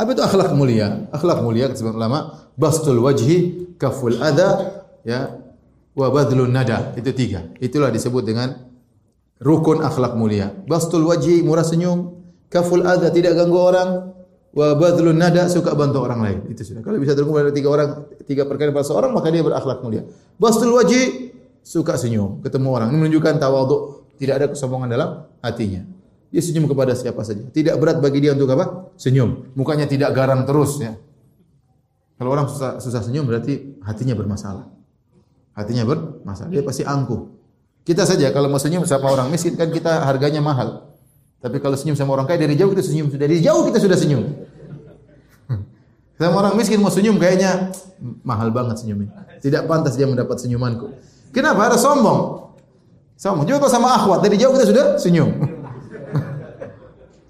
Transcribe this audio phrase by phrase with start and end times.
[0.00, 1.12] Apa itu akhlak mulia?
[1.12, 5.36] Akhlak mulia kata sebagian ulama, bastul wajhi, kaful adha, ya,
[5.92, 6.96] wa badlun nada.
[6.96, 7.52] Itu tiga.
[7.60, 8.56] Itulah disebut dengan
[9.44, 10.56] rukun akhlak mulia.
[10.64, 12.16] Bastul wajhi, murah senyum,
[12.48, 14.16] kaful adha, tidak ganggu orang,
[14.56, 16.38] wa badlun nada, suka bantu orang lain.
[16.48, 16.80] Itu sudah.
[16.80, 17.88] Kalau bisa terkumpul dari tiga orang,
[18.24, 20.08] tiga perkara pada seorang, maka dia berakhlak mulia.
[20.40, 21.28] Bastul wajhi,
[21.60, 22.88] suka senyum, ketemu orang.
[22.88, 23.76] Ini menunjukkan tawadhu,
[24.16, 25.99] tidak ada kesombongan dalam hatinya.
[26.30, 27.42] Dia senyum kepada siapa saja.
[27.42, 28.94] Tidak berat bagi dia untuk apa?
[28.94, 29.50] Senyum.
[29.58, 30.94] Mukanya tidak garang terus ya.
[32.22, 34.70] Kalau orang susah, susah senyum berarti hatinya bermasalah.
[35.58, 36.52] Hatinya bermasalah.
[36.54, 37.34] Dia pasti angkuh.
[37.82, 40.94] Kita saja kalau mau senyum sama orang miskin kan kita harganya mahal.
[41.40, 43.10] Tapi kalau senyum sama orang kaya dari jauh kita senyum.
[43.10, 44.22] Dari jauh kita sudah senyum.
[46.20, 47.72] Sama orang miskin mau senyum kayaknya
[48.20, 49.08] mahal banget senyumnya.
[49.40, 50.92] Tidak pantas dia mendapat senyumanku.
[51.32, 51.72] Kenapa?
[51.72, 52.52] Ada sombong.
[53.16, 53.48] Sombong.
[53.48, 55.32] Juga sama akhwat dari jauh kita sudah senyum.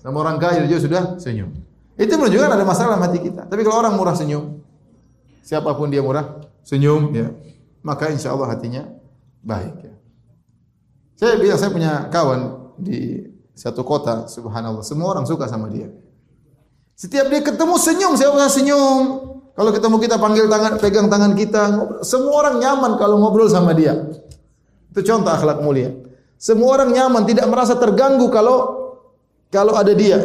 [0.01, 1.53] Sama orang kaya dia sudah senyum.
[2.01, 3.45] Itu menunjukkan ada masalah mati kita.
[3.45, 4.65] Tapi kalau orang murah senyum,
[5.45, 7.29] siapapun dia murah senyum, ya,
[7.85, 8.89] maka insya Allah hatinya
[9.45, 9.77] baik.
[9.85, 9.95] Ya.
[11.21, 15.93] Saya bilang saya punya kawan di satu kota, subhanallah, semua orang suka sama dia.
[16.97, 19.05] Setiap dia ketemu senyum, saya pernah senyum.
[19.53, 22.01] Kalau ketemu kita panggil tangan, pegang tangan kita, ngobrol.
[22.01, 23.93] semua orang nyaman kalau ngobrol sama dia.
[24.89, 25.93] Itu contoh akhlak mulia.
[26.41, 28.80] Semua orang nyaman, tidak merasa terganggu kalau
[29.51, 30.19] kalau ada dia.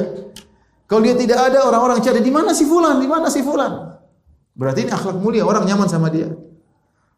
[0.85, 3.97] Kalau dia tidak ada, orang-orang cari di mana si fulan, di mana si fulan.
[4.53, 6.29] Berarti ini akhlak mulia, orang nyaman sama dia.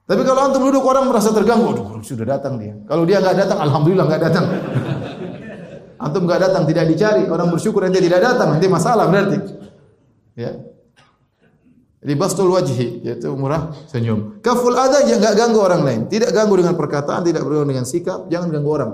[0.08, 2.80] Tapi kalau antum duduk orang merasa terganggu, aduh sudah datang dia.
[2.88, 4.46] Kalau dia nggak datang, alhamdulillah nggak datang.
[6.08, 9.38] antum nggak datang tidak dicari, orang bersyukur nanti tidak datang, nanti masalah berarti.
[10.40, 10.64] Ya.
[12.08, 14.40] Jadi bastul wajhi yaitu murah senyum.
[14.40, 18.32] Kaful ada yang nggak ganggu orang lain, tidak ganggu dengan perkataan, tidak ganggu dengan sikap,
[18.32, 18.92] jangan ganggu orang.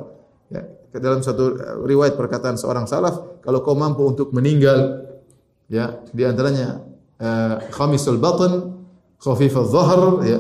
[0.50, 0.66] Ya
[1.02, 5.09] dalam satu eh, riwayat perkataan seorang salaf, kalau kau mampu untuk meninggal,
[5.72, 6.85] ya di antaranya
[7.17, 8.77] uh, khamisul batn,
[9.17, 10.40] khafiful dhahr, ya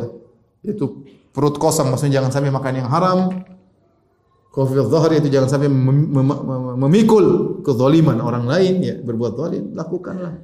[0.61, 3.19] itu perut kosong maksudnya jangan sampai makan yang haram.
[4.53, 6.29] Khafiful dhahr itu jangan sampai mem mem
[6.77, 10.37] memikul kezaliman orang lain ya, berbuat zalim, lakukanlah.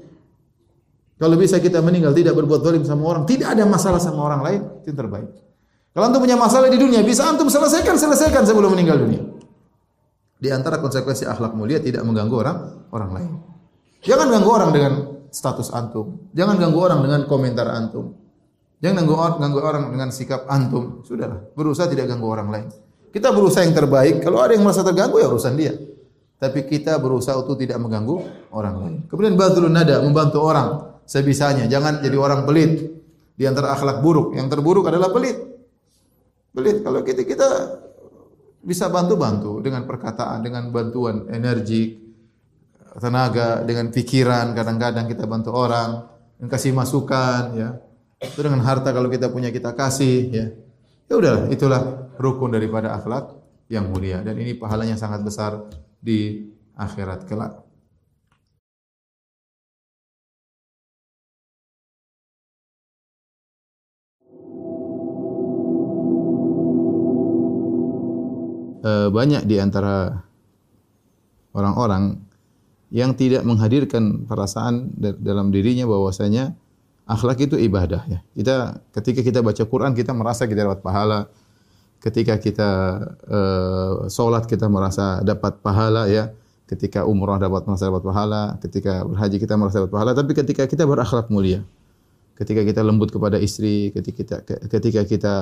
[1.20, 4.62] Kalau bisa kita meninggal tidak berbuat zalim sama orang, tidak ada masalah sama orang lain,
[4.82, 5.30] itu terbaik.
[5.94, 9.39] Kalau antum punya masalah di dunia, bisa antum selesaikan, selesaikan sebelum meninggal dunia.
[10.40, 12.58] Di antara konsekuensi akhlak mulia tidak mengganggu orang
[12.96, 13.32] orang lain.
[14.08, 14.94] Jangan ganggu orang dengan
[15.28, 16.32] status antum.
[16.32, 18.16] Jangan ganggu orang dengan komentar antum.
[18.80, 21.04] Jangan ganggu orang, ganggu orang dengan sikap antum.
[21.04, 22.68] Sudahlah, berusaha tidak ganggu orang lain.
[23.12, 24.24] Kita berusaha yang terbaik.
[24.24, 25.76] Kalau ada yang merasa terganggu ya urusan dia.
[26.40, 28.98] Tapi kita berusaha untuk tidak mengganggu orang lain.
[29.12, 31.68] Kemudian badrun nada, membantu orang sebisanya.
[31.68, 32.88] Jangan jadi orang pelit.
[33.36, 35.36] Di antara akhlak buruk, yang terburuk adalah pelit.
[36.56, 36.80] Pelit.
[36.80, 37.48] Kalau kita kita
[38.60, 41.96] bisa bantu-bantu dengan perkataan, dengan bantuan energi,
[43.00, 44.52] tenaga, dengan pikiran.
[44.52, 46.06] Kadang-kadang kita bantu orang,
[46.40, 47.70] dan kasih masukan, ya.
[48.20, 50.46] Itu dengan harta kalau kita punya kita kasih, ya.
[51.10, 51.82] Ya udahlah, itulah
[52.20, 53.40] rukun daripada akhlak
[53.70, 55.70] yang mulia dan ini pahalanya sangat besar
[56.02, 57.69] di akhirat kelak.
[68.80, 70.24] Eh, banyak di antara
[71.52, 72.16] orang-orang
[72.96, 76.56] yang tidak menghadirkan perasaan dalam dirinya bahwasanya
[77.04, 78.20] akhlak itu ibadah ya.
[78.34, 81.28] Kita ketika kita baca Quran kita merasa kita dapat pahala.
[82.00, 82.70] Ketika kita
[84.08, 86.32] sholat kita merasa dapat pahala ya.
[86.64, 88.44] Ketika umrah dapat merasa dapat pahala.
[88.64, 90.12] Ketika berhaji kita merasa dapat pahala.
[90.16, 91.62] Tapi ketika kita berakhlak mulia,
[92.40, 94.36] ketika kita lembut kepada istri, ketika kita
[94.72, 95.34] ketika kita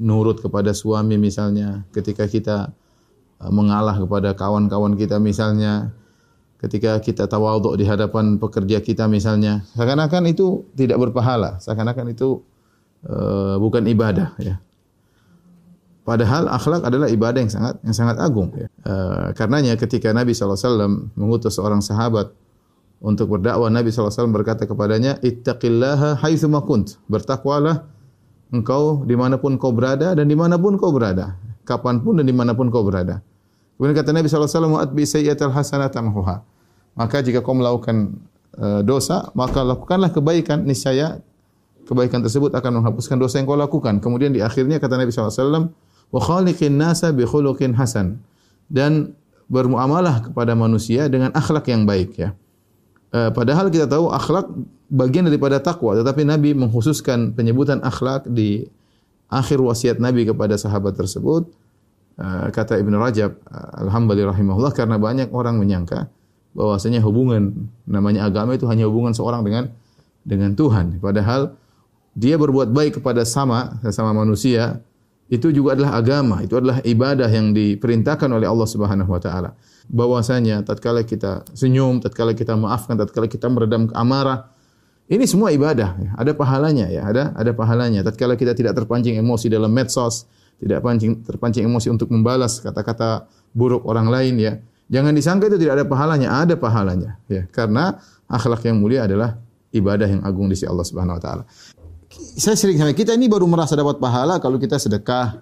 [0.00, 2.72] nurut kepada suami misalnya, ketika kita
[3.40, 5.92] uh, mengalah kepada kawan-kawan kita misalnya,
[6.62, 12.40] ketika kita tawadhu di hadapan pekerja kita misalnya, seakan-akan itu tidak berpahala, seakan-akan itu
[13.08, 14.62] uh, bukan ibadah ya.
[16.02, 18.50] Padahal akhlak adalah ibadah yang sangat yang sangat agung.
[18.58, 18.66] Ya.
[18.82, 22.34] Uh, karenanya ketika Nabi SAW mengutus seorang sahabat
[22.98, 26.98] untuk berdakwah, Nabi SAW berkata kepadanya, Ittaqillaha haitsuma kunt.
[27.06, 27.86] Bertakwalah
[28.52, 31.34] engkau di mana pun kau berada dan di mana pun kau berada.
[31.64, 33.24] Kapan pun dan di mana pun kau berada.
[33.80, 36.44] Kemudian kata Nabi SAW, Wa'atbi sayyatal hasanata mahuha.
[36.92, 38.14] Maka jika kau melakukan
[38.60, 41.18] uh, dosa, maka lakukanlah kebaikan, niscaya
[41.88, 43.98] kebaikan tersebut akan menghapuskan dosa yang kau lakukan.
[43.98, 45.72] Kemudian di akhirnya kata Nabi SAW,
[46.12, 48.20] Wa khaliqin nasa bi hasan.
[48.68, 49.16] Dan
[49.48, 52.36] bermuamalah kepada manusia dengan akhlak yang baik ya.
[53.12, 54.48] Uh, padahal kita tahu akhlak
[54.88, 58.64] bagian daripada takwa, tetapi Nabi mengkhususkan penyebutan akhlak di
[59.28, 61.44] akhir wasiat Nabi kepada sahabat tersebut.
[62.16, 63.36] Uh, kata Ibn Rajab,
[63.84, 66.08] Alhamdulillah rahimahullah, karena banyak orang menyangka
[66.52, 69.72] bahwasanya hubungan namanya agama itu hanya hubungan seorang dengan
[70.24, 71.00] dengan Tuhan.
[71.00, 71.56] Padahal
[72.12, 74.80] dia berbuat baik kepada sama sesama manusia
[75.32, 79.56] itu juga adalah agama, itu adalah ibadah yang diperintahkan oleh Allah Subhanahu wa taala.
[79.92, 84.48] Bahwasanya tatkala kita senyum, tatkala kita maafkan, tatkala kita meredam amarah,
[85.12, 86.10] ini semua ibadah, ya.
[86.16, 88.00] ada pahalanya ya, ada ada pahalanya.
[88.00, 90.24] Tatkala kita tidak terpancing emosi dalam medsos,
[90.56, 94.52] tidak pancing, terpancing emosi untuk membalas kata-kata buruk orang lain ya.
[94.88, 97.44] Jangan disangka itu tidak ada pahalanya, ada pahalanya ya.
[97.52, 98.00] Karena
[98.32, 99.36] akhlak yang mulia adalah
[99.76, 101.44] ibadah yang agung di sisi Allah Subhanahu wa taala
[102.36, 105.40] saya sering sampai kita ini baru merasa dapat pahala kalau kita sedekah,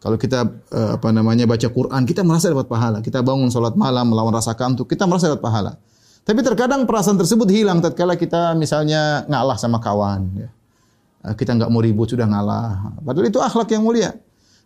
[0.00, 3.04] kalau kita uh, apa namanya baca Quran, kita merasa dapat pahala.
[3.04, 5.72] Kita bangun sholat malam melawan rasa kantuk, kita merasa dapat pahala.
[6.24, 10.20] Tapi terkadang perasaan tersebut hilang tatkala kita misalnya ngalah sama kawan.
[10.40, 10.48] Ya.
[11.28, 12.96] Eh, kita nggak mau ribut sudah ngalah.
[13.04, 14.16] Padahal itu akhlak yang mulia.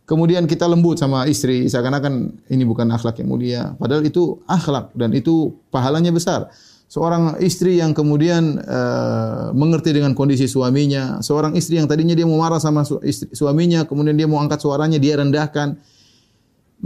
[0.07, 3.63] Kemudian kita lembut sama istri, seakan-akan ini bukan akhlak yang mulia.
[3.75, 6.47] Padahal itu akhlak dan itu pahalanya besar
[6.95, 12.39] seorang istri yang kemudian uh, mengerti dengan kondisi suaminya, seorang istri yang tadinya dia mau
[12.39, 15.75] marah sama su istri, suaminya, kemudian dia mau angkat suaranya, dia rendahkan.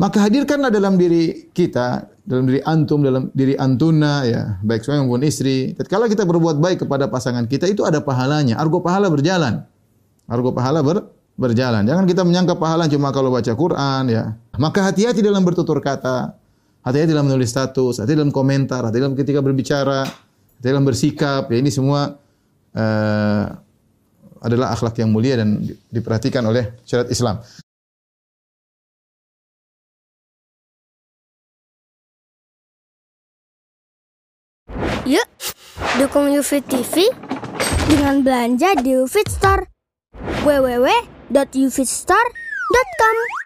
[0.00, 5.28] Maka hadirkanlah dalam diri kita, dalam diri antum, dalam diri antuna, ya, baik suami maupun
[5.28, 5.76] istri.
[5.76, 8.56] Tatkala kita berbuat baik kepada pasangan kita, itu ada pahalanya.
[8.56, 9.60] Argo pahala berjalan.
[10.24, 11.04] Argo pahala ber,
[11.36, 11.84] berjalan.
[11.84, 14.40] Jangan kita menyangka pahala cuma kalau baca Quran, ya.
[14.56, 16.32] Maka hati-hati dalam bertutur kata
[16.88, 21.52] hati-hati dalam menulis status, hati dalam komentar, hati dalam ketika berbicara, hati dalam bersikap.
[21.52, 22.16] Ya ini semua
[22.72, 23.44] uh,
[24.40, 27.44] adalah akhlak yang mulia dan diperhatikan oleh syariat Islam.
[35.08, 35.24] Yuk,
[35.96, 37.08] dukung UFIT TV
[37.88, 39.68] dengan belanja di UFIT Store.
[40.44, 43.37] www.ufitstore.com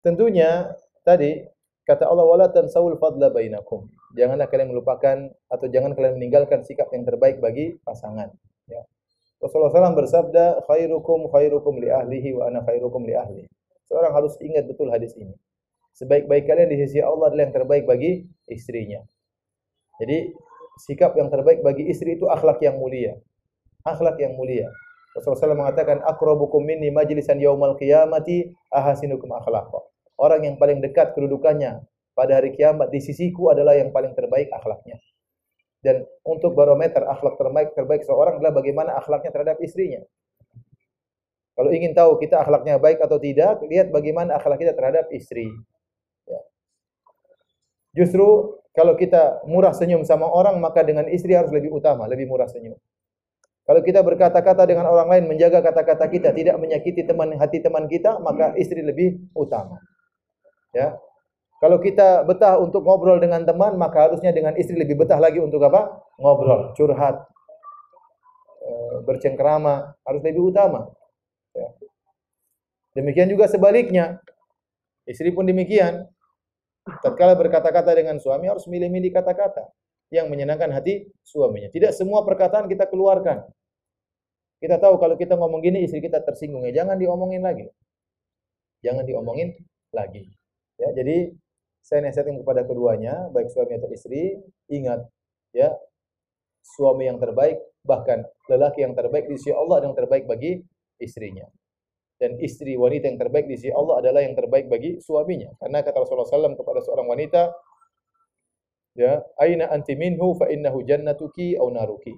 [0.00, 0.72] Tentunya
[1.04, 1.44] tadi
[1.84, 3.90] kata Allah wala tansawul fadla bainakum.
[4.16, 5.16] Janganlah kalian melupakan
[5.50, 8.32] atau jangan kalian meninggalkan sikap yang terbaik bagi pasangan.
[8.66, 8.82] Ya.
[9.40, 13.44] Rasulullah SAW bersabda, khairukum khairukum li ahlihi wa ana khairukum li ahli.
[13.88, 15.32] Seorang harus ingat betul hadis ini.
[15.96, 19.02] Sebaik-baik kalian di sisi Allah adalah yang terbaik bagi istrinya.
[19.98, 20.32] Jadi
[20.80, 23.18] sikap yang terbaik bagi istri itu akhlak yang mulia.
[23.84, 24.70] Akhlak yang mulia.
[25.10, 29.89] Rasulullah SAW mengatakan akrabukum minni majlisan yaumal qiyamati ahasinukum akhlaqa.
[30.20, 31.80] Orang yang paling dekat kedudukannya
[32.12, 35.00] pada hari kiamat di sisiku adalah yang paling terbaik akhlaknya.
[35.80, 40.04] Dan untuk barometer akhlak terbaik terbaik seorang adalah bagaimana akhlaknya terhadap istrinya.
[41.56, 45.48] Kalau ingin tahu kita akhlaknya baik atau tidak, lihat bagaimana akhlak kita terhadap istri.
[46.28, 46.40] Ya.
[47.96, 52.46] Justru kalau kita murah senyum sama orang, maka dengan istri harus lebih utama, lebih murah
[52.46, 52.76] senyum.
[53.64, 58.20] Kalau kita berkata-kata dengan orang lain, menjaga kata-kata kita, tidak menyakiti teman hati teman kita,
[58.20, 59.80] maka istri lebih utama.
[60.70, 60.98] Ya.
[61.60, 65.60] Kalau kita betah untuk ngobrol dengan teman, maka harusnya dengan istri lebih betah lagi untuk
[65.60, 66.00] apa?
[66.16, 67.20] Ngobrol, curhat,
[68.64, 68.70] e,
[69.04, 70.88] bercengkrama, harus lebih utama.
[71.52, 71.68] Ya.
[72.96, 74.24] Demikian juga sebaliknya.
[75.04, 76.08] Istri pun demikian.
[77.04, 79.68] Tatkala berkata-kata dengan suami harus milih-milih kata-kata
[80.08, 81.68] yang menyenangkan hati suaminya.
[81.68, 83.46] Tidak semua perkataan kita keluarkan.
[84.60, 87.68] Kita tahu kalau kita ngomong gini istri kita tersinggung ya, jangan diomongin lagi.
[88.80, 89.56] Jangan diomongin
[89.92, 90.39] lagi.
[90.80, 91.36] Ya, jadi
[91.84, 94.40] saya nasihatkan kepada keduanya, baik suami atau istri,
[94.72, 95.04] ingat
[95.52, 95.76] ya,
[96.64, 100.60] suami yang terbaik bahkan lelaki yang terbaik di sisi Allah yang terbaik bagi
[101.00, 101.48] istrinya.
[102.20, 105.56] Dan istri wanita yang terbaik di sisi Allah adalah yang terbaik bagi suaminya.
[105.56, 107.48] Karena kata Rasulullah SAW kepada seorang wanita,
[108.92, 112.12] ya, aina anti minhu fa innahu jannatuki au naruki.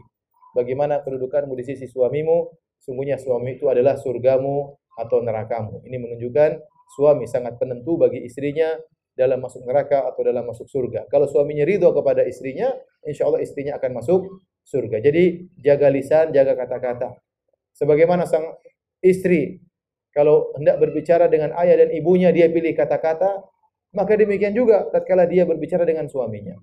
[0.58, 2.50] Bagaimana kedudukanmu di sisi suamimu?
[2.82, 5.84] Sungguhnya suami itu adalah surgamu atau nerakamu.
[5.86, 6.50] Ini menunjukkan
[6.96, 8.76] suami sangat penentu bagi istrinya
[9.12, 11.08] dalam masuk neraka atau dalam masuk surga.
[11.12, 12.72] Kalau suaminya ridho kepada istrinya,
[13.04, 14.20] insya Allah istrinya akan masuk
[14.64, 15.04] surga.
[15.04, 17.16] Jadi jaga lisan, jaga kata-kata.
[17.76, 18.56] Sebagaimana sang
[19.04, 19.60] istri
[20.12, 23.40] kalau hendak berbicara dengan ayah dan ibunya dia pilih kata-kata,
[23.96, 26.56] maka demikian juga tatkala dia berbicara dengan suaminya.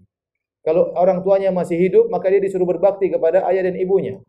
[0.62, 4.22] Kalau orang tuanya masih hidup, maka dia disuruh berbakti kepada ayah dan ibunya.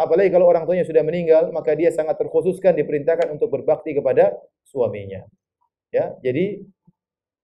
[0.00, 4.32] Apalagi kalau orang tuanya sudah meninggal, maka dia sangat terkhususkan diperintahkan untuk berbakti kepada
[4.64, 5.20] suaminya.
[5.92, 6.64] Ya, jadi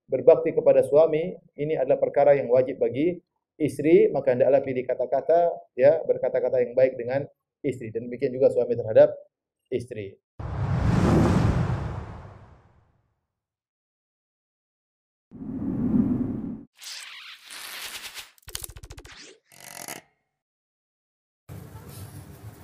[0.08, 3.20] berbakti kepada suami ini adalah perkara yang wajib bagi
[3.60, 7.28] istri, maka hendaklah pilih kata-kata ya, berkata-kata yang baik dengan
[7.60, 9.12] istri dan demikian juga suami terhadap
[9.68, 10.16] istri.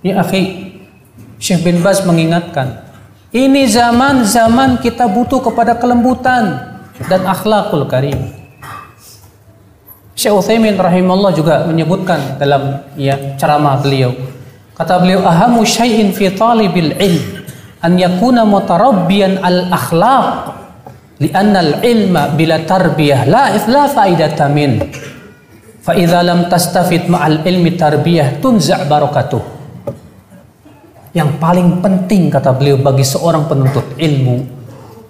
[0.03, 0.75] Ya akhi,
[1.39, 2.83] Syekh bin Bas mengingatkan
[3.31, 6.75] Ini zaman-zaman kita butuh kepada kelembutan
[7.09, 8.19] dan akhlakul karim.
[10.13, 14.13] Syekh Utsaimin rahimahullah juga menyebutkan dalam ya ceramah beliau.
[14.77, 17.25] Kata beliau, "Ahamu syai'in fi talibil ilm
[17.81, 20.29] an yakuna mutarabbiyan al akhlaq
[21.25, 24.83] lianna al ilma bila tarbiyah la la faidata min."
[25.81, 29.52] Fa idza lam tastafid ma'al ilmi tarbiyah tunza' barakatuh
[31.13, 34.49] yang paling penting kata beliau bagi seorang penuntut ilmu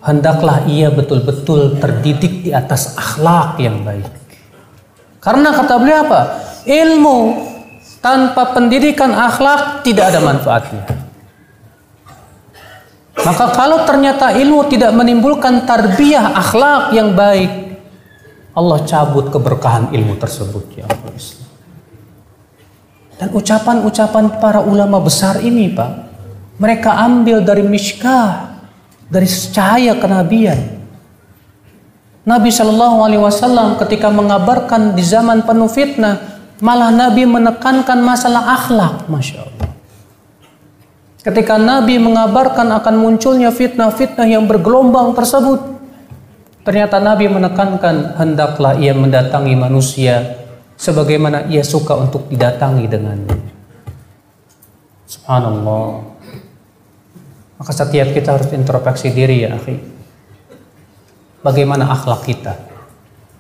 [0.03, 4.11] hendaklah ia betul-betul terdidik di atas akhlak yang baik.
[5.23, 6.21] Karena kata beliau apa?
[6.67, 7.19] Ilmu
[8.03, 10.83] tanpa pendidikan akhlak tidak ada manfaatnya.
[13.23, 17.79] Maka kalau ternyata ilmu tidak menimbulkan tarbiyah akhlak yang baik,
[18.59, 21.42] Allah cabut keberkahan ilmu tersebut ya Allah.
[23.23, 25.91] Dan ucapan-ucapan para ulama besar ini, Pak,
[26.59, 28.59] mereka ambil dari miskah,
[29.07, 30.83] dari cahaya kenabian.
[32.27, 36.19] Nabi Shallallahu Alaihi Wasallam ketika mengabarkan di zaman penuh fitnah,
[36.59, 39.71] malah Nabi menekankan masalah akhlak, masya Allah.
[41.23, 45.63] Ketika Nabi mengabarkan akan munculnya fitnah-fitnah yang bergelombang tersebut,
[46.67, 50.42] ternyata Nabi menekankan hendaklah ia mendatangi manusia
[50.83, 53.39] sebagaimana ia suka untuk didatangi dengannya.
[55.07, 56.03] Subhanallah.
[57.63, 59.79] Maka setiap kita harus introspeksi diri ya akhi.
[61.47, 62.59] Bagaimana akhlak kita?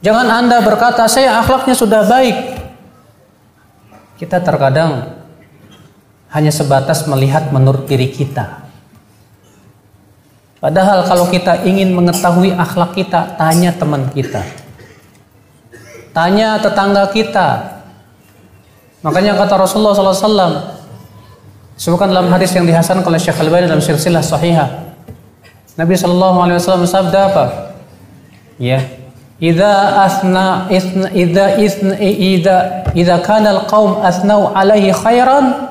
[0.06, 2.38] Jangan Anda berkata saya akhlaknya sudah baik.
[4.22, 5.18] Kita terkadang
[6.30, 8.62] hanya sebatas melihat menurut diri kita.
[10.62, 14.62] Padahal kalau kita ingin mengetahui akhlak kita, tanya teman kita.
[16.12, 17.81] Tanya tetangga kita.
[19.02, 20.78] Makanya kata Rasulullah SAW,
[21.75, 24.69] sebutkan dalam hadis yang dihasankan oleh Syekh Al-Albani dalam silsilah sahihah.
[25.75, 27.45] Nabi Shallallahu Alaihi Wasallam sabda apa?
[28.61, 28.85] Ya,
[29.42, 35.66] Ida asna isna ida isna ida ida kana al-qaum asnau alaihi khairan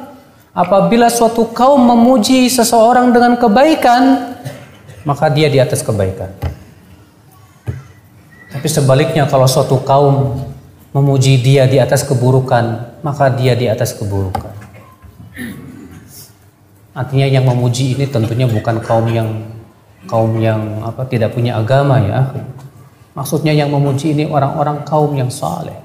[0.52, 4.36] apabila suatu kaum memuji seseorang dengan kebaikan
[5.08, 6.36] maka dia di atas kebaikan
[8.52, 10.44] tapi sebaliknya kalau suatu kaum
[10.92, 14.52] memuji dia di atas keburukan, maka dia di atas keburukan.
[16.92, 19.48] Artinya yang memuji ini tentunya bukan kaum yang
[20.12, 22.36] kaum yang apa tidak punya agama ya.
[23.16, 25.76] Maksudnya yang memuji ini orang-orang kaum yang saleh.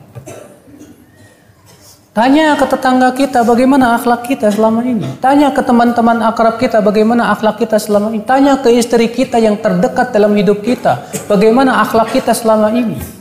[2.16, 5.04] Tanya ke tetangga kita bagaimana akhlak kita selama ini.
[5.20, 8.25] Tanya ke teman-teman akrab kita bagaimana akhlak kita selama ini.
[8.25, 13.15] Tanya ke istri kita yang terdekat dalam hidup kita bagaimana akhlak kita selama ini.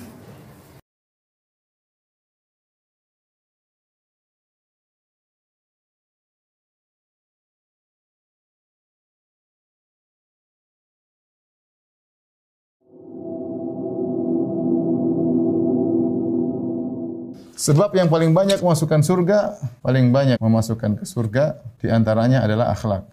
[17.65, 23.09] Sebab yang paling banyak memasukkan surga, paling banyak memasukkan ke surga, di antaranya adalah akhlak.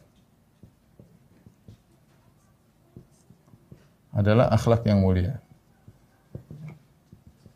[4.13, 5.41] Adalah akhlak yang mulia.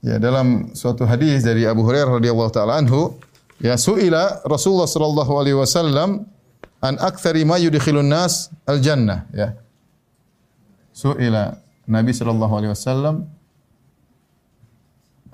[0.00, 3.20] Ya, dalam suatu hadis dari Abu Hurairah radhiyallahu taala anhu,
[3.60, 6.24] ya suila Rasulullah sallallahu alaihi wasallam
[6.80, 9.52] an aktsari ma yudkhilun nas al jannah, ya.
[10.96, 13.28] Suila Nabi sallallahu alaihi wasallam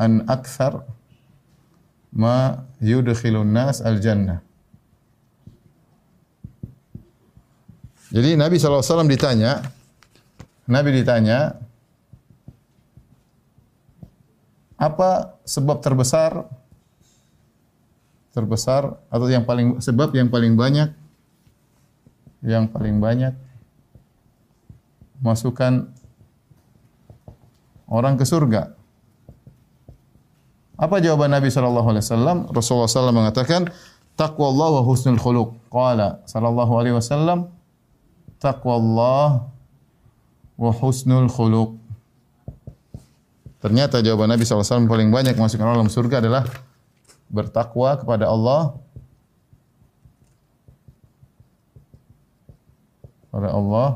[0.02, 0.82] an aktsar
[2.12, 4.44] ma yudkhilun nas al jannah.
[8.12, 9.64] Jadi Nabi SAW ditanya,
[10.68, 11.56] Nabi ditanya,
[14.76, 16.44] apa sebab terbesar,
[18.36, 20.92] terbesar atau yang paling sebab yang paling banyak,
[22.44, 23.32] yang paling banyak
[25.24, 25.88] masukkan
[27.88, 28.81] orang ke surga?
[30.80, 32.36] Apa jawaban Nabi sallallahu alaihi wasallam?
[32.48, 33.68] Rasulullah sallallahu mengatakan,
[34.16, 37.52] "Taqwallah wa husnul khuluq." Qala sallallahu alaihi wasallam,
[38.40, 39.48] "Taqwallah
[40.56, 41.82] wa husnul khuluq."
[43.62, 46.42] Ternyata jawaban Nabi SAW paling banyak masukkan orang dalam surga adalah
[47.30, 48.74] bertakwa kepada Allah
[53.30, 53.88] kepada Allah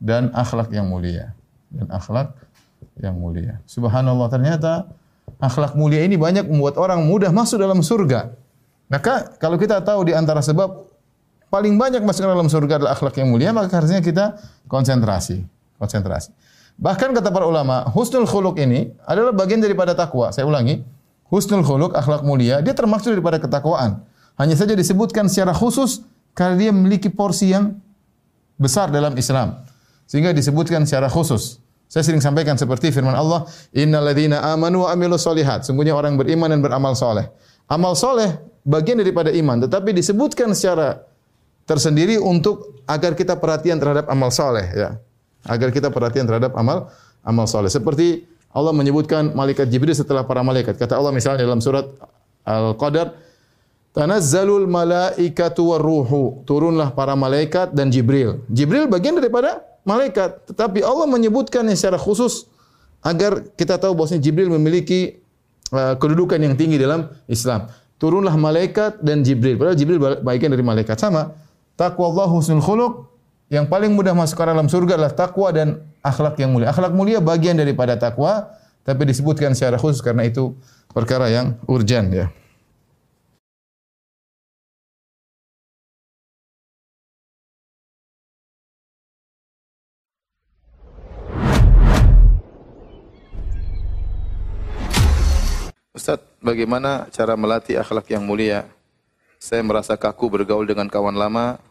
[0.00, 1.36] dan akhlak yang mulia
[1.68, 2.32] dan akhlak
[2.98, 3.60] yang mulia.
[3.68, 4.88] Subhanallah ternyata
[5.44, 8.32] akhlak mulia ini banyak membuat orang mudah masuk dalam surga.
[8.88, 10.88] Maka kalau kita tahu di antara sebab
[11.48, 15.44] paling banyak masuk dalam surga adalah akhlak yang mulia, maka harusnya kita konsentrasi,
[15.78, 16.32] konsentrasi.
[16.74, 20.34] Bahkan kata para ulama, husnul khuluq ini adalah bagian daripada takwa.
[20.34, 20.82] Saya ulangi,
[21.30, 24.02] husnul khuluq, akhlak mulia, dia termasuk daripada ketakwaan.
[24.34, 26.02] Hanya saja disebutkan secara khusus
[26.34, 27.78] karena dia memiliki porsi yang
[28.58, 29.62] besar dalam Islam.
[30.10, 31.62] Sehingga disebutkan secara khusus.
[31.94, 36.58] Saya sering sampaikan seperti firman Allah, "Innalladzina amanu wa amilus solihat." Sungguhnya orang beriman dan
[36.58, 37.30] beramal soleh.
[37.70, 38.34] Amal soleh
[38.66, 41.06] bagian daripada iman, tetapi disebutkan secara
[41.70, 44.98] tersendiri untuk agar kita perhatian terhadap amal soleh, ya.
[45.46, 46.90] Agar kita perhatian terhadap amal
[47.22, 47.70] amal soleh.
[47.70, 50.74] Seperti Allah menyebutkan malaikat Jibril setelah para malaikat.
[50.74, 51.94] Kata Allah misalnya dalam surat
[52.42, 53.14] Al-Qadar,
[53.94, 56.42] Tanazzalul malaikatu waruhu.
[56.42, 58.42] Turunlah para malaikat dan Jibril.
[58.50, 60.50] Jibril bagian daripada malaikat.
[60.50, 62.48] Tetapi Allah menyebutkannya secara khusus
[63.04, 65.20] agar kita tahu bahwasanya Jibril memiliki
[65.70, 67.68] uh, kedudukan yang tinggi dalam Islam.
[68.00, 69.60] Turunlah malaikat dan Jibril.
[69.60, 70.98] Padahal Jibril bagian dari malaikat.
[70.98, 71.30] Sama.
[71.78, 73.14] Taqwa Allah husnul khuluq.
[73.52, 76.72] Yang paling mudah masuk ke dalam surga adalah takwa dan akhlak yang mulia.
[76.72, 78.50] Akhlak mulia bagian daripada takwa,
[78.82, 80.56] tapi disebutkan secara khusus karena itu
[80.90, 82.26] perkara yang urgent ya.
[95.94, 98.66] Ustaz, bagaimana cara melatih akhlak yang mulia?
[99.38, 101.62] Saya merasa kaku bergaul dengan kawan lama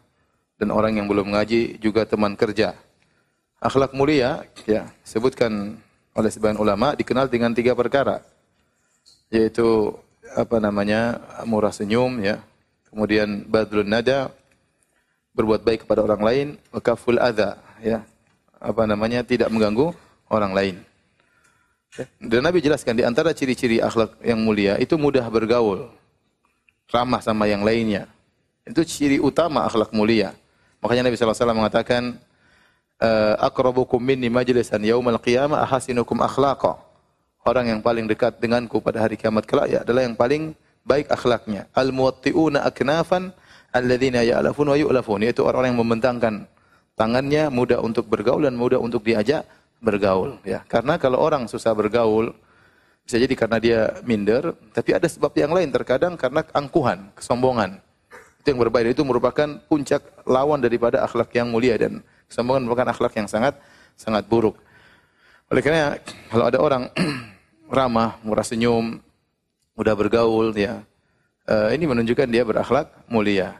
[0.55, 2.71] dan orang yang belum mengaji juga teman kerja.
[3.59, 5.75] Akhlak mulia, ya, sebutkan
[6.15, 8.23] oleh sebagian ulama dikenal dengan tiga perkara.
[9.27, 9.91] Yaitu
[10.39, 11.19] apa namanya?
[11.43, 12.39] murah senyum ya.
[12.87, 14.31] Kemudian badrun nada,
[15.35, 18.07] berbuat baik kepada orang lain, wakaful adha, ya.
[18.55, 19.19] Apa namanya?
[19.19, 19.91] tidak mengganggu
[20.31, 20.92] orang lain.
[22.17, 25.93] Dan Nabi jelaskan di antara ciri-ciri akhlak yang mulia itu mudah bergaul,
[26.89, 28.09] ramah sama yang lainnya.
[28.65, 30.33] Itu ciri utama akhlak mulia.
[30.81, 32.17] Makanya Nabi SAW mengatakan,
[32.97, 36.81] eh, akrabukum minni majlisan yaumal qiyamah ahasinukum akhlaqa.
[37.43, 40.55] Orang yang paling dekat denganku pada hari kiamat kelak ya adalah yang paling
[40.87, 41.67] baik akhlaknya.
[41.75, 43.35] Al-muwatti'una aknafan
[43.75, 45.27] alladzina ya'lafun wa yu'lafun.
[45.27, 46.33] Yaitu orang-orang yang membentangkan
[46.95, 49.43] tangannya, mudah untuk bergaul dan mudah untuk diajak
[49.83, 50.63] bergaul ya.
[50.65, 52.31] Karena kalau orang susah bergaul
[53.03, 57.83] bisa jadi karena dia minder, tapi ada sebab yang lain terkadang karena angkuhan, kesombongan.
[58.39, 61.99] Itu yang berbahaya itu merupakan puncak lawan daripada akhlak yang mulia dan
[62.31, 63.59] kesombongan merupakan akhlak yang sangat
[63.99, 64.55] sangat buruk.
[65.51, 65.99] Oleh karena
[66.31, 66.83] kalau ada orang
[67.77, 69.03] ramah, murah senyum,
[69.75, 70.79] mudah bergaul ya.
[71.43, 73.59] Uh, ini menunjukkan dia berakhlak mulia.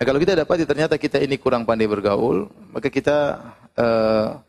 [0.00, 3.36] Nah, kalau kita dapati ternyata kita ini kurang pandai bergaul, maka kita
[3.76, 4.40] uh,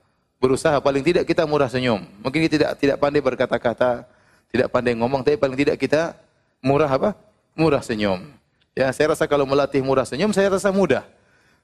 [0.41, 2.01] berusaha paling tidak kita murah senyum.
[2.25, 4.09] Mungkin kita tidak tidak pandai berkata-kata,
[4.49, 6.17] tidak pandai ngomong, tapi paling tidak kita
[6.65, 7.13] murah apa?
[7.53, 8.25] Murah senyum.
[8.73, 11.05] Ya, saya rasa kalau melatih murah senyum saya rasa mudah.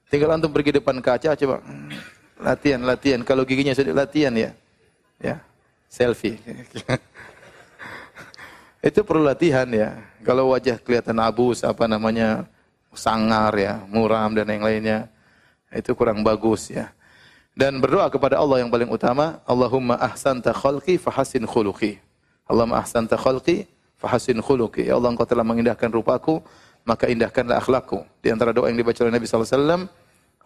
[0.06, 1.58] Tinggal antum pergi depan kaca coba
[2.38, 3.20] latihan, latihan.
[3.26, 4.54] Kalau giginya sudah latihan ya.
[5.18, 5.42] Ya.
[5.90, 6.38] Selfie.
[8.88, 9.98] Itu perlu latihan ya.
[10.22, 12.46] Kalau wajah kelihatan abus apa namanya
[12.94, 15.10] sangar ya, muram dan yang lainnya.
[15.68, 16.88] Itu kurang bagus ya
[17.58, 21.98] dan berdoa kepada Allah yang paling utama, Allahumma ahsanta khalqi fahasin khuluqi.
[22.46, 23.66] Allahumma ahsanta khalqi
[23.98, 24.86] fahasin khuluqi.
[24.86, 26.38] Ya Allah, Engkau telah mengindahkan rupaku,
[26.86, 28.06] maka indahkanlah akhlakku.
[28.22, 29.82] Di antara doa yang dibaca oleh Nabi sallallahu alaihi wasallam,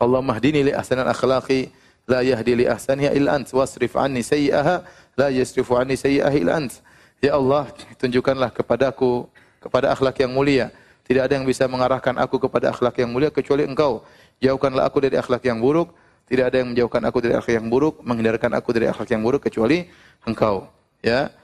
[0.01, 1.69] Allahumma hdini li ahsanil akhlaqi
[2.09, 4.81] la yahdi li ahsaniha illa ant wasrif anni sayyi'aha
[5.21, 6.81] la yasrifu anni sayyi'aha illa ant.
[7.21, 7.69] Ya Allah,
[8.01, 9.29] tunjukkanlah kepadaku
[9.61, 10.73] kepada akhlak yang mulia.
[11.05, 14.01] Tidak ada yang bisa mengarahkan aku kepada akhlak yang mulia kecuali Engkau.
[14.41, 15.93] Jauhkanlah aku dari akhlak yang buruk
[16.27, 19.43] tidak ada yang menjauhkan aku dari akhlak yang buruk, menghindarkan aku dari akhlak yang buruk
[19.43, 19.87] kecuali
[20.23, 20.71] engkau.
[21.03, 21.35] Ya.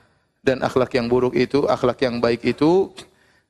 [0.41, 2.95] Dan akhlak yang buruk itu, akhlak yang baik itu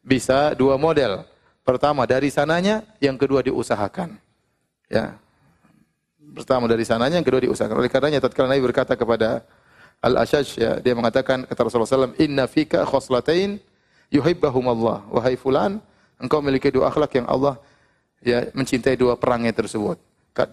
[0.01, 1.29] bisa dua model.
[1.63, 4.17] Pertama dari sananya, yang kedua diusahakan.
[4.89, 5.21] Ya.
[6.33, 7.77] Pertama dari sananya, yang kedua diusahakan.
[7.77, 9.45] Oleh karenanya tatkala Nabi berkata kepada
[10.01, 13.61] Al-Ashaj ya, dia mengatakan kata Rasulullah SAW, "Inna fika khoslatain
[14.09, 15.83] yuhibbahum Allah." Wahai fulan,
[16.23, 17.59] engkau memiliki dua akhlak yang Allah
[18.23, 19.99] ya mencintai dua perangnya tersebut.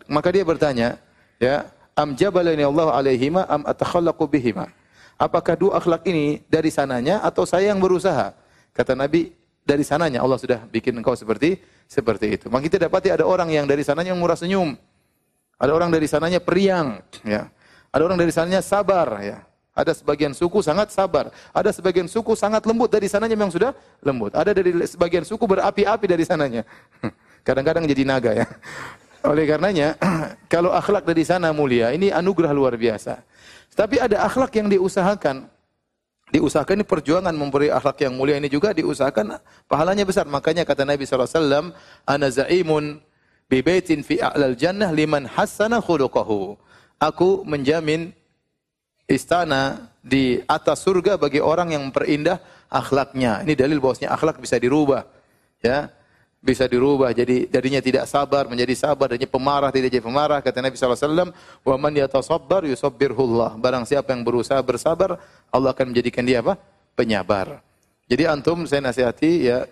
[0.09, 0.97] Maka dia bertanya,
[1.37, 4.71] ya, am jabalani Allah alaihima am atakhallaqu bihima.
[5.15, 8.35] Apakah dua akhlak ini dari sananya atau saya yang berusaha?
[8.75, 9.31] Kata Nabi,
[9.65, 11.57] dari sananya Allah sudah bikin engkau seperti
[11.89, 12.45] seperti itu.
[12.51, 14.77] Maka kita dapati ada orang yang dari sananya murah senyum.
[15.55, 17.47] Ada orang dari sananya periang, ya.
[17.95, 19.39] Ada orang dari sananya sabar, ya.
[19.75, 21.31] Ada sebagian suku sangat sabar.
[21.51, 24.31] Ada sebagian suku sangat lembut dari sananya memang sudah lembut.
[24.31, 26.63] Ada dari sebagian suku berapi-api dari sananya.
[27.47, 28.47] Kadang-kadang jadi naga ya.
[29.25, 29.97] Oleh karenanya,
[30.53, 33.21] kalau akhlak dari sana mulia, ini anugerah luar biasa.
[33.73, 35.49] Tapi ada akhlak yang diusahakan.
[36.33, 39.37] Diusahakan ini perjuangan memberi akhlak yang mulia ini juga diusahakan
[39.69, 40.25] pahalanya besar.
[40.25, 41.73] Makanya kata Nabi SAW,
[42.07, 42.97] Ana za'imun
[43.45, 46.57] bi baitin fi a'lal jannah liman hassana khuluqahu.
[46.97, 48.09] Aku menjamin
[49.05, 53.45] istana di atas surga bagi orang yang memperindah akhlaknya.
[53.45, 55.05] Ini dalil bahwasanya akhlak bisa dirubah.
[55.61, 55.93] Ya,
[56.45, 57.09] bisa dirubah.
[57.09, 59.09] Jadi jadinya tidak sabar menjadi sabar.
[59.09, 60.39] Jadinya pemarah tidak jadi pemarah.
[60.45, 61.33] Kata Nabi wasallam
[61.65, 63.57] wa man yatasabbar yusabbirhullah.
[63.57, 65.17] Barang siapa yang berusaha bersabar
[65.49, 66.61] Allah akan menjadikan dia apa?
[66.93, 67.65] Penyabar.
[68.05, 69.65] Jadi antum saya nasihati ya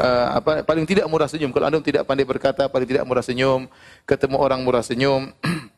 [0.00, 1.52] uh, apa paling tidak murah senyum.
[1.52, 3.68] Kalau antum tidak pandai berkata paling tidak murah senyum.
[4.08, 5.28] Ketemu orang murah senyum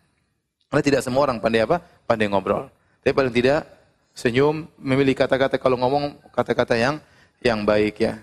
[0.71, 1.83] karena tidak semua orang pandai apa?
[2.07, 2.71] Pandai ngobrol.
[3.03, 3.67] Tapi paling tidak
[4.15, 5.59] senyum memilih kata-kata.
[5.59, 7.03] Kalau ngomong kata-kata yang
[7.43, 8.23] yang baik ya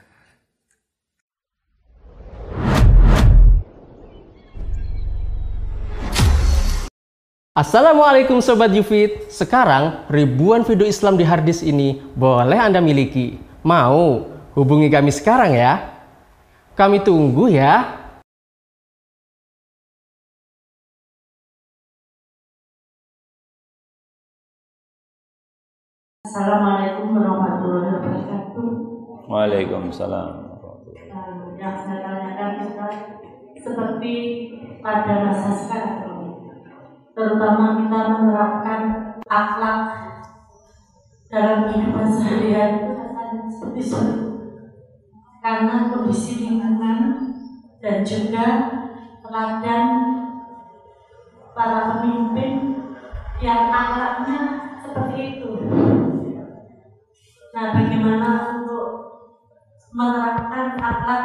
[7.53, 14.25] Assalamualaikum Sobat Yufit Sekarang ribuan video Islam di harddisk ini boleh Anda miliki Mau?
[14.57, 16.01] Hubungi kami sekarang ya
[16.73, 18.01] Kami tunggu ya
[26.25, 28.69] Assalamualaikum warahmatullahi wabarakatuh.
[29.29, 30.29] Waalaikumsalam.
[31.61, 32.95] Yang saya tanyakan Ustaz,
[33.61, 34.15] seperti
[34.81, 36.12] pada masa sekarang
[37.13, 38.81] terutama kita menerapkan
[39.29, 39.79] akhlak
[41.29, 43.81] dalam kehidupan sehari-hari rasanya seperti
[45.43, 46.99] karena kondisi lingkungan
[47.81, 48.47] dan juga
[49.21, 49.85] teladan
[51.51, 52.79] para pemimpin
[53.43, 54.39] yang akhlaknya
[54.79, 55.51] seperti itu.
[57.53, 58.87] Nah, bagaimana untuk
[59.93, 61.23] menerapkan akhlak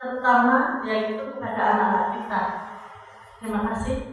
[0.00, 2.42] terutama yaitu kepada anak-anak kita.
[3.38, 4.09] Terima kasih.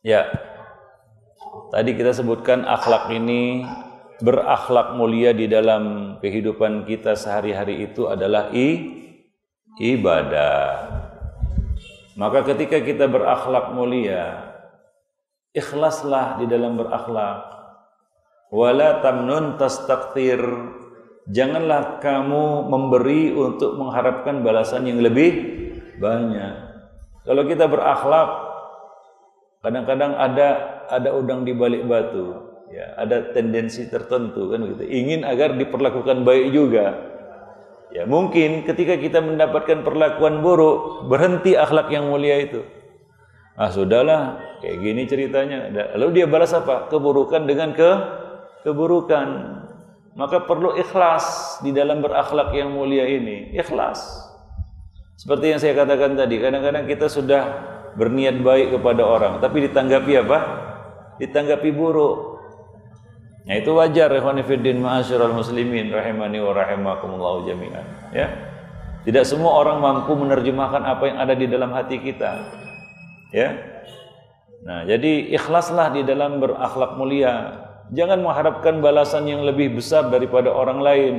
[0.00, 0.32] Ya.
[1.70, 3.68] Tadi kita sebutkan akhlak ini
[4.24, 8.96] berakhlak mulia di dalam kehidupan kita sehari-hari itu adalah i,
[9.76, 10.88] ibadah.
[12.16, 14.50] Maka ketika kita berakhlak mulia,
[15.52, 17.44] ikhlaslah di dalam berakhlak.
[18.50, 20.42] Wala tamnun tastaktir.
[21.30, 25.59] Janganlah kamu memberi untuk mengharapkan balasan yang lebih
[26.00, 26.54] banyak.
[27.28, 28.30] Kalau kita berakhlak,
[29.60, 30.48] kadang-kadang ada
[30.88, 32.32] ada udang di balik batu,
[32.72, 34.82] ya, ada tendensi tertentu kan gitu.
[34.88, 36.96] Ingin agar diperlakukan baik juga.
[37.90, 42.62] Ya, mungkin ketika kita mendapatkan perlakuan buruk, berhenti akhlak yang mulia itu.
[43.58, 45.68] Ah, sudahlah, kayak gini ceritanya.
[45.98, 46.86] Lalu dia balas apa?
[46.88, 47.90] Keburukan dengan ke
[48.62, 49.58] keburukan.
[50.14, 53.52] Maka perlu ikhlas di dalam berakhlak yang mulia ini.
[53.58, 54.29] Ikhlas.
[55.20, 57.42] Seperti yang saya katakan tadi, kadang-kadang kita sudah
[57.92, 60.38] berniat baik kepada orang, tapi ditanggapi apa?
[61.20, 62.40] Ditanggapi buruk.
[63.44, 68.32] Nah itu wajar ikhwanifiddin ma'asyiral muslimin rahimani wa rahimakumullah jami'an ya.
[69.04, 72.40] Tidak semua orang mampu menerjemahkan apa yang ada di dalam hati kita.
[73.32, 73.60] Ya.
[74.60, 77.64] Nah, jadi ikhlaslah di dalam berakhlak mulia.
[77.96, 81.14] Jangan mengharapkan balasan yang lebih besar daripada orang lain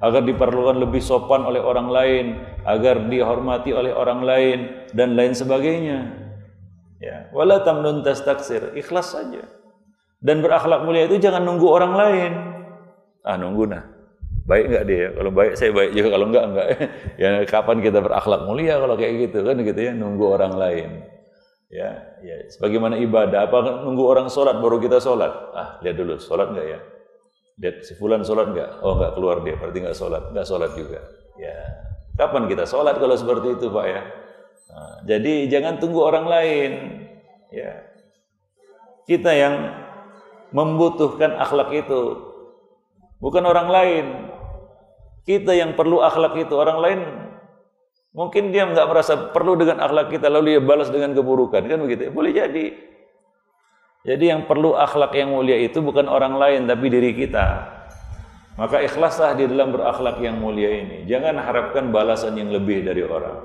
[0.00, 2.26] agar diperlukan lebih sopan oleh orang lain,
[2.68, 4.58] agar dihormati oleh orang lain
[4.92, 5.98] dan lain sebagainya.
[7.00, 9.44] Ya, wala tamnun tastaksir, ikhlas saja.
[10.20, 12.32] Dan berakhlak mulia itu jangan nunggu orang lain.
[13.20, 13.84] Ah, nunggu nah.
[14.46, 15.06] Baik enggak dia?
[15.10, 16.66] Kalau baik saya baik juga, kalau enggak enggak.
[17.22, 20.90] ya kapan kita berakhlak mulia kalau kayak gitu kan gitu ya, nunggu orang lain.
[21.66, 25.32] Ya, ya sebagaimana ibadah, apa nunggu orang sholat baru kita sholat?
[25.52, 26.78] Ah, lihat dulu, sholat enggak ya?
[27.56, 28.84] Lihat si fulan sholat nggak?
[28.84, 31.00] Oh nggak keluar dia, berarti nggak sholat, nggak sholat juga.
[31.40, 31.56] Ya,
[32.20, 34.00] kapan kita sholat kalau seperti itu pak ya?
[34.66, 36.72] Nah, jadi jangan tunggu orang lain.
[37.48, 37.80] Ya,
[39.08, 39.72] kita yang
[40.52, 42.00] membutuhkan akhlak itu,
[43.24, 44.06] bukan orang lain.
[45.24, 47.00] Kita yang perlu akhlak itu, orang lain
[48.16, 52.12] mungkin dia nggak merasa perlu dengan akhlak kita, lalu dia balas dengan keburukan, kan begitu?
[52.12, 52.95] Boleh jadi.
[54.06, 57.74] Jadi yang perlu akhlak yang mulia itu bukan orang lain tapi diri kita.
[58.56, 61.04] Maka ikhlaslah di dalam berakhlak yang mulia ini.
[61.04, 63.36] Jangan harapkan balasan yang lebih dari orang.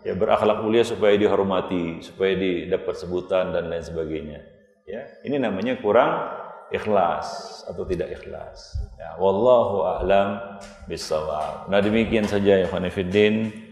[0.00, 4.40] Ya berakhlak mulia supaya dihormati, supaya didapat sebutan dan lain sebagainya.
[4.88, 6.24] Ya, ini namanya kurang
[6.72, 8.80] ikhlas atau tidak ikhlas.
[8.96, 10.56] Ya, wallahu a'lam
[10.88, 11.68] bissawab.
[11.68, 13.68] Nah demikian saja ya Khonifuddin.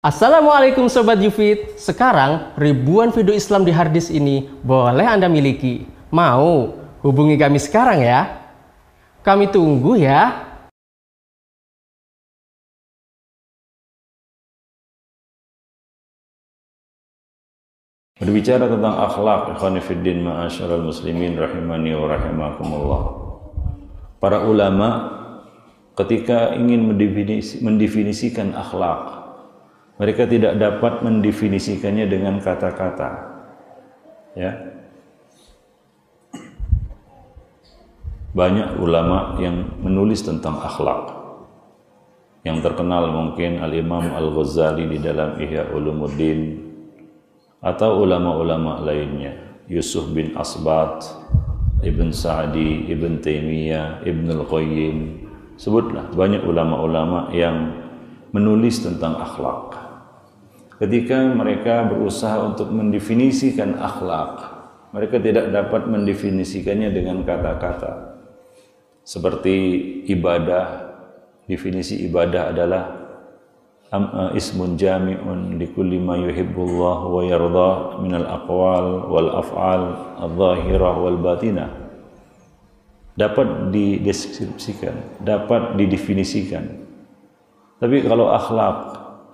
[0.00, 1.76] Assalamualaikum Sobat Yufit.
[1.76, 5.84] Sekarang ribuan video Islam di harddisk ini boleh Anda miliki.
[6.08, 6.72] Mau?
[7.04, 8.48] Hubungi kami sekarang ya?
[9.20, 10.56] Kami tunggu ya.
[18.16, 23.02] Berbicara tentang akhlak Ikhwanifiddin ma'asyaral muslimin rahimani wa rahimakumullah.
[24.16, 24.88] Para ulama
[25.92, 29.19] ketika ingin mendefinisikan akhlak
[30.00, 33.36] mereka tidak dapat mendefinisikannya dengan kata-kata.
[34.32, 34.80] Ya.
[38.30, 41.18] banyak ulama yang menulis tentang akhlak.
[42.46, 46.56] Yang terkenal mungkin Al-Imam Al-Ghazali di dalam Ihya Ulumuddin
[47.60, 49.36] atau ulama-ulama lainnya,
[49.68, 51.04] Yusuf bin Asbat,
[51.84, 54.96] Ibn Sa'di, Ibn Taimiyah, Ibn Al-Qayyim,
[55.60, 57.76] sebutlah banyak ulama-ulama yang
[58.32, 59.76] menulis tentang akhlak.
[60.80, 64.40] Ketika mereka berusaha untuk mendefinisikan akhlak,
[64.96, 68.16] mereka tidak dapat mendefinisikannya dengan kata-kata.
[69.04, 69.54] Seperti
[70.08, 70.90] ibadah,
[71.44, 72.84] definisi ibadah adalah
[73.92, 79.82] uh, ismun jami'un likulli ma yuhibbullah wa yarda min al-aqwal wal af'al
[80.26, 81.70] adh-dhahirah wal batinah
[83.18, 86.86] dapat dideskripsikan dapat didefinisikan
[87.82, 88.78] tapi kalau akhlak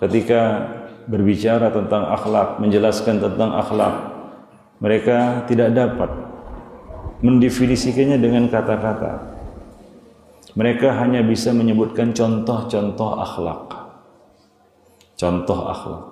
[0.00, 0.72] ketika
[1.06, 3.94] berbicara tentang akhlak menjelaskan tentang akhlak
[4.82, 6.10] mereka tidak dapat
[7.22, 9.36] mendefinisikannya dengan kata-kata
[10.56, 13.76] mereka hanya bisa menyebutkan contoh-contoh akhlak.
[15.20, 16.08] Contoh akhlak.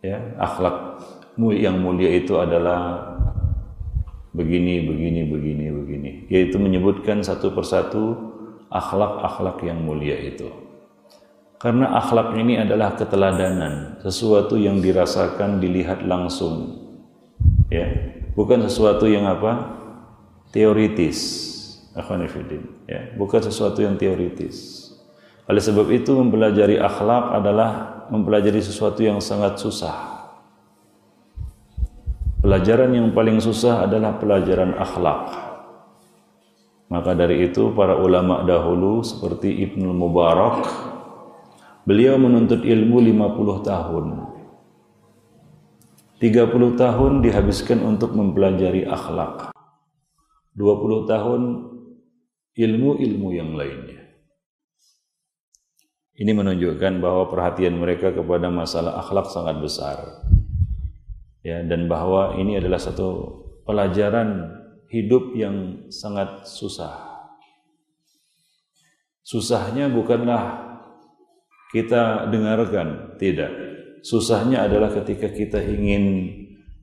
[0.00, 1.04] Ya, akhlak
[1.36, 3.12] yang mulia itu adalah
[4.32, 6.10] begini, begini, begini, begini.
[6.32, 8.16] Yaitu menyebutkan satu persatu
[8.72, 10.48] akhlak-akhlak yang mulia itu.
[11.60, 16.80] Karena akhlak ini adalah keteladanan, sesuatu yang dirasakan, dilihat langsung.
[17.68, 19.76] Ya, bukan sesuatu yang apa?
[20.50, 21.46] teoritis
[21.90, 24.88] Akhwanifidin, ya, bukan sesuatu yang teoritis.
[25.50, 27.70] Oleh sebab itu mempelajari akhlak adalah
[28.08, 30.30] mempelajari sesuatu yang sangat susah.
[32.40, 35.28] Pelajaran yang paling susah adalah pelajaran akhlak.
[36.88, 40.89] Maka dari itu para ulama dahulu seperti Ibnu Mubarak
[41.90, 44.06] beliau menuntut ilmu 50 tahun.
[46.22, 49.50] 30 tahun dihabiskan untuk mempelajari akhlak.
[50.54, 51.42] 20 tahun
[52.54, 54.06] ilmu-ilmu yang lainnya.
[56.14, 59.98] Ini menunjukkan bahwa perhatian mereka kepada masalah akhlak sangat besar.
[61.42, 63.34] Ya, dan bahwa ini adalah satu
[63.66, 64.46] pelajaran
[64.94, 67.26] hidup yang sangat susah.
[69.26, 70.69] Susahnya bukanlah
[71.70, 73.50] kita dengarkan, tidak.
[74.02, 76.34] Susahnya adalah ketika kita ingin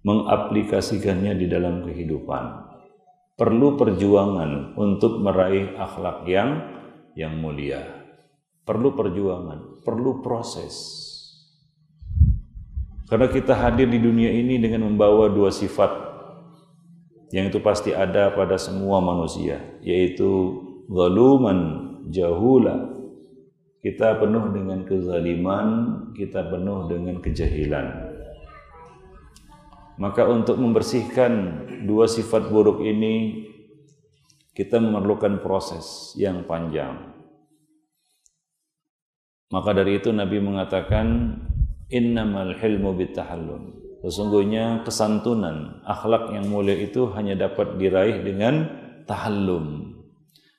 [0.06, 2.67] mengaplikasikannya di dalam kehidupan
[3.38, 6.50] perlu perjuangan untuk meraih akhlak yang
[7.13, 7.86] yang mulia.
[8.65, 11.06] Perlu perjuangan, perlu proses.
[13.08, 15.88] Karena kita hadir di dunia ini dengan membawa dua sifat
[17.32, 20.60] yang itu pasti ada pada semua manusia, yaitu
[20.91, 22.97] zaluman jahula.
[23.78, 25.68] Kita penuh dengan kezaliman,
[26.18, 27.88] kita penuh dengan kejahilan.
[29.98, 31.34] Maka untuk membersihkan
[31.86, 33.46] dua sifat buruk ini
[34.58, 37.13] kita memerlukan proses yang panjang.
[39.54, 41.38] Maka dari itu Nabi mengatakan
[41.94, 43.78] innamal hilmu bitahallum.
[44.02, 48.70] Sesungguhnya kesantunan, akhlak yang mulia itu hanya dapat diraih dengan
[49.10, 49.98] tahallum,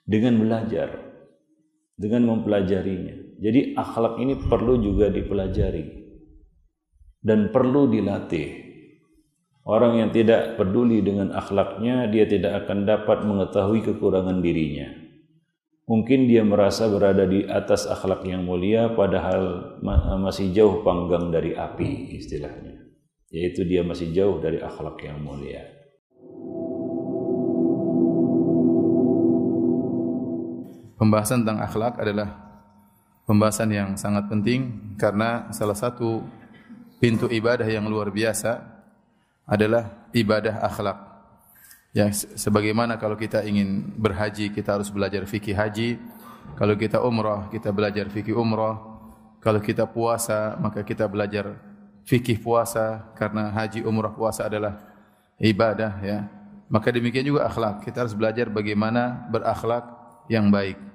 [0.02, 1.08] dengan belajar,
[1.98, 3.42] dengan mempelajarinya.
[3.42, 5.84] Jadi akhlak ini perlu juga dipelajari
[7.22, 8.68] dan perlu dilatih
[9.68, 14.88] Orang yang tidak peduli dengan akhlaknya, dia tidak akan dapat mengetahui kekurangan dirinya.
[15.84, 19.76] Mungkin dia merasa berada di atas akhlak yang mulia, padahal
[20.24, 22.80] masih jauh panggang dari api, istilahnya.
[23.28, 25.77] Yaitu dia masih jauh dari akhlak yang mulia.
[30.98, 32.34] Pembahasan tentang akhlak adalah
[33.22, 36.26] pembahasan yang sangat penting karena salah satu
[36.98, 38.58] pintu ibadah yang luar biasa
[39.46, 40.98] adalah ibadah akhlak.
[41.94, 46.02] Ya, sebagaimana kalau kita ingin berhaji, kita harus belajar fikih haji.
[46.58, 48.76] Kalau kita umrah, kita belajar fikih umrah.
[49.38, 51.56] Kalau kita puasa, maka kita belajar
[52.04, 54.82] fikih puasa karena haji, umrah, puasa adalah
[55.38, 56.26] ibadah ya.
[56.68, 57.87] Maka demikian juga akhlak.
[57.87, 59.87] Kita harus belajar bagaimana berakhlak
[60.28, 60.88] yang baik.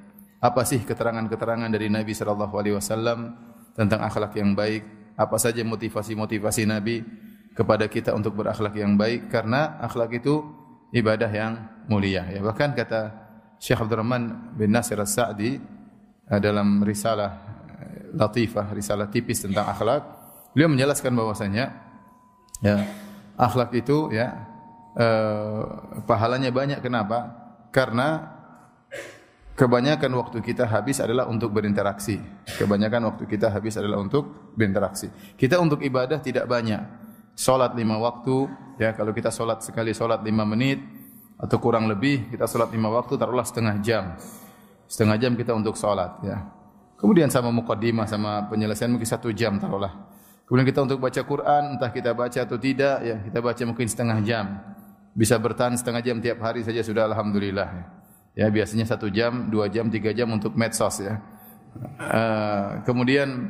[0.44, 3.32] Apa sih keterangan-keterangan dari Nabi wasallam
[3.80, 5.16] tentang akhlak yang baik?
[5.16, 7.00] Apa saja motivasi-motivasi Nabi?
[7.54, 10.42] kepada kita untuk berakhlak yang baik karena akhlak itu
[10.90, 11.54] ibadah yang
[11.86, 13.14] mulia ya bahkan kata
[13.62, 15.62] Syekh Abdurrahman bin Nasir As-Sa'di
[16.28, 17.32] eh, dalam risalah
[17.78, 20.02] eh, latifah risalah tipis tentang akhlak
[20.58, 21.66] beliau menjelaskan bahwasanya
[22.66, 22.76] ya
[23.38, 24.34] akhlak itu ya
[24.98, 25.62] eh,
[26.10, 27.38] pahalanya banyak kenapa
[27.70, 28.33] karena
[29.54, 32.18] kebanyakan waktu kita habis adalah untuk berinteraksi
[32.58, 38.46] kebanyakan waktu kita habis adalah untuk berinteraksi kita untuk ibadah tidak banyak Salat lima waktu,
[38.78, 40.78] ya kalau kita salat sekali salat lima menit
[41.34, 44.14] atau kurang lebih kita sholat lima waktu taruhlah setengah jam.
[44.86, 46.46] Setengah jam kita untuk sholat ya.
[46.94, 50.14] Kemudian sama mukaddimah sama penyelesaian mungkin satu jam taruhlah.
[50.46, 54.18] Kemudian kita untuk baca Quran, entah kita baca atau tidak, ya kita baca mungkin setengah
[54.22, 54.46] jam.
[55.18, 57.70] Bisa bertahan setengah jam tiap hari saja sudah alhamdulillah.
[57.74, 57.84] Ya,
[58.34, 61.22] ya biasanya satu jam, dua jam, tiga jam untuk medsos ya.
[61.98, 63.50] Uh, kemudian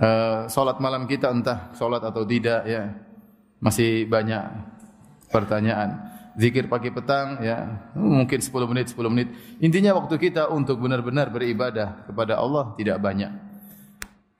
[0.00, 2.92] uh, sholat malam kita entah sholat atau tidak ya
[3.60, 4.44] masih banyak
[5.28, 6.12] pertanyaan.
[6.34, 9.28] Zikir pagi petang ya mungkin 10 menit 10 menit.
[9.62, 13.30] Intinya waktu kita untuk benar-benar beribadah kepada Allah tidak banyak.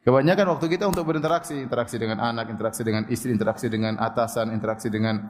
[0.05, 4.91] Kebanyakan waktu kita untuk berinteraksi interaksi dengan anak interaksi dengan istri interaksi dengan atasan interaksi
[4.91, 5.23] dengan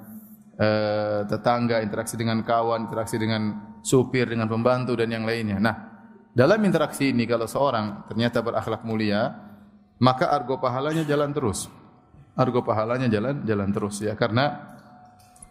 [0.56, 5.76] uh, tetangga interaksi dengan kawan interaksi dengan supir dengan pembantu dan yang lainnya nah
[6.32, 9.36] dalam interaksi ini kalau seorang ternyata berakhlak mulia
[10.00, 11.68] maka argo pahalanya jalan terus
[12.34, 14.74] argo pahalanya jalan jalan terus ya karena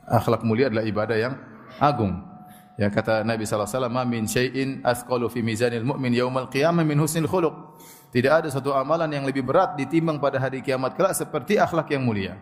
[0.07, 1.33] akhlak mulia adalah ibadah yang
[1.79, 2.19] agung.
[2.73, 6.97] Ya kata Nabi sallallahu alaihi wasallam, "Min syai'in asqalu fi mizanil mu'min yaumal qiyamah min
[6.97, 7.77] husnil khuluq."
[8.13, 12.05] Tidak ada satu amalan yang lebih berat ditimbang pada hari kiamat kelak seperti akhlak yang
[12.05, 12.37] mulia.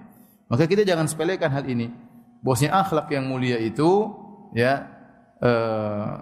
[0.51, 1.91] Maka kita jangan sepelekan hal ini.
[2.43, 4.11] Bosnya akhlak yang mulia itu
[4.51, 4.90] ya
[5.41, 6.21] uh,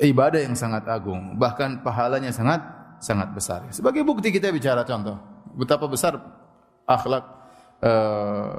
[0.00, 2.62] ibadah yang sangat agung, bahkan pahalanya sangat
[3.02, 3.62] sangat besar.
[3.70, 5.20] Sebagai bukti kita bicara contoh
[5.54, 6.18] betapa besar
[6.88, 7.24] akhlak
[7.84, 8.50] uh,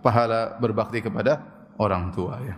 [0.00, 1.44] pahala berbakti kepada
[1.76, 2.56] orang tua ya.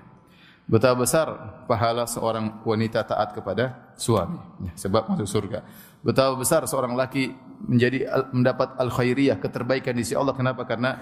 [0.62, 1.26] Betapa besar
[1.66, 5.66] pahala seorang wanita taat kepada suami ya, sebab masuk surga.
[6.06, 7.34] Betapa besar seorang laki
[7.66, 10.62] menjadi mendapat al khairiyah keterbaikan di sisi Allah kenapa?
[10.62, 10.96] Karena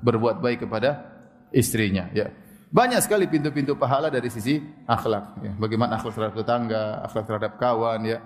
[0.00, 1.04] berbuat baik kepada
[1.50, 2.30] istrinya ya.
[2.70, 5.52] Banyak sekali pintu-pintu pahala dari sisi akhlak ya.
[5.58, 8.18] Bagaimana akhlak terhadap tetangga, akhlak terhadap kawan ya.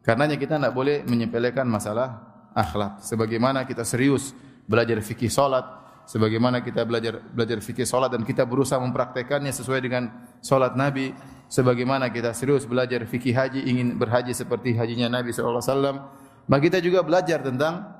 [0.00, 2.24] Karenanya kita tidak boleh menyepelekan masalah
[2.56, 3.04] akhlak.
[3.04, 4.32] Sebagaimana kita serius
[4.64, 5.68] belajar fikih salat,
[6.06, 10.08] sebagaimana kita belajar belajar fikih salat dan kita berusaha mempraktekannya sesuai dengan
[10.38, 11.10] salat Nabi
[11.50, 16.06] sebagaimana kita serius belajar fikih haji ingin berhaji seperti hajinya Nabi wasallam
[16.46, 17.95] maka kita juga belajar tentang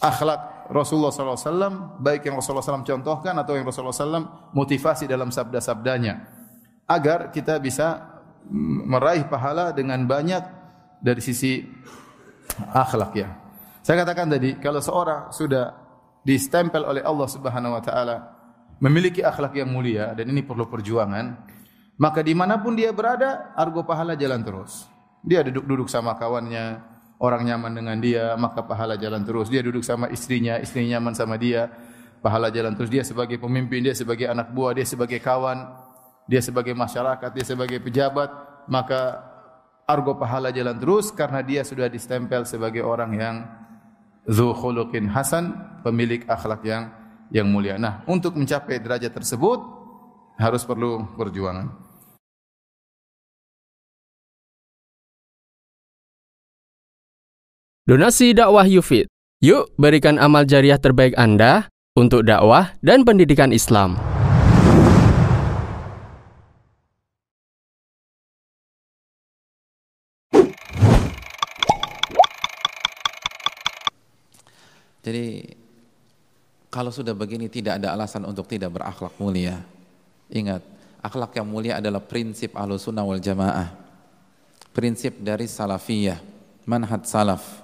[0.00, 6.24] akhlak Rasulullah wasallam baik yang Rasulullah SAW contohkan atau yang Rasulullah SAW motivasi dalam sabda-sabdanya
[6.88, 8.14] agar kita bisa
[8.84, 10.44] meraih pahala dengan banyak
[11.00, 11.64] dari sisi
[12.72, 13.28] akhlak ya.
[13.84, 15.72] Saya katakan tadi kalau seorang sudah
[16.24, 18.16] distempel oleh Allah Subhanahu wa taala
[18.80, 21.44] memiliki akhlak yang mulia dan ini perlu perjuangan,
[22.00, 24.88] maka di mana pun dia berada, argo pahala jalan terus.
[25.24, 29.50] Dia duduk-duduk sama kawannya, orang nyaman dengan dia, maka pahala jalan terus.
[29.52, 31.70] Dia duduk sama istrinya, istrinya nyaman sama dia,
[32.24, 32.90] pahala jalan terus.
[32.90, 35.70] Dia sebagai pemimpin, dia sebagai anak buah, dia sebagai kawan,
[36.26, 38.30] dia sebagai masyarakat, dia sebagai pejabat,
[38.66, 39.20] maka
[39.84, 43.36] argo pahala jalan terus karena dia sudah distempel sebagai orang yang
[44.24, 45.52] Zu khuluqin hasan,
[45.84, 46.88] pemilik akhlak yang
[47.28, 47.76] yang mulia.
[47.76, 49.60] Nah, untuk mencapai derajat tersebut
[50.40, 51.83] harus perlu perjuangan.
[57.84, 59.04] Donasi dakwah Yufid.
[59.44, 64.00] Yuk berikan amal jariah terbaik Anda untuk dakwah dan pendidikan Islam.
[75.04, 75.52] Jadi
[76.72, 79.60] kalau sudah begini tidak ada alasan untuk tidak berakhlak mulia.
[80.32, 80.64] Ingat,
[81.04, 83.76] akhlak yang mulia adalah prinsip ahlu sunnah wal jamaah.
[84.72, 86.16] Prinsip dari salafiyah,
[86.64, 87.63] manhaj salaf.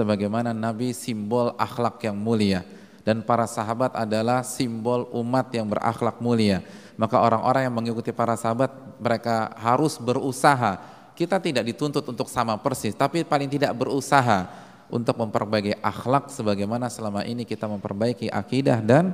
[0.00, 2.64] Sebagaimana Nabi simbol akhlak yang mulia.
[3.04, 6.64] Dan para sahabat adalah simbol umat yang berakhlak mulia.
[6.96, 10.80] Maka orang-orang yang mengikuti para sahabat, mereka harus berusaha.
[11.12, 14.48] Kita tidak dituntut untuk sama persis, tapi paling tidak berusaha
[14.88, 19.12] untuk memperbaiki akhlak sebagaimana selama ini kita memperbaiki akidah dan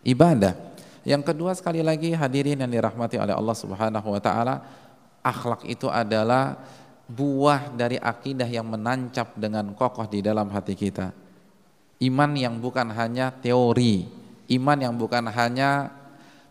[0.00, 0.56] ibadah.
[1.04, 4.64] Yang kedua sekali lagi hadirin yang dirahmati oleh Allah Subhanahu wa taala,
[5.20, 6.56] akhlak itu adalah
[7.06, 11.14] buah dari akidah yang menancap dengan kokoh di dalam hati kita.
[12.02, 14.04] Iman yang bukan hanya teori,
[14.52, 15.90] iman yang bukan hanya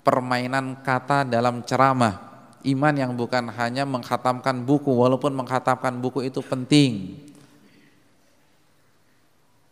[0.01, 7.19] permainan kata dalam ceramah, iman yang bukan hanya menghatamkan buku walaupun menghatamkan buku itu penting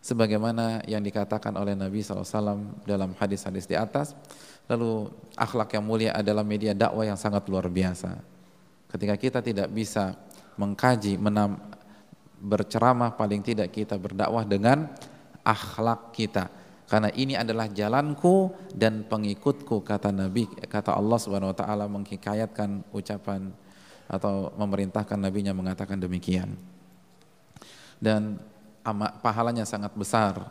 [0.04, 4.12] sebagaimana yang dikatakan oleh Nabi SAW dalam hadis-hadis di atas.
[4.68, 5.08] Lalu
[5.40, 8.20] akhlak yang mulia adalah media dakwah yang sangat luar biasa.
[8.92, 10.14] Ketika kita tidak bisa
[10.56, 11.58] mengkaji, menam,
[12.44, 14.92] berceramah, paling tidak kita berdakwah dengan
[15.44, 16.52] akhlak kita.
[16.84, 23.50] Karena ini adalah jalanku dan pengikutku kata Nabi, kata Allah Subhanahu wa taala menghikayatkan ucapan
[24.06, 26.54] atau memerintahkan nabinya mengatakan demikian.
[28.04, 28.36] Dan
[29.24, 30.44] pahalanya sangat besar.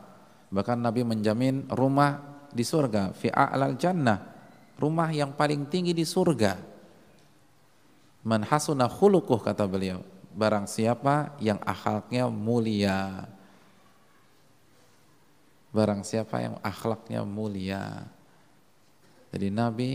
[0.48, 4.20] Bahkan Nabi menjamin rumah di surga, fi a'lal jannah,
[4.80, 6.71] rumah yang paling tinggi di surga.
[8.22, 10.06] Man hasuna khuluquh kata beliau.
[10.32, 13.26] Barang siapa yang akhlaknya mulia.
[15.74, 18.06] Barang siapa yang akhlaknya mulia.
[19.34, 19.90] Jadi Nabi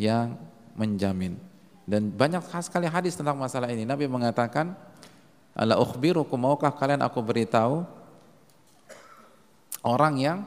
[0.00, 0.34] yang
[0.74, 1.36] menjamin.
[1.86, 3.82] Dan banyak sekali hadis tentang masalah ini.
[3.82, 4.74] Nabi mengatakan,
[5.54, 7.82] Ala ukhbirukum maukah kalian aku beritahu
[9.82, 10.38] orang yang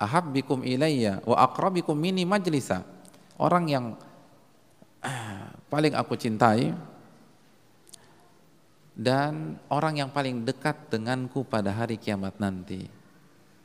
[0.00, 2.82] ahabbikum ilayya wa aqrabikum mini majlisa.
[3.36, 3.84] Orang yang
[5.72, 6.76] paling aku cintai
[8.92, 12.92] dan orang yang paling dekat denganku pada hari kiamat nanti.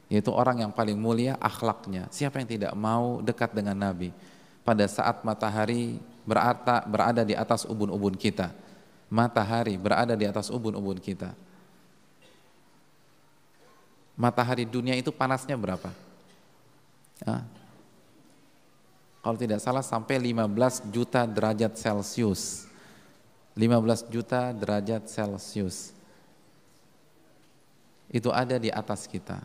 [0.08, 2.08] Yaitu orang yang paling mulia akhlaknya.
[2.08, 4.16] Siapa yang tidak mau dekat dengan Nabi
[4.64, 8.56] pada saat matahari berada, berada di atas ubun-ubun kita
[9.08, 11.32] matahari berada di atas ubun-ubun kita.
[14.18, 15.94] Matahari dunia itu panasnya berapa?
[19.22, 22.66] Kalau tidak salah sampai 15 juta derajat Celcius.
[23.58, 25.92] 15 juta derajat Celcius.
[28.08, 29.44] Itu ada di atas kita.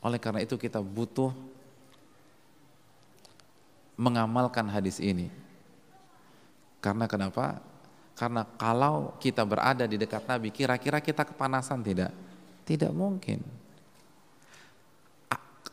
[0.00, 1.34] Oleh karena itu kita butuh
[4.00, 5.28] mengamalkan hadis ini
[6.80, 7.60] karena kenapa?
[8.16, 12.12] Karena kalau kita berada di dekat Nabi, kira-kira kita kepanasan tidak?
[12.64, 13.40] Tidak mungkin.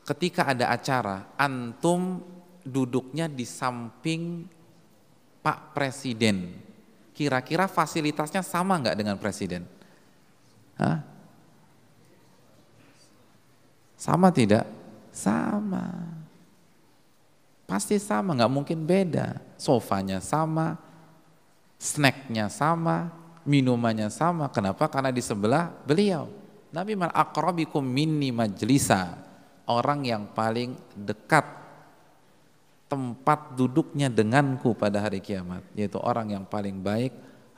[0.07, 2.23] Ketika ada acara, antum
[2.63, 4.47] duduknya di samping
[5.43, 6.55] Pak Presiden.
[7.11, 9.67] Kira-kira fasilitasnya sama nggak dengan Presiden?
[10.79, 11.03] Hah?
[13.99, 14.63] Sama tidak?
[15.11, 15.91] Sama.
[17.67, 19.43] Pasti sama, nggak mungkin beda.
[19.59, 20.79] Sofanya sama,
[21.75, 23.11] snacknya sama,
[23.43, 24.47] minumannya sama.
[24.55, 24.87] Kenapa?
[24.87, 26.31] Karena di sebelah beliau.
[26.71, 29.26] Nabi mal akrabikum minni majlisa.
[29.68, 31.43] Orang yang paling dekat
[32.88, 35.63] tempat duduknya denganku pada hari kiamat.
[35.76, 37.11] Yaitu orang yang paling baik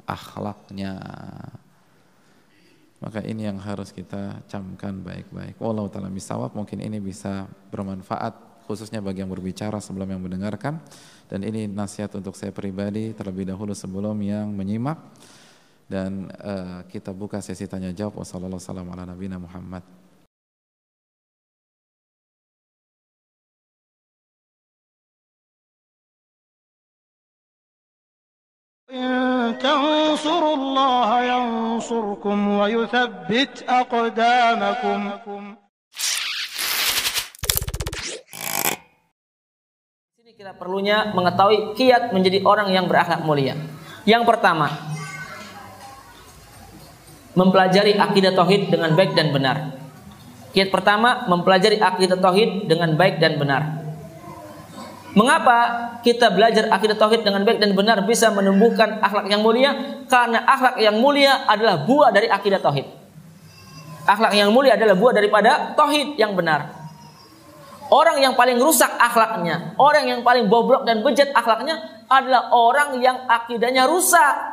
[0.09, 0.97] akhlaknya.
[2.99, 5.55] Maka ini yang harus kita camkan baik-baik.
[5.61, 10.77] Wallahu ta'ala misawab mungkin ini bisa bermanfaat khususnya bagi yang berbicara sebelum yang mendengarkan
[11.25, 15.01] dan ini nasihat untuk saya pribadi terlebih dahulu sebelum yang menyimak
[15.89, 19.98] dan uh, kita buka sesi tanya jawab wassalamualaikum warahmatullahi Muhammad
[29.64, 35.00] تنصروا الله ينصركم ويثبت أقدامكم
[40.34, 43.54] kita perlunya mengetahui kiat menjadi orang yang berakhlak mulia.
[44.02, 44.66] Yang pertama,
[47.38, 49.78] mempelajari akidah tauhid dengan baik dan benar.
[50.50, 53.77] Kiat pertama, mempelajari akidah tauhid dengan baik dan benar.
[55.17, 55.57] Mengapa
[56.05, 60.03] kita belajar akidah tauhid dengan baik dan benar bisa menumbuhkan akhlak yang mulia?
[60.05, 62.85] Karena akhlak yang mulia adalah buah dari akidah tauhid.
[64.05, 66.77] Akhlak yang mulia adalah buah daripada tauhid yang benar.
[67.89, 73.25] Orang yang paling rusak akhlaknya, orang yang paling bobrok dan bejat akhlaknya adalah orang yang
[73.25, 74.48] akidahnya rusak.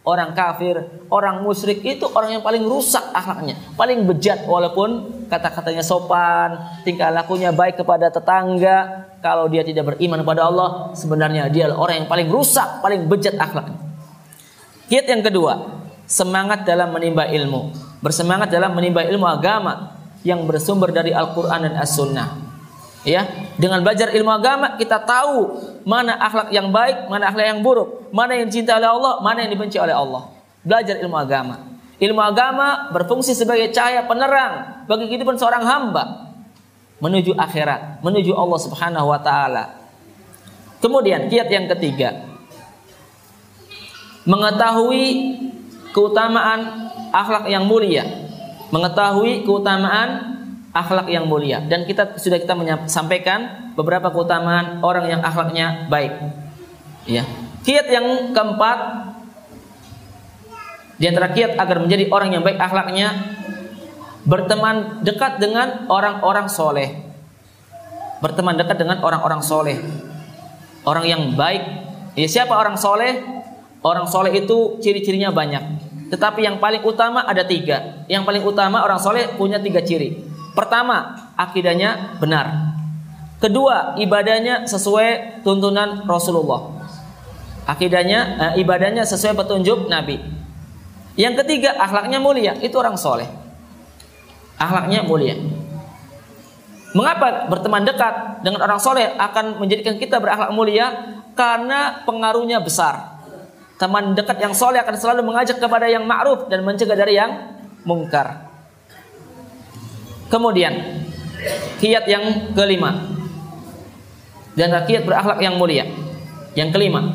[0.00, 0.80] Orang kafir,
[1.12, 6.56] orang musyrik itu orang yang paling rusak akhlaknya, paling bejat walaupun kata-katanya sopan,
[6.88, 9.08] tingkah lakunya baik kepada tetangga.
[9.20, 13.76] Kalau dia tidak beriman kepada Allah, sebenarnya dia orang yang paling rusak, paling bejat akhlaknya.
[14.88, 21.12] Kiat yang kedua, semangat dalam menimba ilmu, bersemangat dalam menimba ilmu agama yang bersumber dari
[21.12, 22.49] Al-Quran dan As-Sunnah
[23.06, 23.24] ya
[23.56, 25.56] dengan belajar ilmu agama kita tahu
[25.88, 29.50] mana akhlak yang baik mana akhlak yang buruk mana yang dicintai oleh Allah mana yang
[29.52, 30.22] dibenci oleh Allah.
[30.60, 31.56] Belajar ilmu agama.
[32.00, 36.32] Ilmu agama berfungsi sebagai cahaya penerang bagi kehidupan seorang hamba
[37.00, 39.64] menuju akhirat menuju Allah Subhanahu wa taala.
[40.80, 42.28] Kemudian kiat yang ketiga.
[44.24, 45.36] Mengetahui
[45.92, 48.04] keutamaan akhlak yang mulia.
[48.72, 50.39] Mengetahui keutamaan
[50.70, 52.54] akhlak yang mulia dan kita sudah kita
[52.86, 56.14] sampaikan beberapa keutamaan orang yang akhlaknya baik.
[57.10, 57.26] Ya.
[57.66, 58.78] Kiat yang keempat
[61.00, 63.08] di antara kiat agar menjadi orang yang baik akhlaknya
[64.24, 66.92] berteman dekat dengan orang-orang soleh.
[68.20, 69.80] Berteman dekat dengan orang-orang soleh.
[70.84, 71.62] Orang yang baik.
[72.16, 73.20] Ya, siapa orang soleh?
[73.80, 75.88] Orang soleh itu ciri-cirinya banyak.
[76.12, 78.04] Tetapi yang paling utama ada tiga.
[78.12, 80.20] Yang paling utama orang soleh punya tiga ciri.
[80.60, 82.76] Pertama, akidahnya benar.
[83.40, 86.84] Kedua, ibadahnya sesuai tuntunan Rasulullah.
[87.64, 90.20] Akidahnya, eh, ibadahnya sesuai petunjuk Nabi.
[91.16, 92.52] Yang ketiga, akhlaknya mulia.
[92.60, 93.24] Itu orang soleh.
[94.60, 95.40] Akhlaknya mulia.
[96.92, 101.16] Mengapa berteman dekat dengan orang soleh akan menjadikan kita berakhlak mulia?
[101.32, 103.24] Karena pengaruhnya besar.
[103.80, 107.48] Teman dekat yang soleh akan selalu mengajak kepada yang ma'ruf dan mencegah dari yang
[107.88, 108.49] mungkar.
[110.30, 111.02] Kemudian
[111.82, 113.10] kiat yang kelima
[114.54, 115.86] dan kiat berakhlak yang mulia.
[116.54, 117.14] Yang kelima,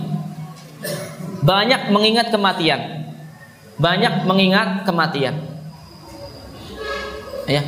[1.44, 3.08] banyak mengingat kematian.
[3.76, 5.36] Banyak mengingat kematian.
[7.46, 7.62] Ya,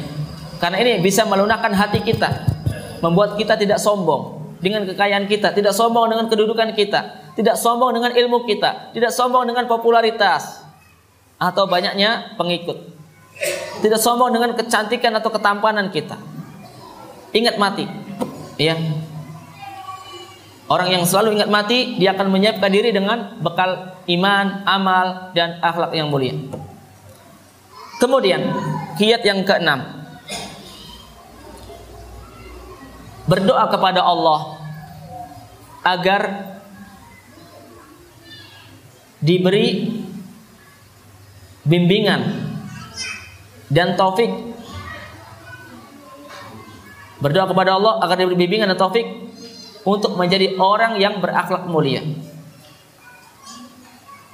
[0.57, 2.47] karena ini bisa melunakkan hati kita,
[3.03, 8.09] membuat kita tidak sombong dengan kekayaan kita, tidak sombong dengan kedudukan kita, tidak sombong dengan
[8.09, 10.65] ilmu kita, tidak sombong dengan popularitas
[11.37, 12.96] atau banyaknya pengikut.
[13.83, 16.17] Tidak sombong dengan kecantikan atau ketampanan kita.
[17.33, 17.85] Ingat mati.
[18.57, 18.77] Ya.
[20.67, 25.95] Orang yang selalu ingat mati, dia akan menyiapkan diri dengan bekal iman, amal, dan akhlak
[25.95, 26.35] yang mulia.
[28.01, 28.41] Kemudian,
[28.99, 29.97] kiat yang keenam.
[33.27, 34.55] berdoa kepada Allah
[35.83, 36.21] agar
[39.19, 39.99] diberi
[41.67, 42.46] bimbingan
[43.68, 44.32] dan taufik.
[47.18, 49.05] Berdoa kepada Allah agar diberi bimbingan dan taufik
[49.82, 52.05] untuk menjadi orang yang berakhlak mulia.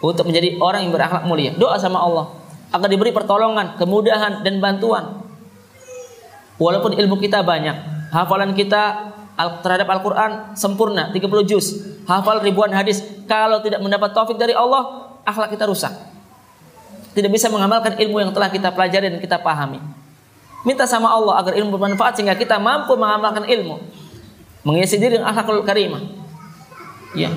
[0.04, 1.56] Untuk menjadi orang yang berakhlak mulia.
[1.56, 2.36] Doa sama Allah
[2.76, 5.24] agar diberi pertolongan kemudahan dan bantuan.
[6.60, 9.16] Walaupun ilmu kita banyak hafalan kita
[9.64, 11.88] terhadap Al-Quran sempurna 30 juz.
[12.04, 13.00] Hafal ribuan hadis.
[13.32, 16.12] Kalau tidak mendapat taufik dari Allah akhlak kita rusak
[17.14, 19.78] tidak bisa mengamalkan ilmu yang telah kita pelajari dan kita pahami.
[20.66, 23.84] Minta sama Allah agar ilmu bermanfaat sehingga kita mampu mengamalkan ilmu.
[24.64, 26.01] Mengisi diri dengan akhlakul karimah.
[27.14, 27.30] Ya.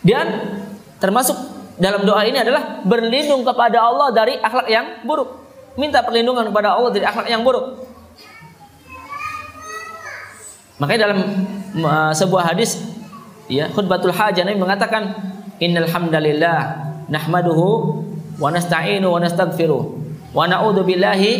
[0.00, 0.56] Dan
[1.02, 1.34] termasuk
[1.76, 5.42] dalam doa ini adalah berlindung kepada Allah dari akhlak yang buruk.
[5.74, 7.82] Minta perlindungan kepada Allah dari akhlak yang buruk.
[10.78, 11.18] Makanya dalam
[11.82, 12.78] uh, sebuah hadis
[13.50, 15.14] ya khutbatul hajah Nabi mengatakan
[15.58, 16.58] innal hamdalillah
[17.10, 18.02] nahmaduhu
[18.40, 19.82] wa nasta'inu wa nastaghfiruh
[20.32, 21.32] wa na'udzu billahi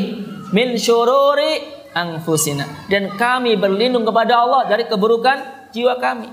[0.52, 6.28] min syururi anfusina dan kami berlindung kepada Allah dari keburukan jiwa kami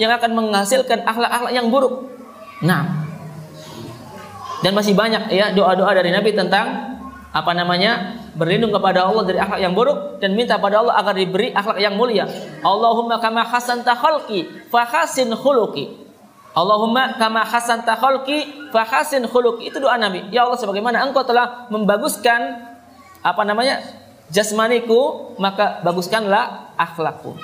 [0.00, 2.08] yang akan menghasilkan akhlak-akhlak yang buruk.
[2.64, 3.06] Nah,
[4.62, 6.96] dan masih banyak ya doa-doa dari Nabi tentang
[7.32, 11.50] apa namanya berlindung kepada Allah dari akhlak yang buruk dan minta pada Allah agar diberi
[11.52, 12.28] akhlak yang mulia.
[12.62, 16.01] Allahumma kama hasanta khalqi fa hasin khuluqi.
[16.52, 19.72] Allahumma kama hasanta khalqi fa hasin khuluqi.
[19.72, 20.28] Itu doa Nabi.
[20.28, 22.60] Ya Allah sebagaimana Engkau telah membaguskan
[23.24, 23.80] apa namanya?
[24.32, 27.36] jasmaniku, maka baguskanlah akhlakku.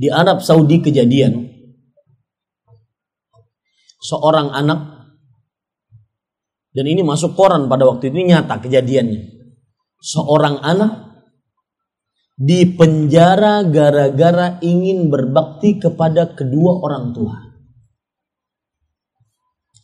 [0.00, 1.44] Di Arab Saudi kejadian
[4.00, 5.00] seorang anak
[6.72, 9.36] dan ini masuk koran pada waktu itu nyata kejadiannya.
[10.00, 11.12] Seorang anak
[12.40, 17.36] di penjara gara-gara ingin berbakti kepada kedua orang tua.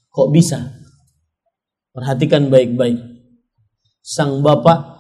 [0.09, 0.65] Kok bisa?
[1.93, 2.97] Perhatikan baik-baik.
[4.01, 4.97] Sang bapak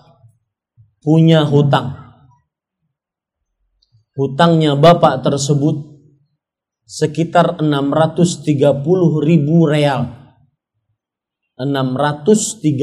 [1.00, 2.05] punya hutang
[4.16, 5.76] hutangnya bapak tersebut
[6.88, 8.48] sekitar 630
[9.22, 10.02] ribu real.
[11.56, 12.76] 630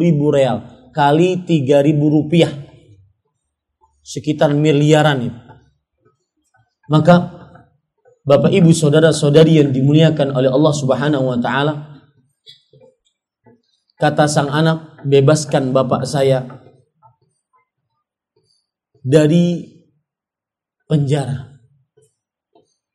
[0.00, 0.56] ribu real
[0.94, 2.52] kali 3 ribu rupiah.
[4.04, 5.40] Sekitar miliaran itu.
[6.92, 7.44] Maka
[8.24, 12.00] Bapak Ibu saudara-saudari yang dimuliakan oleh Allah Subhanahu wa taala
[14.00, 16.40] kata sang anak bebaskan bapak saya
[19.04, 19.73] dari
[20.88, 21.56] penjara.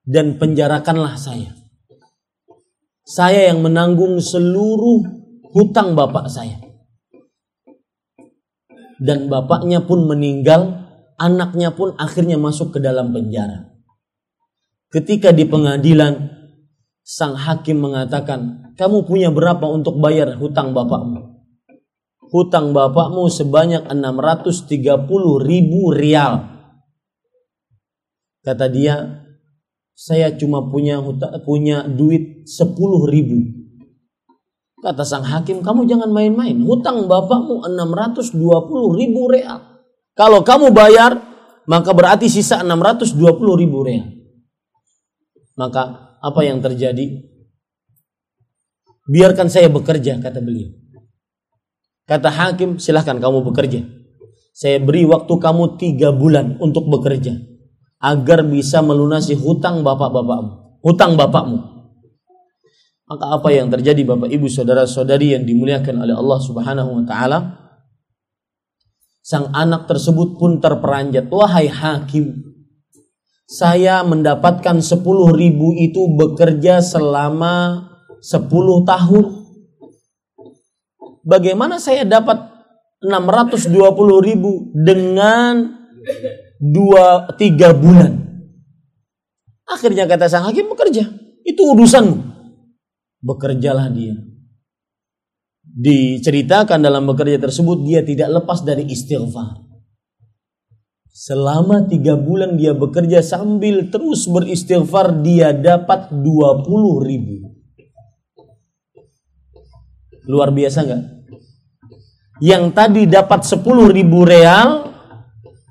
[0.09, 1.53] Dan penjarakanlah saya.
[3.05, 5.05] Saya yang menanggung seluruh
[5.53, 6.57] hutang bapak saya.
[8.99, 10.85] Dan bapaknya pun meninggal,
[11.17, 13.69] anaknya pun akhirnya masuk ke dalam penjara.
[14.89, 16.33] Ketika di pengadilan,
[17.05, 21.41] sang hakim mengatakan, kamu punya berapa untuk bayar hutang bapakmu?
[22.29, 24.69] Hutang bapakmu sebanyak 630
[25.41, 26.58] ribu rial
[28.49, 29.21] Kata dia,
[29.93, 30.97] saya cuma punya
[31.45, 33.45] punya duit sepuluh ribu.
[34.81, 36.57] Kata sang hakim, kamu jangan main-main.
[36.65, 38.41] Hutang bapakmu 620
[38.97, 39.85] ribu real.
[40.17, 41.21] Kalau kamu bayar,
[41.69, 43.21] maka berarti sisa 620
[43.53, 44.09] ribu real.
[45.53, 47.21] Maka apa yang terjadi?
[49.05, 50.73] Biarkan saya bekerja, kata beliau.
[52.09, 53.85] Kata hakim, silahkan kamu bekerja.
[54.57, 57.48] Saya beri waktu kamu tiga bulan untuk bekerja.
[57.99, 60.79] Agar bisa melunasi hutang bapak-bapakmu.
[60.79, 61.59] Hutang bapakmu.
[63.09, 67.39] Maka apa yang terjadi bapak ibu saudara saudari yang dimuliakan oleh Allah subhanahu wa ta'ala.
[69.19, 71.27] Sang anak tersebut pun terperanjat.
[71.27, 72.49] Wahai hakim.
[73.49, 77.89] Saya mendapatkan sepuluh ribu itu bekerja selama
[78.21, 79.39] sepuluh tahun
[81.23, 82.49] bagaimana saya dapat
[82.99, 83.73] 620
[84.21, 85.71] ribu dengan
[86.59, 88.19] dua tiga bulan.
[89.63, 91.07] Akhirnya kata sang hakim bekerja.
[91.47, 92.19] Itu urusanmu.
[93.23, 94.19] Bekerjalah dia.
[95.63, 99.63] Diceritakan dalam bekerja tersebut dia tidak lepas dari istighfar.
[101.13, 107.35] Selama tiga bulan dia bekerja sambil terus beristighfar dia dapat 20 ribu.
[110.29, 111.03] Luar biasa nggak?
[112.39, 114.89] Yang tadi dapat 10 ribu real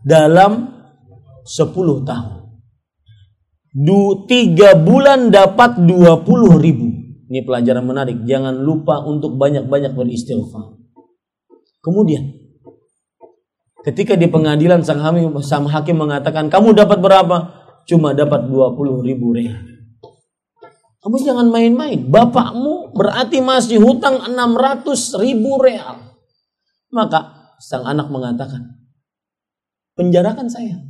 [0.04, 0.77] dalam
[1.48, 2.60] 10 tahun.
[3.72, 6.28] Du, tiga bulan dapat 20
[6.60, 6.88] ribu.
[7.28, 8.24] Ini pelajaran menarik.
[8.24, 10.76] Jangan lupa untuk banyak-banyak beristighfar.
[11.84, 12.32] Kemudian,
[13.84, 17.36] ketika di pengadilan sang hakim, sang hakim mengatakan, kamu dapat berapa?
[17.88, 19.56] Cuma dapat 20 ribu real.
[20.98, 22.04] Kamu jangan main-main.
[22.08, 25.96] Bapakmu berarti masih hutang 600 ribu real.
[26.88, 28.88] Maka sang anak mengatakan,
[29.96, 30.87] penjarakan saya.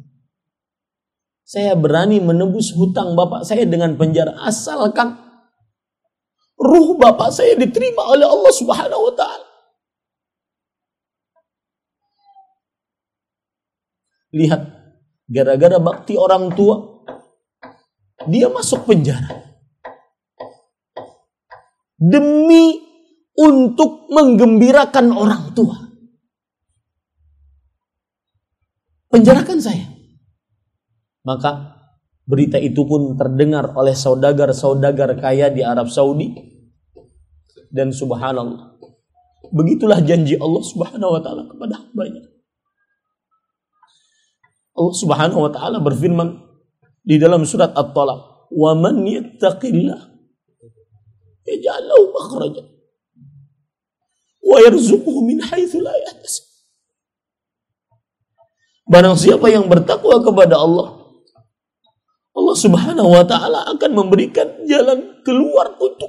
[1.48, 5.16] Saya berani menebus hutang bapak saya dengan penjara asalkan
[6.60, 9.48] ruh bapak saya diterima oleh Allah Subhanahu wa taala.
[14.36, 14.60] Lihat,
[15.24, 17.08] gara-gara bakti orang tua,
[18.28, 19.56] dia masuk penjara.
[21.96, 22.76] Demi
[23.32, 25.88] untuk menggembirakan orang tua.
[29.08, 29.97] penjarakan saya.
[31.28, 31.76] Maka
[32.24, 36.32] berita itu pun terdengar oleh saudagar-saudagar kaya di Arab Saudi.
[37.68, 38.80] Dan subhanallah.
[39.52, 42.24] Begitulah janji Allah subhanahu wa ta'ala kepada hambanya.
[44.72, 46.32] Allah subhanahu wa ta'ala berfirman
[47.04, 48.48] di dalam surat At-Talaq.
[48.48, 50.00] Wa man yattaqillah
[51.44, 52.64] yaj'al lahu makhraja
[54.48, 55.92] wa yarzuquhu min haitsu la.
[58.88, 60.97] Barang siapa yang bertakwa kepada Allah,
[62.48, 66.08] Allah Subhanahu wa taala akan memberikan jalan keluar untuk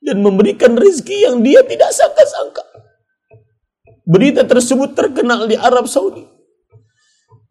[0.00, 2.64] dan memberikan rezeki yang dia tidak sangka-sangka.
[4.08, 6.24] Berita tersebut terkenal di Arab Saudi.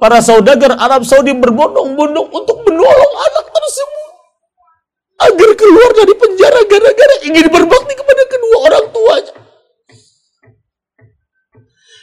[0.01, 4.14] Para saudagar Arab Saudi berbondong-bondong untuk menolong anak tersebut
[5.30, 9.36] agar keluar dari penjara gara-gara ingin berbakti kepada kedua orang tuanya.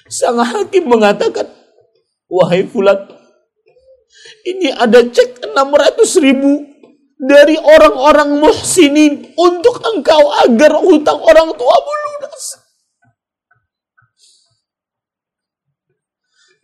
[0.07, 1.51] Sang hakim mengatakan,
[2.31, 3.20] wahai fulan,
[4.47, 6.67] ini ada cek 600 ribu
[7.21, 12.45] dari orang-orang muhsinin untuk engkau agar hutang orang tua lunas.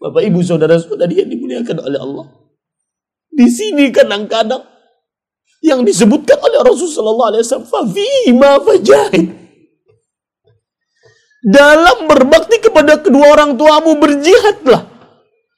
[0.01, 2.27] Bapak ibu saudara saudari yang dimuliakan oleh Allah.
[3.29, 4.65] Di sini kadang-kadang
[5.61, 7.85] yang disebutkan oleh Rasulullah SAW,
[11.47, 14.96] dalam berbakti kepada kedua orang tuamu berjihadlah.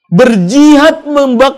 [0.09, 1.05] Berjihad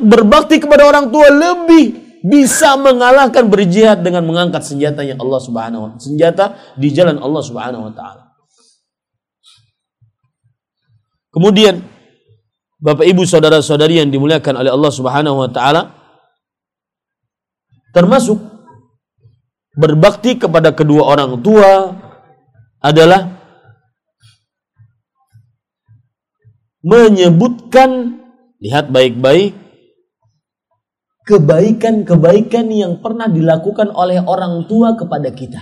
[0.04, 5.90] berbakti kepada orang tua lebih bisa mengalahkan berjihad dengan mengangkat senjata yang Allah Subhanahu wa
[5.98, 8.30] senjata di jalan Allah Subhanahu wa taala.
[11.34, 11.82] Kemudian
[12.78, 15.98] Bapak Ibu saudara-saudari yang dimuliakan oleh Allah Subhanahu wa taala
[17.96, 18.38] termasuk
[19.74, 21.98] berbakti kepada kedua orang tua
[22.84, 23.42] adalah
[26.82, 28.21] menyebutkan
[28.62, 29.58] lihat baik-baik
[31.26, 35.62] kebaikan-kebaikan yang pernah dilakukan oleh orang tua kepada kita.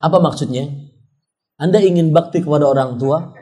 [0.00, 0.68] Apa maksudnya?
[1.56, 3.32] Anda ingin bakti kepada orang tua,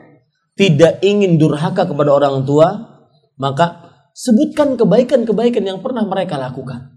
[0.55, 2.71] tidak ingin durhaka kepada orang tua,
[3.35, 6.95] maka sebutkan kebaikan-kebaikan yang pernah mereka lakukan.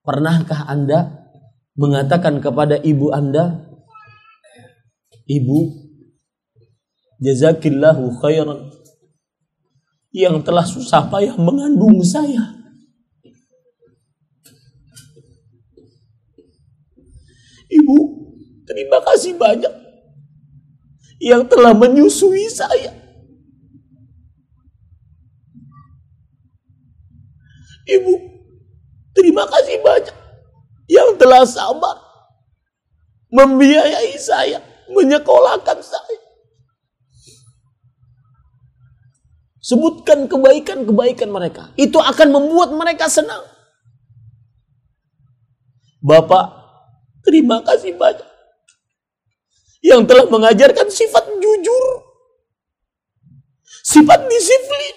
[0.00, 1.28] Pernahkah Anda
[1.76, 3.68] mengatakan kepada ibu Anda,
[5.28, 5.58] "Ibu,
[7.20, 8.72] Jazakillahu khairan
[10.10, 12.56] yang telah susah payah mengandung saya.
[17.70, 17.98] Ibu,
[18.66, 19.70] terima kasih banyak
[21.22, 22.90] yang telah menyusui saya.
[27.86, 28.14] Ibu,
[29.14, 30.16] terima kasih banyak
[30.90, 32.00] yang telah sabar
[33.30, 34.58] membiayai saya,
[34.90, 36.09] menyekolahkan saya.
[39.60, 41.68] Sebutkan kebaikan-kebaikan mereka.
[41.76, 43.44] Itu akan membuat mereka senang.
[46.00, 46.48] Bapak,
[47.20, 48.24] terima kasih banyak.
[49.84, 51.86] Yang telah mengajarkan sifat jujur.
[53.84, 54.96] Sifat disiplin.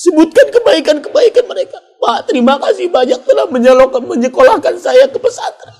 [0.00, 1.76] Sebutkan kebaikan-kebaikan mereka.
[2.00, 3.44] Pak, terima kasih banyak telah
[4.00, 5.79] menyekolahkan saya ke pesantren.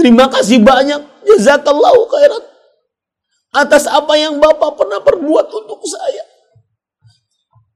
[0.00, 1.28] Terima kasih banyak.
[1.28, 2.42] Jazakallahu khairan.
[3.52, 6.24] Atas apa yang Bapak pernah perbuat untuk saya.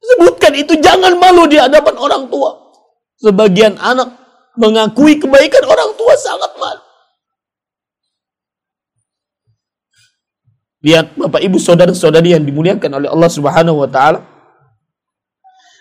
[0.00, 2.56] Sebutkan itu jangan malu di hadapan orang tua.
[3.20, 4.08] Sebagian anak
[4.56, 6.82] mengakui kebaikan orang tua sangat malu.
[10.84, 14.20] Lihat Bapak Ibu saudara-saudari yang dimuliakan oleh Allah Subhanahu wa taala.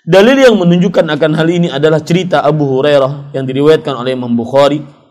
[0.04, 5.03] Dalil yang menunjukkan akan hal ini adalah cerita Abu Hurairah yang diriwayatkan oleh Imam Bukhari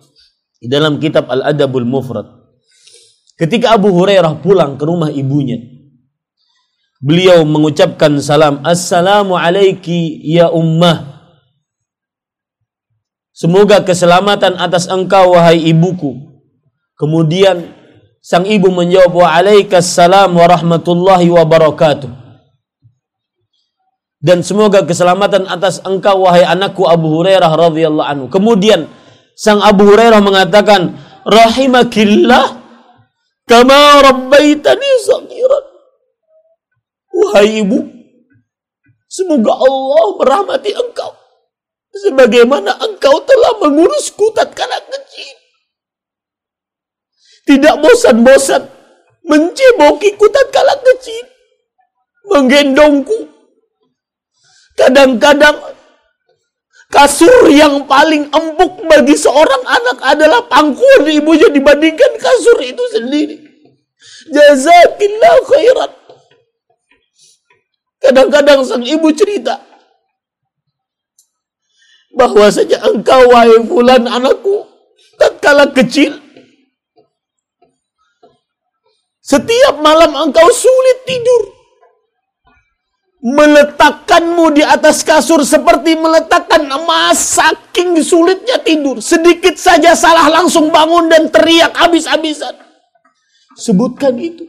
[0.63, 2.23] di dalam kitab Al-Adabul Mufrad.
[3.35, 5.59] Ketika Abu Hurairah pulang ke rumah ibunya,
[7.03, 11.27] beliau mengucapkan salam, Assalamu alaiki ya ummah.
[13.35, 16.31] Semoga keselamatan atas engkau wahai ibuku.
[16.95, 17.75] Kemudian
[18.23, 19.43] sang ibu menjawab wa
[20.31, 22.23] warahmatullahi wabarakatuh.
[24.23, 28.27] Dan semoga keselamatan atas engkau wahai anakku Abu Hurairah radhiyallahu anhu.
[28.31, 28.87] Kemudian
[29.43, 30.95] Sang Abu Hurairah mengatakan,
[31.27, 32.63] Rahimakillah
[33.43, 35.67] kama rabbaitani sagiran.
[37.11, 37.83] Wahai ibu,
[39.11, 41.11] semoga Allah merahmati engkau.
[41.91, 45.37] Sebagaimana engkau telah mengurusku tatkala kecil.
[47.43, 48.63] Tidak bosan-bosan
[49.27, 51.27] mencebokiku tatkala kecil.
[52.31, 53.27] Menggendongku.
[54.79, 55.82] Kadang-kadang
[56.93, 63.37] Kasur yang paling empuk bagi seorang anak adalah pangkuan ibunya dibandingkan kasur itu sendiri.
[64.29, 65.93] Jazakillah khairan.
[68.03, 69.57] Kadang-kadang sang ibu cerita
[72.13, 74.69] bahwasanya engkau wahai fulan anakku
[75.17, 76.21] tatkala kecil
[79.25, 81.43] setiap malam engkau sulit tidur
[83.23, 88.99] meletakkanmu di atas kasur seperti meletakkan emas saking sulitnya tidur.
[88.99, 92.59] Sedikit saja salah langsung bangun dan teriak habis-habisan.
[93.55, 94.43] Sebutkan itu.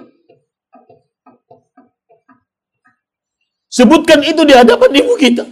[3.69, 5.45] Sebutkan itu di hadapan ibu kita.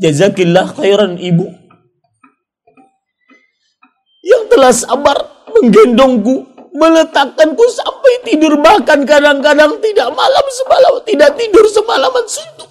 [0.00, 1.48] Jazakillah khairan ibu.
[4.24, 5.16] Yang telah sabar
[5.52, 8.58] menggendongku meletakkanku sampai tidur.
[8.58, 12.24] Bahkan kadang-kadang tidak malam semalam tidak tidur semalaman.
[12.26, 12.70] Suntuk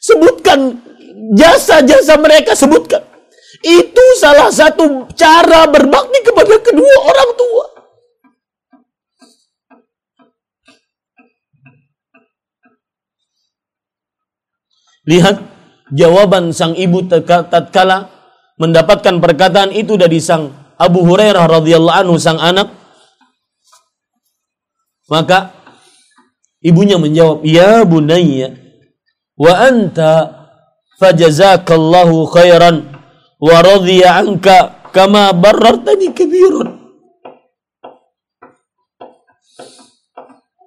[0.00, 0.80] sebutkan
[1.36, 3.04] jasa-jasa mereka sebutkan.
[3.60, 7.66] Itu salah satu cara berbakti kepada kedua orang tua.
[15.04, 15.36] Lihat
[15.92, 18.08] jawaban sang ibu tatkala
[18.56, 22.72] mendapatkan perkataan itu dari sang Abu Hurairah radhiyallahu anhu sang anak
[25.12, 25.52] maka
[26.64, 28.56] ibunya menjawab ya bunayya
[29.36, 30.12] wa anta
[30.96, 32.96] fajazakallahu khairan
[33.36, 36.80] wa radhiya anka kama barartani kabirun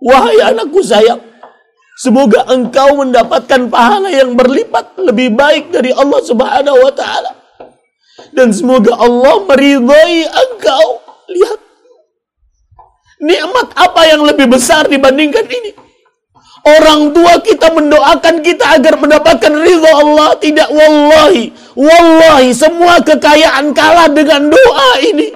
[0.03, 1.23] Wahai anakku sayang,
[1.95, 7.31] semoga engkau mendapatkan pahala yang berlipat lebih baik dari Allah Subhanahu wa taala.
[8.33, 10.87] Dan semoga Allah meridhai engkau.
[11.29, 11.59] Lihat.
[13.23, 15.71] Nikmat apa yang lebih besar dibandingkan ini?
[16.63, 20.35] Orang tua kita mendoakan kita agar mendapatkan ridha Allah.
[20.41, 21.53] Tidak wallahi.
[21.77, 25.27] Wallahi semua kekayaan kalah dengan doa ini.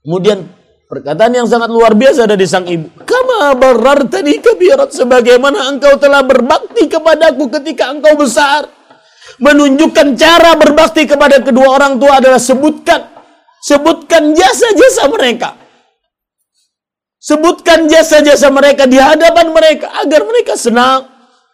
[0.00, 0.48] Kemudian
[0.88, 2.88] perkataan yang sangat luar biasa dari sang ibu.
[3.04, 4.96] Kama barartani kabirat.
[4.96, 8.79] Sebagaimana engkau telah berbakti kepadaku ketika engkau besar
[9.40, 13.10] menunjukkan cara berbakti kepada kedua orang tua adalah sebutkan
[13.60, 15.56] sebutkan jasa-jasa mereka.
[17.20, 21.04] Sebutkan jasa-jasa mereka di hadapan mereka agar mereka senang,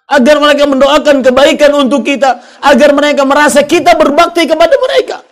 [0.07, 5.27] agar mereka mendoakan kebaikan untuk kita, agar mereka merasa kita berbakti kepada mereka.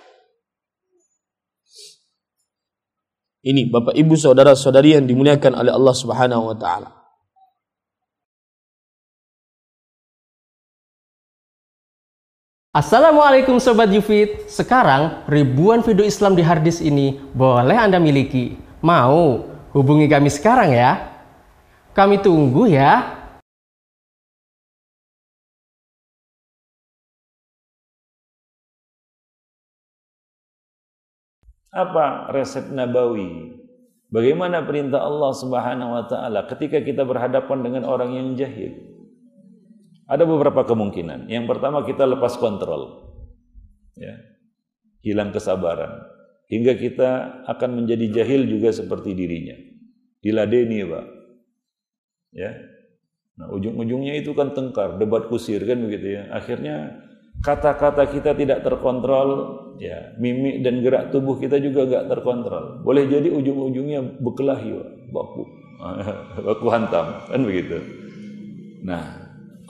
[3.46, 7.03] Ini Bapak Ibu saudara-saudari yang dimuliakan oleh Allah Subhanahu wa taala.
[12.74, 19.46] Assalamualaikum Sobat Yufit Sekarang ribuan video Islam di harddisk ini boleh Anda miliki Mau?
[19.70, 21.06] Hubungi kami sekarang ya
[21.94, 23.14] Kami tunggu ya.
[31.70, 33.54] Apa resep Nabawi?
[34.10, 38.93] Bagaimana perintah Allah Subhanahu wa taala ketika kita berhadapan dengan orang yang jahil?
[40.14, 41.26] Ada beberapa kemungkinan.
[41.26, 43.02] Yang pertama kita lepas kontrol.
[43.98, 44.14] Ya.
[45.02, 46.14] Hilang kesabaran
[46.48, 47.10] hingga kita
[47.48, 49.56] akan menjadi jahil juga seperti dirinya.
[50.20, 51.06] Diladeni, Pak.
[52.34, 52.50] Ya.
[53.34, 56.30] Nah, ujung-ujungnya itu kan tengkar, debat kusir kan begitu ya.
[56.30, 57.02] Akhirnya
[57.42, 59.28] kata-kata kita tidak terkontrol,
[59.82, 62.86] ya mimik dan gerak tubuh kita juga nggak terkontrol.
[62.86, 64.70] Boleh jadi ujung-ujungnya berkelahi,
[65.10, 65.42] baku,
[66.46, 67.82] baku hantam, kan begitu.
[68.86, 69.23] Nah,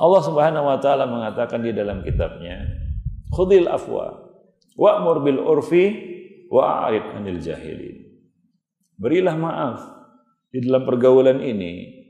[0.05, 2.61] Allah Subhanahu Wa Taala mengatakan di dalam kitabnya,
[3.33, 4.21] khudil afwa,
[4.77, 5.85] wa'mur bil urfi,
[6.53, 8.05] wa'arid anil jahilin.
[9.01, 9.81] Berilah maaf
[10.53, 12.05] di dalam pergaulan ini,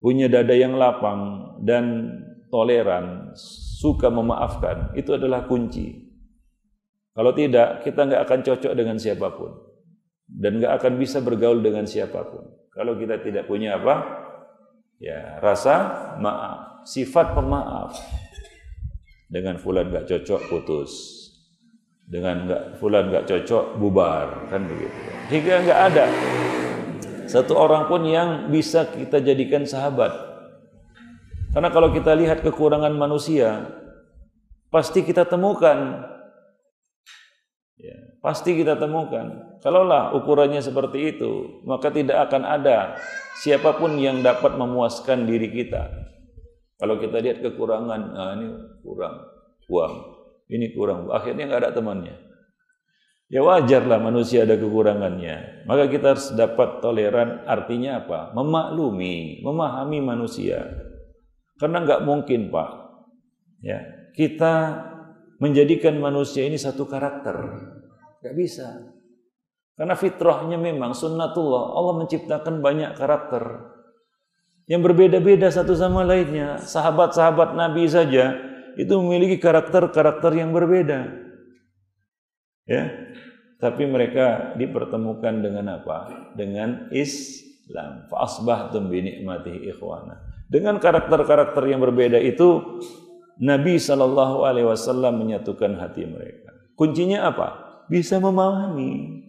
[0.00, 2.16] punya dada yang lapang dan
[2.48, 3.36] toleran,
[3.76, 6.00] suka memaafkan, itu adalah kunci.
[7.12, 9.52] Kalau tidak, kita nggak akan cocok dengan siapa pun.
[10.26, 12.44] Dan nggak akan bisa bergaul dengan siapa pun.
[12.76, 13.94] Kalau kita tidak punya apa?
[15.00, 16.75] Ya, rasa maaf.
[16.86, 17.98] Sifat pemaaf.
[19.26, 20.92] Dengan fulan nggak cocok, putus.
[22.06, 24.46] Dengan nggak fulan nggak cocok, bubar.
[24.46, 24.94] Kan begitu.
[25.26, 26.06] Jika nggak ada
[27.26, 30.14] satu orang pun yang bisa kita jadikan sahabat.
[31.50, 33.66] Karena kalau kita lihat kekurangan manusia,
[34.70, 36.06] pasti kita temukan
[37.76, 37.92] Ya,
[38.24, 39.60] pasti kita temukan.
[39.60, 42.96] Kalaulah ukurannya seperti itu, maka tidak akan ada
[43.36, 45.92] siapa pun yang dapat memuaskan diri kita.
[46.76, 48.46] Kalau kita lihat kekurangan, ah, ini
[48.84, 49.16] kurang
[49.72, 49.94] uang,
[50.52, 52.16] ini kurang, akhirnya nggak ada temannya.
[53.26, 55.66] Ya wajarlah manusia ada kekurangannya.
[55.66, 57.42] Maka kita harus dapat toleran.
[57.42, 58.30] Artinya apa?
[58.38, 60.62] Memaklumi, memahami manusia.
[61.58, 62.70] Karena nggak mungkin pak,
[63.64, 63.82] ya
[64.14, 64.54] kita
[65.42, 67.36] menjadikan manusia ini satu karakter.
[68.24, 68.96] Gak bisa.
[69.76, 71.76] Karena fitrahnya memang sunnatullah.
[71.76, 73.44] Allah menciptakan banyak karakter.
[74.66, 76.58] Yang berbeda-beda satu sama lainnya.
[76.58, 78.34] Sahabat-sahabat Nabi saja
[78.74, 81.06] itu memiliki karakter-karakter yang berbeda.
[82.66, 82.84] Ya.
[83.56, 86.30] Tapi mereka dipertemukan dengan apa?
[86.36, 88.04] Dengan Islam.
[88.12, 90.20] Fa'asbahtum bi ni'matihi ikhwana.
[90.46, 92.78] Dengan karakter-karakter yang berbeda itu
[93.40, 96.52] Nabi Shallallahu Alaihi Wasallam menyatukan hati mereka.
[96.76, 97.48] Kuncinya apa?
[97.88, 99.24] Bisa memahami,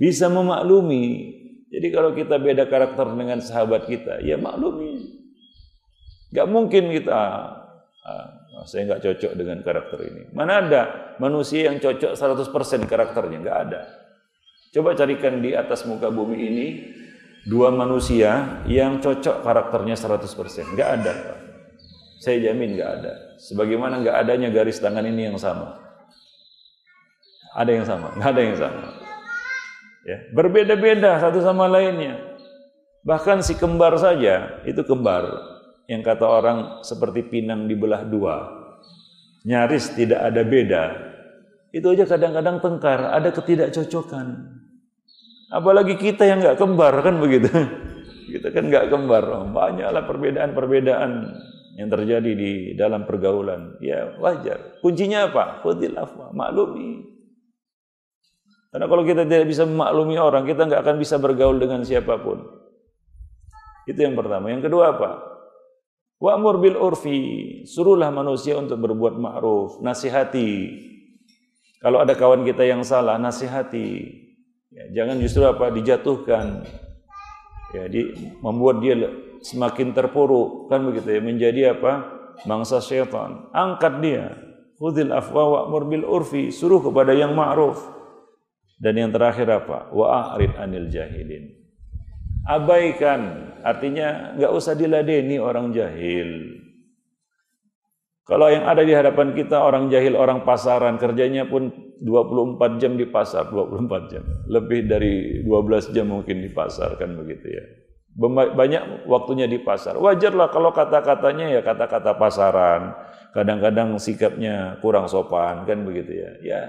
[0.00, 1.35] bisa memaklumi.
[1.66, 5.18] Jadi kalau kita beda karakter dengan sahabat kita, ya maklumi.
[6.30, 7.18] Gak mungkin kita,
[8.06, 8.26] ah,
[8.66, 10.22] saya nggak cocok dengan karakter ini.
[10.30, 10.82] Mana ada
[11.18, 13.38] manusia yang cocok 100% karakternya?
[13.42, 13.80] Gak ada.
[14.70, 16.66] Coba carikan di atas muka bumi ini
[17.46, 20.74] dua manusia yang cocok karakternya 100%.
[20.78, 21.14] Gak ada.
[22.16, 23.12] Saya jamin nggak ada.
[23.38, 25.78] Sebagaimana nggak adanya garis tangan ini yang sama.
[27.56, 29.05] Ada yang sama, nggak ada yang sama.
[30.06, 32.22] Ya, berbeda-beda satu sama lainnya.
[33.02, 35.26] Bahkan si kembar saja itu kembar
[35.90, 38.46] yang kata orang seperti pinang dibelah dua.
[39.42, 40.84] Nyaris tidak ada beda.
[41.74, 44.26] Itu aja kadang-kadang tengkar, ada ketidakcocokan.
[45.50, 47.50] Apalagi kita yang nggak kembar kan begitu.
[48.26, 49.22] Kita kan nggak kembar,
[49.54, 51.10] banyaklah perbedaan-perbedaan
[51.78, 53.78] yang terjadi di dalam pergaulan.
[53.78, 54.82] Ya wajar.
[54.82, 55.62] Kuncinya apa?
[55.62, 55.94] Khudil
[56.34, 57.15] maklumi.
[58.76, 62.44] Karena kalau kita tidak bisa memaklumi orang, kita nggak akan bisa bergaul dengan siapa pun.
[63.88, 64.52] Itu yang pertama.
[64.52, 65.16] Yang kedua apa?
[66.20, 67.64] Wa'mur bil urfi.
[67.64, 69.80] Suruhlah manusia untuk berbuat ma'ruf.
[69.80, 70.76] Nasihati.
[71.80, 74.12] Kalau ada kawan kita yang salah, nasihati.
[74.68, 75.72] Ya, jangan justru apa?
[75.72, 76.68] Dijatuhkan.
[77.72, 78.12] Ya, di,
[78.44, 78.92] membuat dia
[79.40, 82.12] semakin terpuruk kan begitu ya menjadi apa
[82.44, 84.36] bangsa syaitan angkat dia
[84.76, 87.95] khudil afwa wa'mur bil urfi suruh kepada yang ma'ruf
[88.76, 91.52] dan yang terakhir apa wa a'rid anil jahilin
[92.46, 96.60] abaikan artinya nggak usah diladeni orang jahil
[98.26, 101.70] kalau yang ada di hadapan kita orang jahil, orang pasaran, kerjanya pun
[102.02, 104.26] 24 jam di pasar, 24 jam.
[104.50, 107.62] Lebih dari 12 jam mungkin di pasar kan begitu ya
[108.16, 110.00] banyak waktunya di pasar.
[110.00, 112.96] Wajarlah kalau kata-katanya ya kata-kata pasaran.
[113.36, 116.30] Kadang-kadang sikapnya kurang sopan kan begitu ya.
[116.40, 116.60] Ya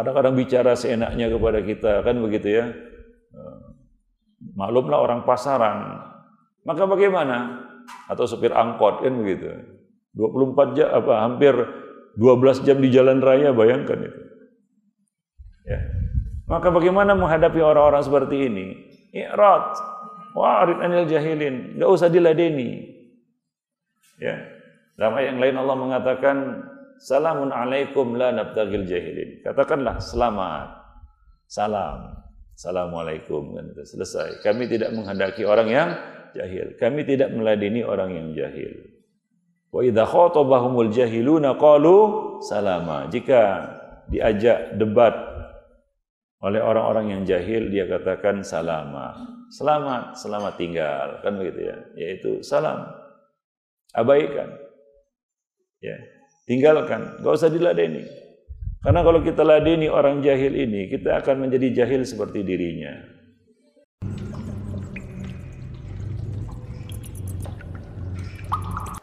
[0.00, 2.66] kadang-kadang bicara seenaknya kepada kita kan begitu ya.
[3.34, 3.58] Eh,
[4.54, 6.02] maklumlah orang pasaran.
[6.62, 7.66] Maka bagaimana?
[8.06, 9.48] Atau supir angkot kan begitu.
[10.14, 11.54] 24 jam apa hampir
[12.18, 14.20] 12 jam di jalan raya bayangkan itu.
[15.68, 15.80] Ya.
[16.48, 18.66] Maka bagaimana menghadapi orang-orang seperti ini?
[19.12, 19.76] I'rad
[20.38, 21.74] Wa'rid anil jahilin.
[21.78, 22.86] Enggak usah diladeni.
[24.22, 24.38] Ya.
[24.98, 26.36] Dalam ayat yang lain Allah mengatakan
[26.98, 29.42] Salamun alaikum la nabtagil jahilin.
[29.46, 30.68] Katakanlah selamat.
[31.46, 32.18] Salam.
[32.58, 33.54] Assalamualaikum
[33.86, 34.42] selesai.
[34.42, 35.88] Kami tidak menghendaki orang yang
[36.34, 36.74] jahil.
[36.74, 38.74] Kami tidak meladeni orang yang jahil.
[39.70, 41.96] Wa idza khatabahumul jahiluna qalu
[42.42, 43.06] salama.
[43.06, 43.40] Jika
[44.10, 45.14] diajak debat
[46.42, 49.14] oleh orang-orang yang jahil dia katakan salama.
[49.54, 51.76] Selamat, selamat tinggal kan begitu ya.
[51.94, 52.90] Yaitu salam.
[53.94, 54.50] Abaikan.
[55.78, 56.17] Ya.
[56.48, 58.08] Tinggalkan, gak usah diladeni.
[58.80, 62.96] Karena kalau kita ladeni orang jahil ini, kita akan menjadi jahil seperti dirinya.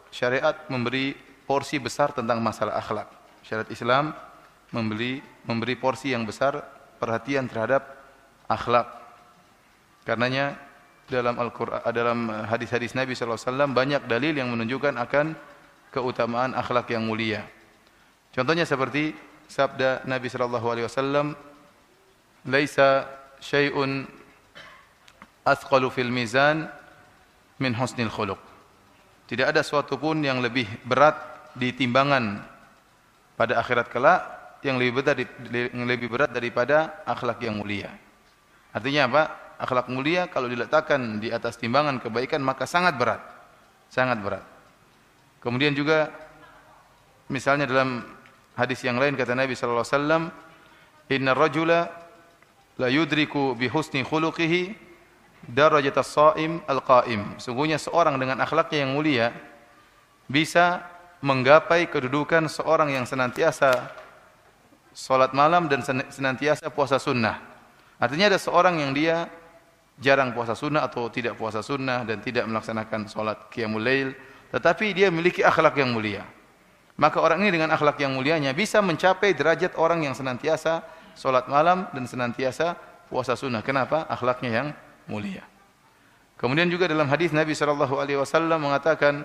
[0.10, 1.14] Syariat memberi
[1.46, 3.14] porsi besar tentang masalah akhlak.
[3.46, 4.18] Syariat Islam
[4.74, 6.66] memberi memberi porsi yang besar
[6.98, 7.86] perhatian terhadap
[8.50, 8.90] akhlak.
[10.02, 10.58] Karenanya
[11.06, 15.38] dalam Al-Qur'an dalam hadis-hadis Nabi sallallahu alaihi wasallam banyak dalil yang menunjukkan akan
[15.96, 17.48] keutamaan akhlak yang mulia.
[18.36, 19.16] Contohnya seperti
[19.48, 21.32] sabda Nabi sallallahu alaihi wasallam,
[22.44, 23.08] "Laisa
[23.40, 24.04] syai'un
[25.48, 26.68] athqalu fil mizan
[27.64, 28.40] min husnil khuluq."
[29.26, 31.16] Tidak ada suatu pun yang lebih berat
[31.56, 32.44] di timbangan
[33.40, 34.22] pada akhirat kelak
[34.62, 35.18] yang lebih berat
[35.72, 37.90] yang lebih berat daripada akhlak yang mulia.
[38.76, 39.24] Artinya apa?
[39.56, 43.24] Akhlak mulia kalau diletakkan di atas timbangan kebaikan maka sangat berat.
[43.88, 44.55] Sangat berat.
[45.46, 46.10] Kemudian juga
[47.30, 48.02] misalnya dalam
[48.56, 50.24] Hadis yang lain kata Nabi sallallahu alaihi wasallam,
[51.12, 51.92] "Inna rajula
[52.80, 54.72] la yudriku bi husni khuluqihi
[55.52, 59.36] darajat as-shaim al-qaim." Sungguhnya seorang dengan akhlaknya yang mulia
[60.32, 60.88] bisa
[61.20, 63.92] menggapai kedudukan seorang yang senantiasa
[64.96, 67.44] salat malam dan senantiasa puasa sunnah.
[68.00, 69.28] Artinya ada seorang yang dia
[70.00, 74.16] jarang puasa sunnah atau tidak puasa sunnah dan tidak melaksanakan salat qiyamul lail,
[74.54, 76.26] tetapi dia memiliki akhlak yang mulia.
[76.96, 80.86] Maka orang ini dengan akhlak yang mulianya bisa mencapai derajat orang yang senantiasa
[81.16, 82.80] solat malam dan senantiasa
[83.12, 83.60] puasa sunnah.
[83.60, 84.08] Kenapa?
[84.08, 84.68] Akhlaknya yang
[85.10, 85.44] mulia.
[86.36, 89.24] Kemudian juga dalam hadis Nabi sallallahu alaihi wasallam mengatakan,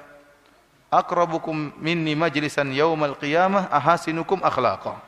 [0.90, 4.98] "Aqrabukum minni majlisan yaumal qiyamah ahasinukum akhlaqa."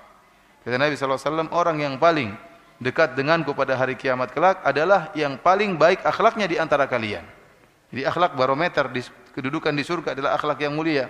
[0.62, 2.34] Kata Nabi wasallam, orang yang paling
[2.78, 7.26] dekat denganku pada hari kiamat kelak adalah yang paling baik akhlaknya di antara kalian.
[7.90, 9.02] Jadi akhlak barometer di
[9.32, 11.08] kedudukan di surga adalah akhlak yang mulia.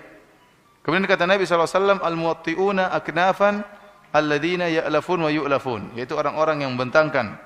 [0.82, 3.62] Kemudian kata Nabi SAW, Al-muwatti'una aknafan
[4.10, 5.94] alladzina ya'lafun wa yu'lafun.
[5.94, 7.38] Yaitu orang-orang yang membentangkan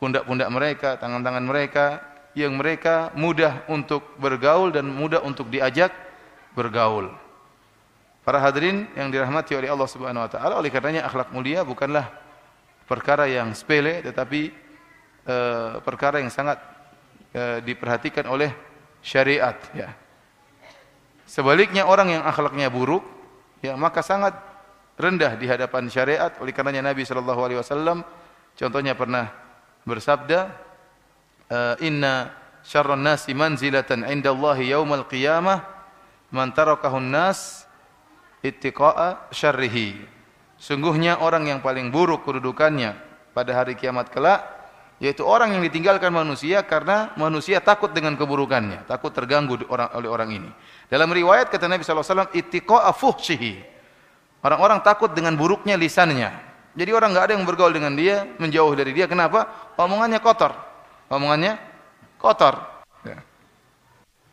[0.00, 1.86] pundak-pundak mereka, tangan-tangan mereka,
[2.36, 5.92] yang mereka mudah untuk bergaul dan mudah untuk diajak
[6.52, 7.08] bergaul.
[8.24, 12.10] Para hadirin yang dirahmati oleh Allah Subhanahu wa taala, oleh karenanya akhlak mulia bukanlah
[12.84, 14.50] perkara yang sepele tetapi
[15.24, 15.36] e,
[15.80, 16.58] perkara yang sangat
[17.30, 18.50] e, diperhatikan oleh
[19.06, 19.94] syariat ya.
[21.30, 23.06] Sebaliknya orang yang akhlaknya buruk,
[23.62, 24.34] ya maka sangat
[24.98, 26.34] rendah di hadapan syariat.
[26.42, 28.02] Oleh karenanya Nabi Shallallahu Alaihi Wasallam
[28.58, 29.30] contohnya pernah
[29.86, 30.50] bersabda,
[31.50, 32.34] eh, Inna
[32.66, 35.62] syarran nasi manzilatan inda Allah yaumal qiyamah
[36.34, 37.66] man tarakahun nas
[38.42, 40.02] ittiqa'a syarrihi.
[40.56, 42.96] Sungguhnya orang yang paling buruk kedudukannya
[43.36, 44.55] pada hari kiamat kelak
[44.96, 50.30] yaitu orang yang ditinggalkan manusia karena manusia takut dengan keburukannya, takut terganggu orang, oleh orang
[50.32, 50.50] ini.
[50.88, 53.60] Dalam riwayat kata Nabi SAW, ittiqa'a fuhshihi.
[54.40, 56.32] Orang-orang takut dengan buruknya lisannya.
[56.76, 59.08] Jadi orang nggak ada yang bergaul dengan dia, menjauh dari dia.
[59.08, 59.72] Kenapa?
[59.76, 60.52] Omongannya kotor.
[61.08, 61.56] Omongannya
[62.20, 62.60] kotor.
[63.04, 63.20] Ya.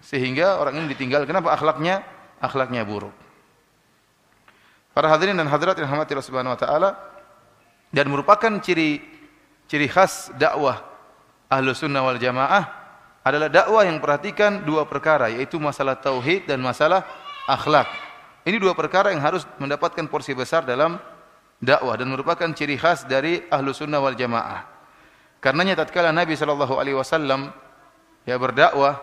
[0.03, 1.23] Sehingga orang ini ditinggal.
[1.23, 1.55] Kenapa?
[1.55, 2.03] Akhlaknya
[2.43, 3.15] akhlaknya buruk.
[4.93, 6.89] Para hadirin dan hadirat yang rahmati Subhanahu wa taala
[7.89, 9.01] dan merupakan ciri
[9.73, 10.85] ciri khas dakwah
[11.49, 12.69] ahlu sunnah wal jamaah
[13.25, 17.01] adalah dakwah yang perhatikan dua perkara yaitu masalah tauhid dan masalah
[17.49, 17.89] akhlak.
[18.45, 21.01] Ini dua perkara yang harus mendapatkan porsi besar dalam
[21.57, 24.61] dakwah dan merupakan ciri khas dari ahlu sunnah wal jamaah.
[25.41, 27.49] Karenanya tatkala Nabi Shallallahu Alaihi Wasallam
[28.29, 29.01] ya berdakwah,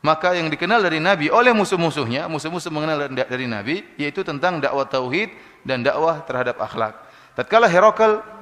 [0.00, 5.36] maka yang dikenal dari Nabi oleh musuh-musuhnya, musuh-musuh mengenal dari Nabi, yaitu tentang dakwah tauhid
[5.68, 6.96] dan dakwah terhadap akhlak.
[7.36, 8.37] Tatkala Herakl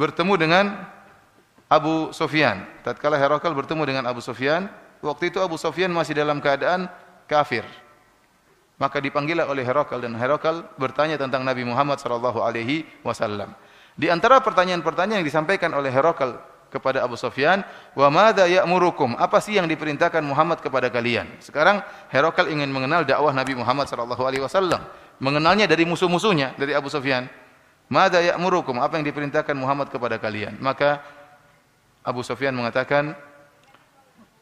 [0.00, 0.64] bertemu dengan
[1.68, 2.64] Abu Sufyan.
[2.80, 4.72] Tatkala Herakl bertemu dengan Abu Sufyan,
[5.04, 6.88] waktu itu Abu Sufyan masih dalam keadaan
[7.28, 7.68] kafir.
[8.80, 13.52] Maka dipanggil oleh Herakl dan Herakl bertanya tentang Nabi Muhammad sallallahu alaihi wasallam.
[13.92, 16.40] Di antara pertanyaan-pertanyaan yang disampaikan oleh Herakl
[16.72, 17.60] kepada Abu Sufyan,
[17.92, 21.28] "Wa madza ya'murukum?" Apa sih yang diperintahkan Muhammad kepada kalian?
[21.44, 24.80] Sekarang Herakl ingin mengenal dakwah Nabi Muhammad sallallahu alaihi wasallam,
[25.20, 27.28] mengenalnya dari musuh-musuhnya, dari Abu Sufyan.
[27.90, 28.78] Mada ya'murukum?
[28.78, 30.54] Apa yang diperintahkan Muhammad kepada kalian?
[30.62, 31.02] Maka
[32.06, 33.18] Abu Sufyan mengatakan,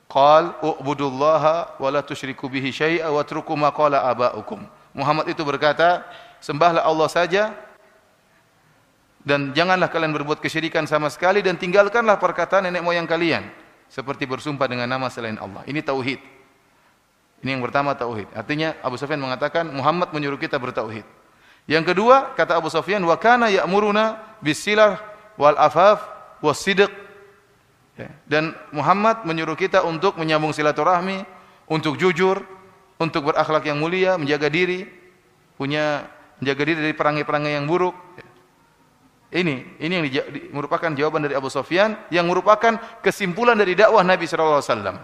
[0.05, 4.61] qal u'budullaha wa la tusyriku bihi syai'a wa truku ma qala aba'ukum.
[4.93, 6.05] Muhammad itu berkata,
[6.45, 7.57] sembahlah Allah saja
[9.25, 13.49] dan janganlah kalian berbuat kesyirikan sama sekali dan tinggalkanlah perkataan nenek moyang kalian
[13.89, 15.65] seperti bersumpah dengan nama selain Allah.
[15.65, 16.21] Ini tauhid.
[17.41, 18.29] Ini yang pertama tauhid.
[18.37, 21.05] Artinya Abu Sufyan mengatakan Muhammad menyuruh kita bertauhid.
[21.69, 25.05] Yang kedua, kata Abu Sufyan, wa kana ya'muruna bisilah
[25.37, 26.01] wal afaf
[26.41, 26.89] was sidq.
[28.01, 28.09] Ya.
[28.25, 31.29] Dan Muhammad menyuruh kita untuk menyambung silaturahmi,
[31.69, 32.41] untuk jujur,
[32.97, 34.89] untuk berakhlak yang mulia, menjaga diri,
[35.61, 36.09] punya
[36.41, 37.93] menjaga diri dari perangai-perangai yang buruk.
[38.17, 38.27] Ya.
[39.29, 44.01] Ini ini yang di, di, merupakan jawaban dari Abu Sufyan yang merupakan kesimpulan dari dakwah
[44.01, 44.97] Nabi sallallahu alaihi wasallam.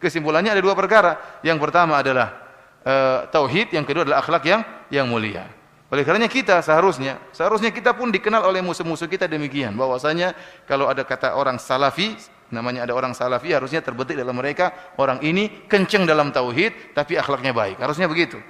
[0.00, 1.20] Kesimpulannya ada dua perkara.
[1.44, 2.40] Yang pertama adalah
[2.88, 5.55] uh, tauhid, yang kedua adalah akhlak yang yang mulia.
[5.86, 10.34] Oleh karenanya kita seharusnya seharusnya kita pun dikenal oleh musuh-musuh kita demikian bahwasanya
[10.66, 12.18] kalau ada kata orang salafi
[12.50, 17.54] namanya ada orang salafi harusnya terbetik dalam mereka orang ini kenceng dalam tauhid tapi akhlaknya
[17.54, 17.78] baik.
[17.78, 18.42] Harusnya begitu.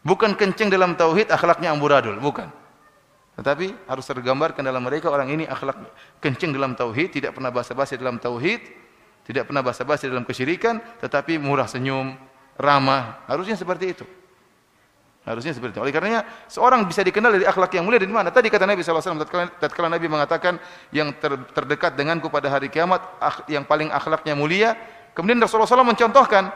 [0.00, 2.48] Bukan kenceng dalam tauhid akhlaknya amburadul, bukan.
[3.36, 5.76] Tetapi harus tergambarkan dalam mereka orang ini akhlak
[6.20, 8.60] kenceng dalam tauhid, tidak pernah basa-basi dalam tauhid,
[9.24, 12.16] tidak pernah basa-basi dalam kesyirikan, tetapi murah senyum,
[12.56, 13.24] ramah.
[13.28, 14.04] Harusnya seperti itu.
[15.20, 15.82] Harusnya seperti itu.
[15.84, 18.32] Oleh karenanya seorang bisa dikenal dari akhlak yang mulia dari mana?
[18.32, 20.56] Tadi kata Nabi SAW, tatkala, tatkala Nabi mengatakan
[20.96, 23.04] yang ter, terdekat denganku pada hari kiamat,
[23.44, 24.72] yang paling akhlaknya mulia.
[25.12, 26.48] Kemudian Rasulullah SAW mencontohkan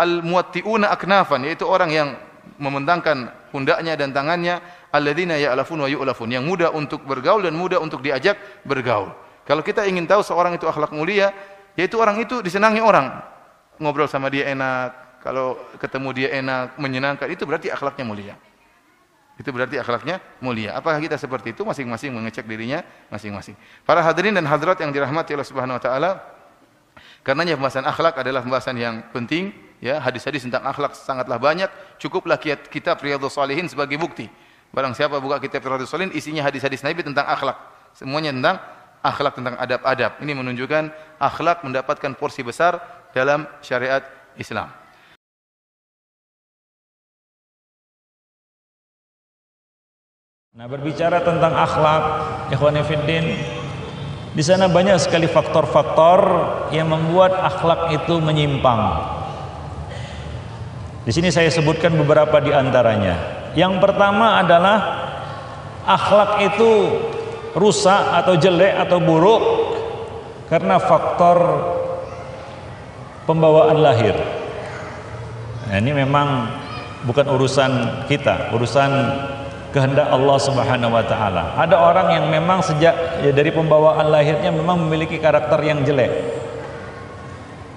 [0.00, 2.08] al-muatti'una aknafan, yaitu orang yang
[2.56, 8.00] membentangkan pundaknya dan tangannya, alladzina ya'lafun wa yu'lafun, yang mudah untuk bergaul dan mudah untuk
[8.00, 9.12] diajak bergaul.
[9.44, 11.28] Kalau kita ingin tahu seorang itu akhlak mulia,
[11.76, 13.20] yaitu orang itu disenangi orang.
[13.76, 18.34] Ngobrol sama dia enak, kalau ketemu dia enak, menyenangkan, itu berarti akhlaknya mulia.
[19.38, 20.74] Itu berarti akhlaknya mulia.
[20.74, 21.62] Apakah kita seperti itu?
[21.62, 23.54] Masing-masing mengecek dirinya masing-masing.
[23.86, 26.10] Para hadirin dan hadirat yang dirahmati Allah Subhanahu wa taala,
[27.22, 30.02] karenanya pembahasan akhlak adalah pembahasan yang penting, ya.
[30.02, 31.70] Hadis-hadis tentang akhlak sangatlah banyak.
[32.02, 34.26] Cukuplah kitab Riyadhus Shalihin sebagai bukti.
[34.74, 37.58] Barang siapa buka kitab Riyadhus Shalihin isinya hadis-hadis Nabi tentang akhlak.
[37.94, 38.56] Semuanya tentang
[39.06, 40.18] akhlak tentang adab-adab.
[40.18, 40.90] Ini menunjukkan
[41.22, 42.82] akhlak mendapatkan porsi besar
[43.14, 44.02] dalam syariat
[44.34, 44.66] Islam.
[50.58, 52.02] Nah, berbicara tentang akhlak,
[52.50, 53.30] ikhwan fiddin,
[54.34, 56.18] di sana banyak sekali faktor-faktor
[56.74, 59.06] yang membuat akhlak itu menyimpang.
[61.06, 63.14] Di sini saya sebutkan beberapa di antaranya.
[63.54, 64.78] Yang pertama adalah
[65.86, 66.90] akhlak itu
[67.54, 69.42] rusak atau jelek atau buruk
[70.50, 71.38] karena faktor
[73.30, 74.18] pembawaan lahir.
[75.70, 76.50] Nah, ini memang
[77.06, 78.90] bukan urusan kita, urusan
[79.78, 81.54] kehendak Allah Subhanahu wa taala.
[81.54, 86.10] Ada orang yang memang sejak ya, dari pembawaan lahirnya memang memiliki karakter yang jelek.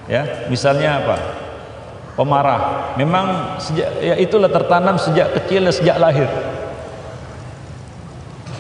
[0.10, 1.18] Ya, misalnya apa?
[2.18, 2.92] Pemarah.
[2.98, 6.26] Memang sejak ya itulah tertanam sejak kecil sejak lahir.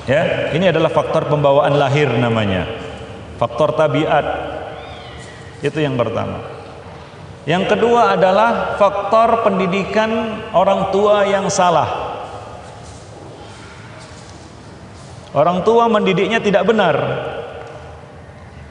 [0.05, 2.69] Ya, ini adalah faktor pembawaan lahir namanya.
[3.41, 4.53] Faktor tabiat.
[5.65, 6.45] Itu yang pertama.
[7.49, 12.01] Yang kedua adalah faktor pendidikan orang tua yang salah.
[15.32, 16.95] Orang tua mendidiknya tidak benar.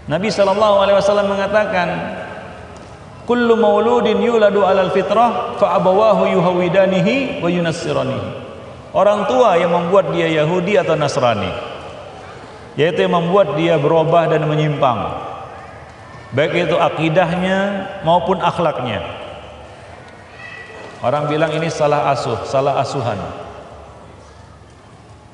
[0.05, 1.89] Nabi sallallahu alaihi wasallam mengatakan,
[3.25, 8.29] "Kullu mauludin yuladu 'alal fitrah fa abawahu yuhawidanihi wa yunassiranihi."
[8.91, 11.47] Orang tua yang membuat dia Yahudi atau Nasrani,
[12.75, 15.31] yaitu yang membuat dia berubah dan menyimpang.
[16.35, 19.03] Baik itu akidahnya maupun akhlaknya.
[21.01, 23.17] Orang bilang ini salah asuh, salah asuhan.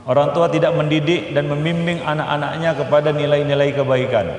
[0.06, 4.38] Orang tua tidak mendidik dan membimbing anak-anaknya kepada nilai-nilai kebaikan.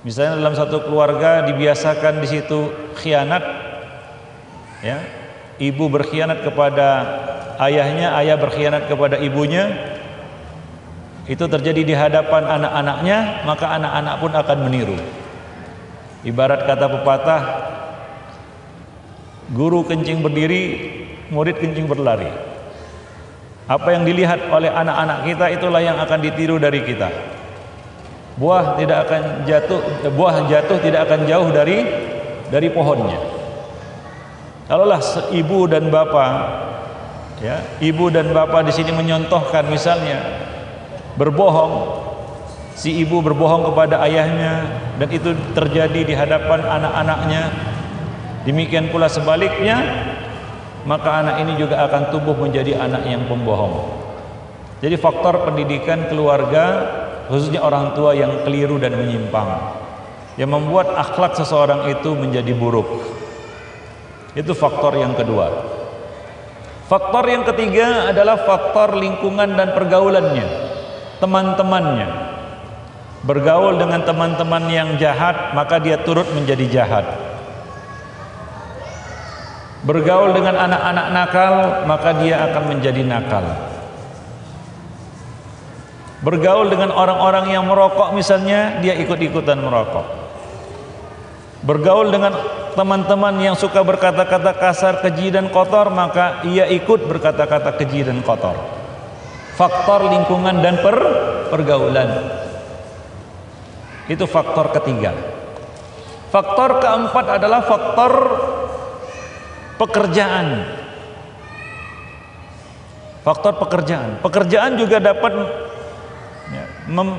[0.00, 3.44] Misalnya dalam satu keluarga dibiasakan di situ khianat,
[4.80, 4.96] ya,
[5.60, 6.88] ibu berkhianat kepada
[7.60, 9.92] ayahnya, ayah berkhianat kepada ibunya.
[11.28, 14.96] Itu terjadi di hadapan anak-anaknya, maka anak-anak pun akan meniru.
[16.24, 17.42] Ibarat kata pepatah,
[19.52, 20.64] guru kencing berdiri,
[21.28, 22.49] murid kencing berlari.
[23.70, 27.06] Apa yang dilihat oleh anak-anak kita itulah yang akan ditiru dari kita.
[28.34, 31.86] Buah tidak akan jatuh, buah jatuh tidak akan jauh dari
[32.50, 33.14] dari pohonnya.
[34.66, 34.98] Kalaulah
[35.30, 36.32] ibu dan bapak,
[37.38, 40.18] ya, ibu dan bapak di sini menyontohkan misalnya
[41.14, 42.02] berbohong,
[42.74, 44.66] si ibu berbohong kepada ayahnya
[44.98, 47.42] dan itu terjadi di hadapan anak-anaknya.
[48.50, 49.78] Demikian pula sebaliknya,
[50.88, 54.00] maka anak ini juga akan tumbuh menjadi anak yang pembohong.
[54.80, 56.64] Jadi faktor pendidikan keluarga
[57.28, 59.80] khususnya orang tua yang keliru dan menyimpang.
[60.38, 62.86] yang membuat akhlak seseorang itu menjadi buruk.
[64.32, 65.52] Itu faktor yang kedua.
[66.88, 70.48] Faktor yang ketiga adalah faktor lingkungan dan pergaulannya,
[71.20, 72.08] teman-temannya.
[73.20, 77.29] Bergaul dengan teman-teman yang jahat, maka dia turut menjadi jahat.
[79.90, 83.42] Bergaul dengan anak-anak nakal, maka dia akan menjadi nakal.
[86.22, 90.06] Bergaul dengan orang-orang yang merokok misalnya, dia ikut-ikutan merokok.
[91.66, 92.38] Bergaul dengan
[92.78, 98.54] teman-teman yang suka berkata-kata kasar, keji dan kotor, maka ia ikut berkata-kata keji dan kotor.
[99.58, 100.96] Faktor lingkungan dan per
[101.50, 102.30] pergaulan.
[104.06, 105.18] Itu faktor ketiga.
[106.30, 108.12] Faktor keempat adalah faktor
[109.80, 110.68] pekerjaan.
[113.24, 114.20] Faktor pekerjaan.
[114.20, 115.32] Pekerjaan juga dapat
[116.52, 116.64] ya,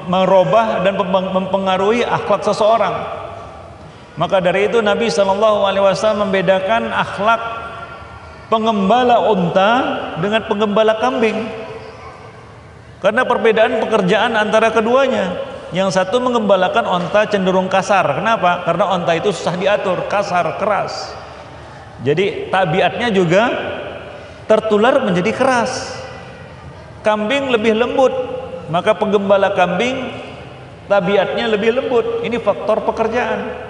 [0.06, 0.98] merubah dan
[1.34, 2.94] mempengaruhi akhlak seseorang.
[4.18, 7.42] Maka dari itu Nabi Shallallahu Alaihi Wasallam membedakan akhlak
[8.52, 9.72] pengembala unta
[10.20, 11.48] dengan pengembala kambing.
[13.02, 15.50] Karena perbedaan pekerjaan antara keduanya.
[15.72, 18.20] Yang satu mengembalakan onta cenderung kasar.
[18.20, 18.68] Kenapa?
[18.68, 21.21] Karena onta itu susah diatur, kasar, keras.
[22.02, 23.44] Jadi tabiatnya juga
[24.50, 26.02] tertular menjadi keras.
[27.02, 28.14] Kambing lebih lembut,
[28.70, 30.10] maka penggembala kambing
[30.86, 32.26] tabiatnya lebih lembut.
[32.26, 33.70] Ini faktor pekerjaan.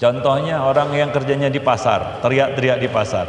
[0.00, 3.28] Contohnya orang yang kerjanya di pasar, teriak-teriak di pasar.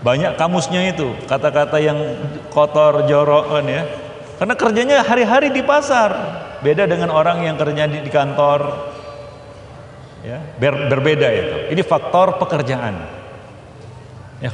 [0.00, 2.00] Banyak kamusnya itu, kata-kata yang
[2.48, 3.84] kotor, jorok kan ya.
[4.40, 6.16] Karena kerjanya hari-hari di pasar.
[6.64, 8.88] Beda dengan orang yang kerjanya di kantor.
[10.20, 11.56] Ya, ber, berbeda itu.
[11.72, 13.20] Ini faktor pekerjaan.
[14.40, 14.48] Ya,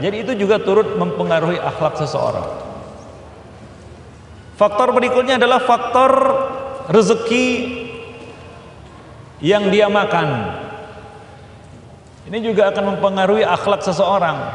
[0.00, 2.44] Jadi itu juga turut mempengaruhi akhlak seseorang.
[4.60, 6.12] Faktor berikutnya adalah faktor
[6.92, 7.48] rezeki
[9.40, 10.52] yang dia makan.
[12.28, 14.52] Ini juga akan mempengaruhi akhlak seseorang.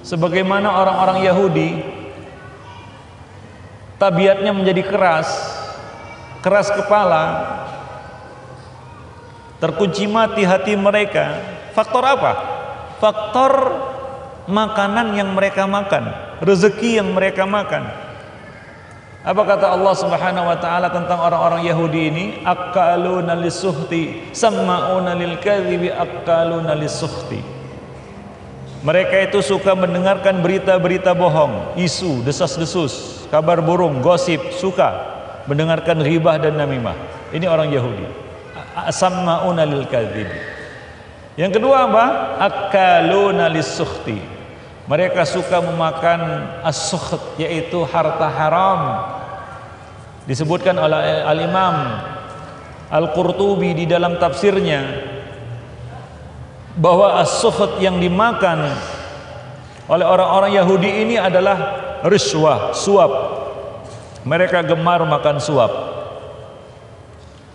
[0.00, 1.70] Sebagaimana orang-orang Yahudi
[4.00, 5.28] tabiatnya menjadi keras,
[6.40, 7.24] keras kepala,
[9.58, 11.38] terkunci mati hati mereka.
[11.74, 12.32] Faktor apa?
[12.98, 13.52] Faktor
[14.50, 16.10] makanan yang mereka makan,
[16.42, 17.86] rezeki yang mereka makan.
[19.22, 22.24] Apa kata Allah Subhanahu wa taala tentang orang-orang Yahudi ini?
[22.46, 25.36] Akaluna lisuhti, sama'una lil
[25.92, 27.58] akaluna lisuhti.
[28.78, 35.18] Mereka itu suka mendengarkan berita-berita bohong, isu, desas-desus, kabar burung, gosip, suka
[35.50, 36.94] mendengarkan ribah dan namimah.
[37.34, 38.27] Ini orang Yahudi.
[38.94, 39.84] Sama'una lil.
[41.38, 42.04] Yang kedua apa?
[42.38, 44.18] Akaluna lisuhti.
[44.88, 48.80] Mereka suka memakan as-sukht yaitu harta haram
[50.24, 51.76] disebutkan oleh Al-Imam
[52.88, 54.80] Al-Qurtubi di dalam tafsirnya
[56.72, 58.72] bahwa as-sukht yang dimakan
[59.88, 61.56] oleh orang-orang Yahudi ini adalah
[62.04, 63.12] riswah, suap.
[64.24, 65.72] Mereka gemar makan suap.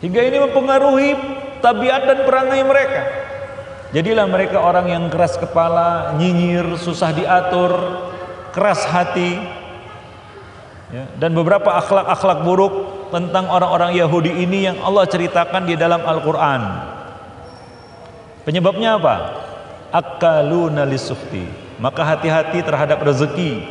[0.04, 1.10] Hingga ini mempengaruhi
[1.64, 3.02] tabiat dan perangai mereka.
[3.96, 7.72] Jadilah mereka orang yang keras kepala, nyinyir, susah diatur,
[8.52, 9.40] keras hati,
[10.94, 12.74] ya, dan beberapa akhlak-akhlak buruk
[13.10, 16.62] tentang orang-orang Yahudi ini yang Allah ceritakan di dalam Al-Quran
[18.46, 19.16] penyebabnya apa?
[19.94, 21.46] akaluna lisufti
[21.78, 23.62] maka hati-hati terhadap rezeki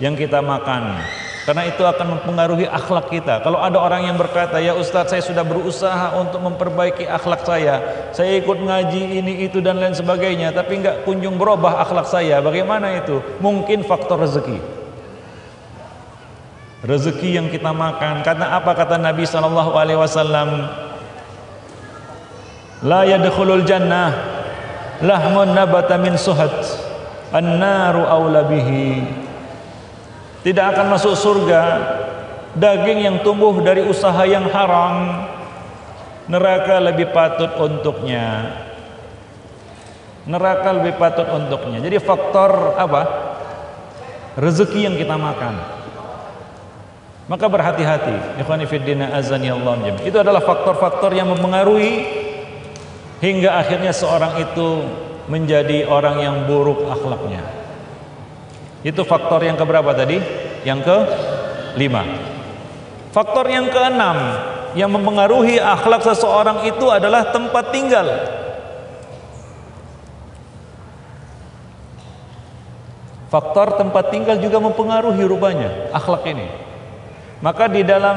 [0.00, 0.96] yang kita makan
[1.40, 3.40] karena itu akan mempengaruhi akhlak kita.
[3.40, 7.80] Kalau ada orang yang berkata ya Ustadz saya sudah berusaha untuk memperbaiki akhlak saya.
[8.12, 12.44] Saya ikut ngaji ini itu dan lain sebagainya tapi nggak kunjung berubah akhlak saya.
[12.44, 13.24] Bagaimana itu?
[13.40, 14.60] Mungkin faktor rezeki.
[16.84, 18.20] Rezeki yang kita makan.
[18.20, 18.76] Karena apa?
[18.76, 20.68] Kata Nabi sallallahu alaihi wasallam
[22.84, 24.12] la yadkhulul jannah
[25.00, 26.52] lahmun nabata min suhat
[27.32, 29.04] an-naru aula bihi
[30.40, 31.62] tidak akan masuk surga.
[32.50, 35.22] Daging yang tumbuh dari usaha yang haram
[36.26, 38.58] neraka lebih patut untuknya.
[40.26, 41.78] Neraka lebih patut untuknya.
[41.82, 43.02] Jadi faktor apa?
[44.38, 45.54] Rezeki yang kita makan.
[47.30, 48.42] Maka berhati-hati.
[50.02, 52.02] Itu adalah faktor-faktor yang mempengaruhi
[53.22, 54.82] hingga akhirnya seorang itu
[55.30, 57.59] menjadi orang yang buruk akhlaknya.
[58.80, 60.16] Itu faktor yang keberapa tadi?
[60.64, 60.96] Yang ke
[61.76, 62.02] lima.
[63.10, 64.16] Faktor yang keenam
[64.72, 68.06] yang mempengaruhi akhlak seseorang itu adalah tempat tinggal.
[73.30, 76.50] Faktor tempat tinggal juga mempengaruhi rupanya akhlak ini.
[77.40, 78.16] Maka di dalam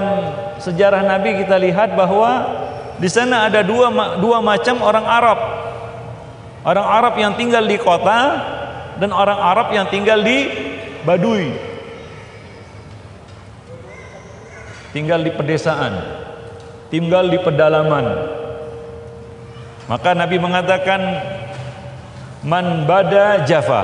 [0.58, 2.50] sejarah Nabi kita lihat bahwa
[2.98, 5.40] di sana ada dua dua macam orang Arab.
[6.64, 8.20] Orang Arab yang tinggal di kota
[8.98, 10.50] dan orang Arab yang tinggal di
[11.04, 11.52] Baduy.
[14.94, 15.94] Tinggal di pedesaan,
[16.94, 18.06] tinggal di pedalaman.
[19.90, 21.02] Maka Nabi mengatakan
[22.46, 23.84] man bada Java.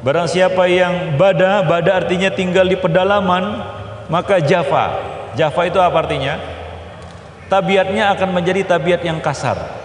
[0.00, 3.60] Barang siapa yang bada, bada artinya tinggal di pedalaman,
[4.08, 4.96] maka Java.
[5.36, 6.40] Java itu apa artinya?
[7.52, 9.79] Tabiatnya akan menjadi tabiat yang kasar.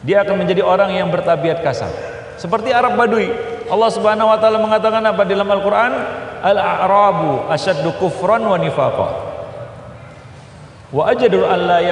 [0.00, 1.92] Dia akan menjadi orang yang bertabiat kasar.
[2.40, 3.28] Seperti Arab Badui.
[3.68, 5.92] Allah Subhanahu wa taala mengatakan apa dalam Al-Qur'an?
[6.40, 9.08] Al-a'rabu asyaddu kufran wa nifaqa.
[10.90, 11.84] Wa ajadu alla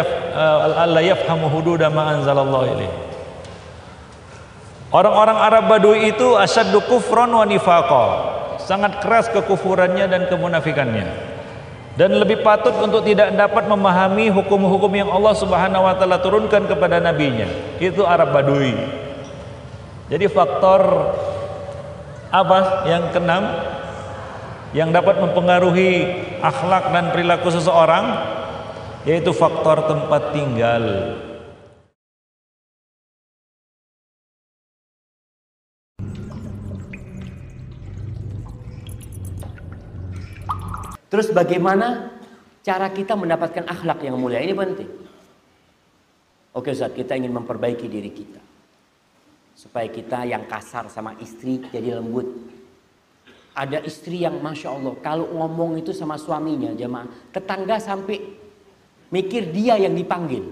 [0.88, 2.96] alla yafhamu hududa ma anzalallahu ilaihi.
[4.88, 8.04] Orang-orang Arab Badui itu asyaddu kufran wa nifaqa.
[8.64, 11.27] Sangat keras kekufurannya dan kemunafikannya
[11.98, 17.02] dan lebih patut untuk tidak dapat memahami hukum-hukum yang Allah Subhanahu wa taala turunkan kepada
[17.02, 17.50] nabinya.
[17.82, 18.78] Itu Arab Badui.
[20.06, 21.10] Jadi faktor
[22.30, 23.44] apa yang keenam
[24.70, 28.14] yang dapat mempengaruhi akhlak dan perilaku seseorang
[29.02, 30.84] yaitu faktor tempat tinggal.
[41.08, 42.12] Terus bagaimana
[42.60, 44.44] cara kita mendapatkan akhlak yang mulia?
[44.44, 44.90] Ini penting.
[46.52, 48.40] Oke Ustaz, kita ingin memperbaiki diri kita.
[49.56, 52.28] Supaya kita yang kasar sama istri jadi lembut.
[53.58, 58.22] Ada istri yang Masya Allah, kalau ngomong itu sama suaminya jemaah, tetangga sampai
[59.10, 60.46] mikir dia yang dipanggil.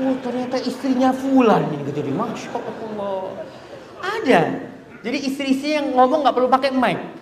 [0.00, 2.14] Oh ternyata istrinya Fulan ini gitu.
[2.14, 3.42] Masya Allah.
[4.00, 4.40] Ada.
[5.00, 7.19] Jadi istri-istri yang ngomong nggak perlu pakai mic.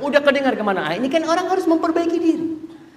[0.00, 0.88] Udah kedengar ke mana?
[0.88, 2.46] Ah, ini kan orang harus memperbaiki diri.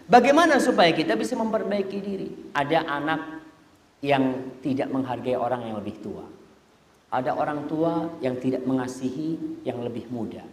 [0.08, 2.28] Bagaimana supaya kita bisa memperbaiki diri?
[2.52, 3.22] Ada anak
[4.04, 6.28] yang tidak menghargai orang yang lebih tua.
[7.14, 10.44] Ada orang tua yang tidak mengasihi yang lebih muda.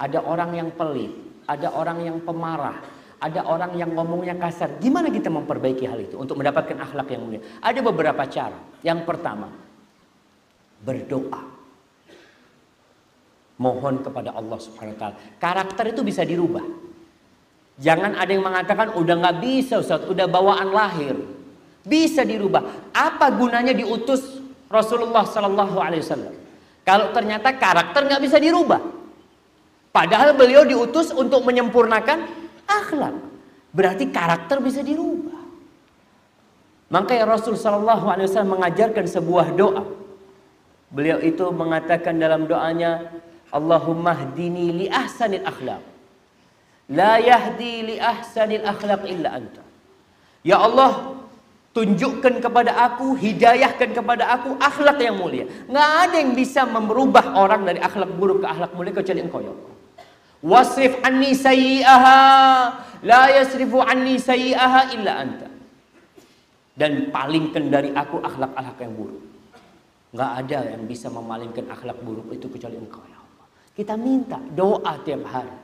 [0.00, 1.12] Ada orang yang pelit,
[1.44, 2.80] ada orang yang pemarah,
[3.20, 4.80] ada orang yang ngomongnya kasar.
[4.80, 7.42] Gimana kita memperbaiki hal itu untuk mendapatkan akhlak yang mulia?
[7.60, 8.56] Ada beberapa cara.
[8.80, 9.52] Yang pertama,
[10.80, 11.49] berdoa
[13.60, 15.16] mohon kepada Allah Subhanahu wa taala.
[15.36, 16.64] Karakter itu bisa dirubah.
[17.76, 21.16] Jangan ada yang mengatakan udah nggak bisa Ustaz, udah bawaan lahir.
[21.84, 22.92] Bisa dirubah.
[22.96, 24.40] Apa gunanya diutus
[24.72, 26.34] Rasulullah Sallallahu Alaihi Wasallam?
[26.84, 28.80] Kalau ternyata karakter nggak bisa dirubah.
[29.92, 32.24] Padahal beliau diutus untuk menyempurnakan
[32.64, 33.16] akhlak.
[33.72, 35.40] Berarti karakter bisa dirubah.
[36.90, 39.84] Makanya Rasul Sallallahu Alaihi Wasallam mengajarkan sebuah doa.
[40.90, 43.14] Beliau itu mengatakan dalam doanya,
[43.50, 45.82] Allahumma hdini li ahsanil akhlaq.
[46.90, 49.62] La yahdi li ahsanil akhlaq illa anta.
[50.46, 51.18] Ya Allah,
[51.74, 55.46] tunjukkan kepada aku, hidayahkan kepada aku akhlak yang mulia.
[55.66, 59.52] Nggak ada yang bisa merubah orang dari akhlak buruk ke akhlak mulia kecuali engkau ya
[59.54, 59.74] Allah.
[60.40, 62.18] Wasrif anni sayyi'aha,
[63.04, 65.48] la yasrifu anni sayyi'aha illa anta.
[66.74, 69.22] Dan palingkan dari aku akhlak-akhlak yang buruk.
[70.10, 73.19] Nggak ada yang bisa memalingkan akhlak buruk itu kecuali engkau ya
[73.80, 75.56] kita minta doa tiap hari.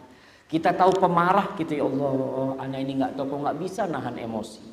[0.48, 4.64] Kita tahu pemarah kita ya Allah, anak ini nggak tahu kok nggak bisa nahan emosi.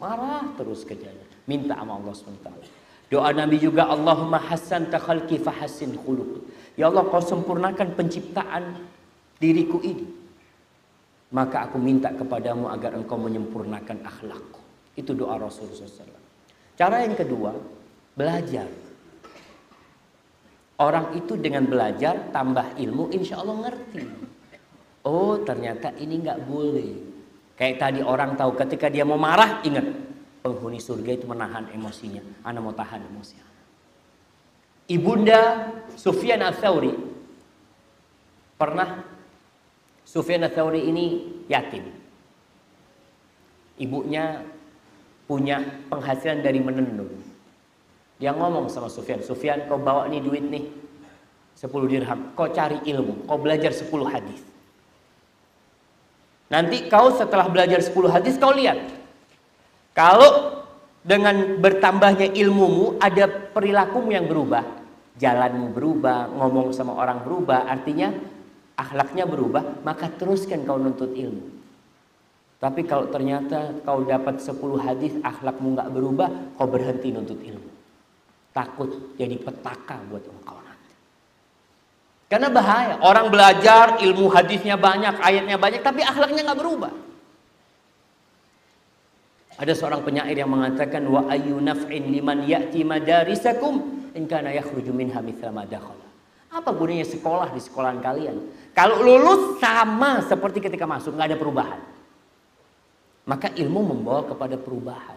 [0.00, 1.28] Marah terus kerjanya.
[1.44, 2.48] Minta sama Allah SWT.
[3.12, 6.40] Doa Nabi juga Allahumma hassan takhalki fahassin khuluq.
[6.80, 8.80] Ya Allah kau sempurnakan penciptaan
[9.36, 10.08] diriku ini.
[11.36, 14.62] Maka aku minta kepadamu agar engkau menyempurnakan akhlakku.
[14.96, 16.22] Itu doa Rasulullah SAW.
[16.78, 17.52] Cara yang kedua,
[18.14, 18.85] belajar.
[20.76, 24.04] Orang itu dengan belajar tambah ilmu insya Allah ngerti.
[25.08, 26.90] Oh ternyata ini nggak boleh.
[27.56, 29.88] Kayak tadi orang tahu ketika dia mau marah ingat
[30.44, 32.20] penghuni surga itu menahan emosinya.
[32.44, 33.40] Anak mau tahan emosi.
[34.86, 36.94] Ibunda Sufyan Ats-Tsauri
[38.54, 39.02] pernah
[40.06, 41.04] Sufyan Ats-Tsauri ini
[41.50, 41.90] yatim.
[43.82, 44.46] Ibunya
[45.26, 45.58] punya
[45.90, 47.25] penghasilan dari menenun.
[48.16, 50.64] Dia ngomong sama Sufyan, Sufyan kau bawa nih duit nih
[51.56, 54.40] 10 dirham, kau cari ilmu, kau belajar 10 hadis.
[56.48, 58.80] Nanti kau setelah belajar 10 hadis kau lihat.
[59.92, 60.64] Kalau
[61.04, 64.64] dengan bertambahnya ilmumu ada perilakumu yang berubah,
[65.20, 68.16] jalanmu berubah, ngomong sama orang berubah, artinya
[68.80, 71.52] akhlaknya berubah, maka teruskan kau nuntut ilmu.
[72.56, 77.75] Tapi kalau ternyata kau dapat 10 hadis akhlakmu nggak berubah, kau berhenti nuntut ilmu
[78.56, 78.88] takut
[79.20, 80.92] jadi petaka buat engkau nanti.
[82.32, 82.96] Karena bahaya.
[83.04, 86.92] Orang belajar ilmu hadisnya banyak, ayatnya banyak, tapi akhlaknya nggak berubah.
[89.60, 95.20] Ada seorang penyair yang mengatakan wa ayu naf'in liman ya'ti madarisakum in kana yakhruju minha
[95.20, 95.64] mithla ma.
[96.56, 98.36] Apa gunanya sekolah di sekolahan kalian?
[98.72, 101.80] Kalau lulus sama seperti ketika masuk, nggak ada perubahan.
[103.28, 105.15] Maka ilmu membawa kepada perubahan.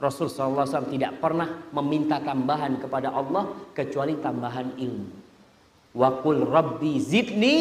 [0.00, 5.08] Rasul SAW tidak pernah meminta tambahan kepada Allah kecuali tambahan ilmu.
[5.92, 7.56] Wakul Rabbi zidni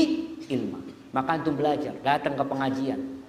[0.47, 0.79] ilma.
[1.11, 3.19] Maka antum belajar, datang ke pengajian,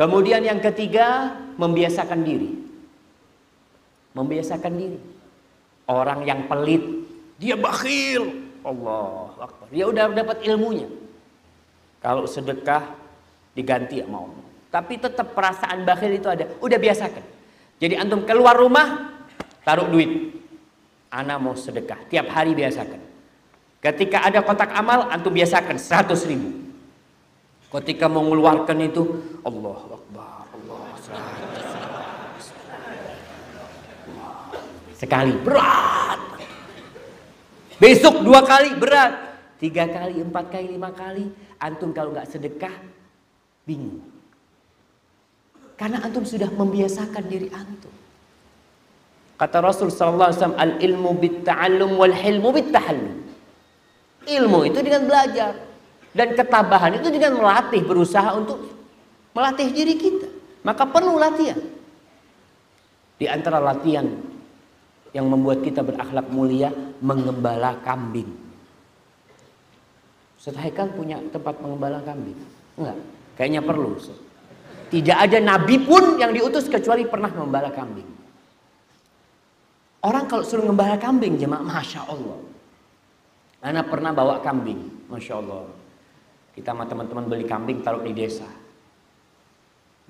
[0.00, 2.56] Kemudian yang ketiga, membiasakan diri.
[4.16, 4.96] Membiasakan diri.
[5.84, 6.80] Orang yang pelit,
[7.36, 8.48] dia bakhil.
[8.64, 9.28] Allah.
[9.68, 10.88] Dia udah dapat ilmunya.
[12.00, 12.96] Kalau sedekah
[13.52, 14.49] diganti sama Allah.
[14.70, 16.46] Tapi tetap perasaan bakhil itu ada.
[16.62, 17.24] Udah biasakan.
[17.82, 19.18] Jadi antum keluar rumah,
[19.66, 20.38] taruh duit.
[21.10, 22.06] Ana mau sedekah.
[22.06, 23.02] Tiap hari biasakan.
[23.82, 26.70] Ketika ada kotak amal, antum biasakan 100 ribu.
[27.70, 29.02] Ketika mengeluarkan itu,
[29.42, 30.82] Allah Akbar, Allah
[34.94, 36.20] Sekali berat.
[37.80, 39.32] Besok dua kali berat.
[39.56, 41.32] Tiga kali, empat kali, lima kali.
[41.56, 42.72] Antum kalau nggak sedekah,
[43.64, 44.09] bingung.
[45.80, 47.88] Karena antum sudah membiasakan diri antum.
[49.40, 53.16] Kata Rasul sallallahu alaihi wasallam, "Al ilmu bit ta'allum wal hilmu bit tahallum."
[54.28, 55.56] Ilmu itu dengan belajar.
[56.12, 58.60] Dan ketabahan itu dengan melatih, berusaha untuk
[59.32, 60.28] melatih diri kita.
[60.60, 61.56] Maka perlu latihan.
[63.16, 64.04] Di antara latihan
[65.16, 66.68] yang membuat kita berakhlak mulia,
[67.00, 68.28] mengembala kambing.
[70.36, 72.36] Ustaz Haikal punya tempat mengembala kambing?
[72.76, 73.00] Enggak,
[73.40, 73.96] kayaknya perlu.
[74.90, 78.10] Tidak ada nabi pun yang diutus kecuali pernah mengembala kambing.
[80.02, 82.40] Orang kalau suruh mengembala kambing, jemaah, Masya Allah.
[83.62, 85.68] Anak pernah bawa kambing, Masya Allah.
[86.56, 88.48] Kita sama teman-teman beli kambing taruh di desa.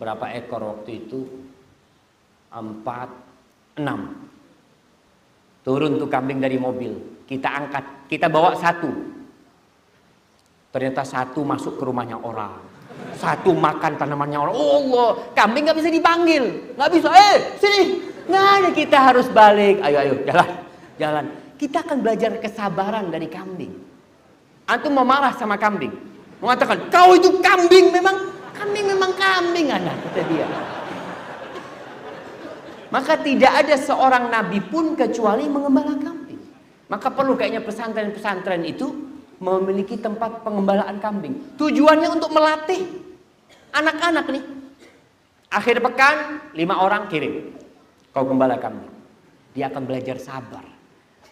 [0.01, 1.28] Berapa ekor waktu itu?
[2.48, 3.11] Empat,
[3.77, 4.16] enam.
[5.61, 6.97] Turun tuh kambing dari mobil.
[7.28, 8.89] Kita angkat, kita bawa satu.
[10.70, 12.69] Ternyata satu masuk ke rumahnya orang.
[13.16, 14.54] Satu makan tanamannya orang.
[14.56, 16.74] Oh Allah, kambing nggak bisa dipanggil.
[16.76, 17.82] Nggak bisa, eh sini.
[18.30, 19.82] Nggak ada, kita harus balik.
[19.84, 20.50] Ayo, ayo, jalan.
[20.96, 21.24] Jalan.
[21.60, 23.72] Kita akan belajar kesabaran dari kambing.
[24.64, 26.10] Antum mau marah sama kambing
[26.40, 28.16] mengatakan kau itu kambing memang
[28.56, 30.48] kambing memang kambing anak kata dia
[32.90, 36.40] maka tidak ada seorang nabi pun kecuali mengembala kambing
[36.88, 39.10] maka perlu kayaknya pesantren-pesantren itu
[39.40, 42.86] memiliki tempat pengembalaan kambing tujuannya untuk melatih
[43.72, 44.44] anak-anak nih
[45.50, 46.16] akhir pekan
[46.54, 47.56] lima orang kirim
[48.12, 48.92] kau gembala kambing
[49.56, 50.62] dia akan belajar sabar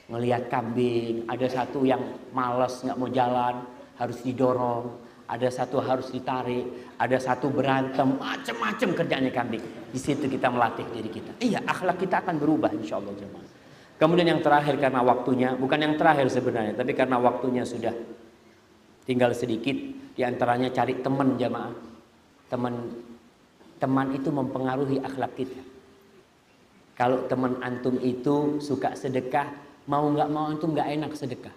[0.09, 2.01] ngelihat kambing ada satu yang
[2.32, 4.86] males nggak mau jalan harus didorong,
[5.26, 9.62] ada satu harus ditarik, ada satu berantem, macam-macam kerjanya kambing.
[9.90, 11.35] Di situ kita melatih diri kita.
[11.43, 13.57] Iya, akhlak kita akan berubah insya Allah jemaah.
[13.99, 17.91] Kemudian yang terakhir karena waktunya, bukan yang terakhir sebenarnya, tapi karena waktunya sudah
[19.03, 19.75] tinggal sedikit,
[20.15, 21.75] di antaranya cari teman jemaah.
[22.47, 22.75] Teman
[23.83, 25.62] teman itu mempengaruhi akhlak kita.
[26.95, 29.51] Kalau teman antum itu suka sedekah,
[29.91, 31.55] mau nggak mau antum nggak enak sedekah.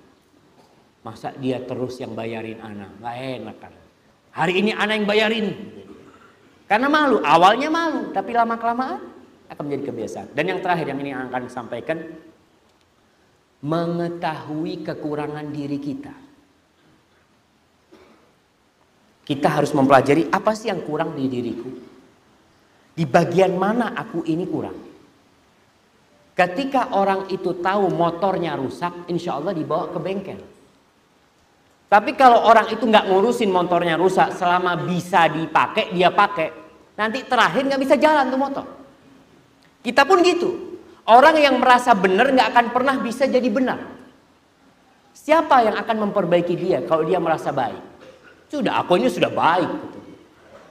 [1.01, 2.93] Masa dia terus yang bayarin anak?
[3.01, 3.73] Gak enak kan.
[4.37, 5.47] Hari ini anak yang bayarin.
[6.69, 9.01] Karena malu, awalnya malu, tapi lama-kelamaan
[9.49, 10.27] akan menjadi kebiasaan.
[10.37, 11.99] Dan yang terakhir yang ini akan sampaikan,
[13.61, 16.13] mengetahui kekurangan diri kita.
[19.21, 21.69] Kita harus mempelajari apa sih yang kurang di diriku.
[22.91, 24.75] Di bagian mana aku ini kurang.
[26.35, 30.41] Ketika orang itu tahu motornya rusak, insya Allah dibawa ke bengkel.
[31.91, 36.49] Tapi kalau orang itu nggak ngurusin motornya rusak, selama bisa dipakai dia pakai,
[36.95, 38.65] nanti terakhir nggak bisa jalan tuh motor.
[39.83, 40.70] Kita pun gitu.
[41.11, 43.83] Orang yang merasa benar nggak akan pernah bisa jadi benar.
[45.11, 47.83] Siapa yang akan memperbaiki dia kalau dia merasa baik?
[48.47, 49.91] Sudah, aku ini sudah baik.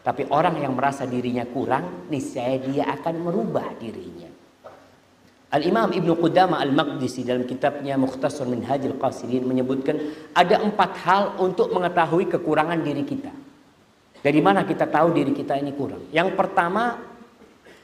[0.00, 4.32] Tapi orang yang merasa dirinya kurang, niscaya dia akan merubah dirinya.
[5.52, 10.00] Al-Imam Ibnu Qudama Al-Maqdisi dalam kitabnya Mukhtasar Minhajil Qasirin menyebutkan
[10.32, 13.32] ada empat hal untuk mengetahui kekurangan diri kita.
[14.24, 16.08] Dari mana kita tahu diri kita ini kurang?
[16.16, 16.96] Yang pertama,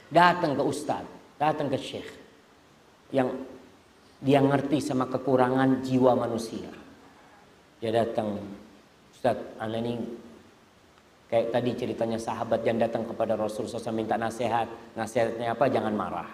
[0.09, 1.05] datang ke ustaz,
[1.37, 2.16] datang ke syekh
[3.13, 3.31] yang
[4.17, 6.69] dia ngerti sama kekurangan jiwa manusia.
[7.77, 8.41] Dia datang,
[9.13, 10.01] Ustaz, anda ini
[11.29, 14.65] kayak tadi ceritanya sahabat yang datang kepada Rasulullah SAW minta nasihat.
[14.97, 15.69] Nasihatnya apa?
[15.69, 16.29] Jangan marah.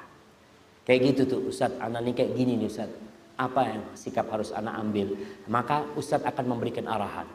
[0.88, 2.92] Kayak gitu tuh Ustaz, anak ini kayak gini nih Ustaz.
[3.34, 5.18] Apa yang sikap harus anak ambil?
[5.50, 7.26] Maka Ustadz akan memberikan arahan.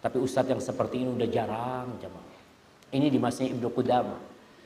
[0.00, 2.40] Tapi Ustadz yang seperti ini udah jarang jemaah.
[2.90, 4.20] Ini di masanya Ibnu Qudamah.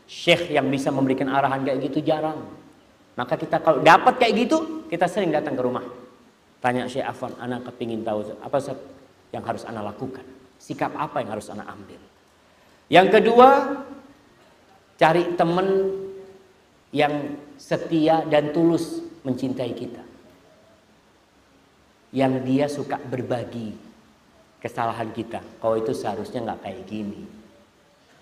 [0.06, 2.38] Syekh yang bisa memberikan arahan kayak gitu jarang.
[3.16, 5.82] Maka kita kalau dapat kayak gitu, kita sering datang ke rumah.
[6.60, 8.58] Tanya Syekh Afan, anak kepingin tahu apa
[9.32, 10.24] yang harus anak lakukan.
[10.60, 12.00] Sikap apa yang harus anak ambil.
[12.92, 13.48] Yang kedua,
[15.00, 15.68] cari teman
[16.92, 20.04] yang setia dan tulus mencintai kita.
[22.12, 23.76] Yang dia suka berbagi
[24.60, 25.40] kesalahan kita.
[25.60, 27.35] Kau itu seharusnya nggak kayak gini.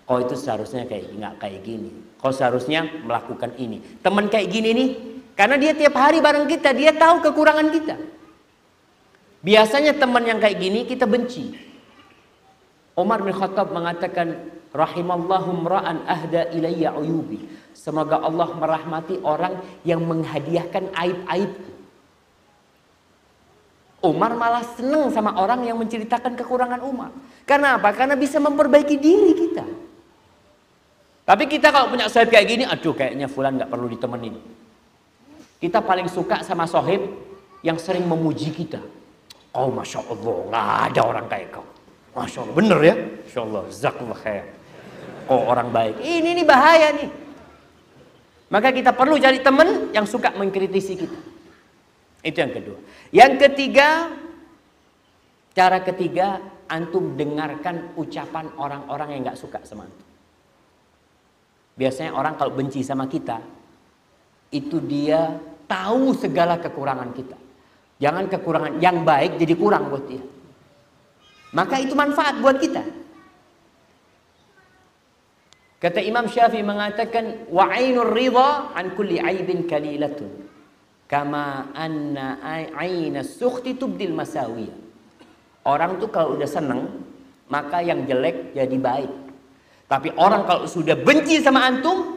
[0.05, 1.89] Kau itu seharusnya kayak nggak kayak gini.
[2.21, 3.81] Kau seharusnya melakukan ini.
[4.05, 4.89] Teman kayak gini nih,
[5.33, 7.95] karena dia tiap hari bareng kita, dia tahu kekurangan kita.
[9.45, 11.53] Biasanya teman yang kayak gini kita benci.
[12.95, 17.45] Umar bin Khattab mengatakan, Rahimallahu mra'an ahda ilayya uyubi.
[17.75, 21.53] Semoga Allah merahmati orang yang menghadiahkan aib-aib
[24.05, 27.09] Umar malah senang sama orang yang menceritakan kekurangan Umar.
[27.49, 27.89] Karena apa?
[27.89, 29.65] Karena bisa memperbaiki diri kita.
[31.25, 34.37] Tapi kita kalau punya sohib kayak gini, aduh kayaknya fulan nggak perlu ditemenin.
[35.57, 37.01] Kita paling suka sama sohib
[37.65, 38.77] yang sering memuji kita.
[39.57, 41.65] Oh Masya Allah, nggak ada orang kayak kau.
[42.13, 42.95] Masya Allah, bener ya?
[43.25, 44.45] Masya Allah, zakullah khair.
[45.25, 45.97] Oh orang baik.
[46.05, 47.09] Ini nih bahaya nih.
[48.53, 51.19] Maka kita perlu cari teman yang suka mengkritisi kita.
[52.21, 52.77] Itu yang kedua.
[53.09, 54.13] Yang ketiga,
[55.57, 56.37] cara ketiga,
[56.69, 60.14] antum dengarkan ucapan orang-orang yang nggak suka sama antum.
[61.75, 63.43] Biasanya orang kalau benci sama kita,
[64.55, 65.35] itu dia
[65.67, 67.37] tahu segala kekurangan kita.
[67.99, 70.23] Jangan kekurangan yang baik jadi kurang buat dia.
[71.55, 72.83] Maka itu manfaat buat kita.
[75.79, 80.47] Kata Imam Syafi'i mengatakan wa ainur ridha an kulli aibin kalilatun.
[81.05, 82.41] Kama anna
[82.75, 84.73] aina sukhti tubdil masawiya.
[85.67, 87.03] Orang tuh kalau udah seneng,
[87.51, 89.11] maka yang jelek jadi baik.
[89.85, 92.15] Tapi orang kalau sudah benci sama antum,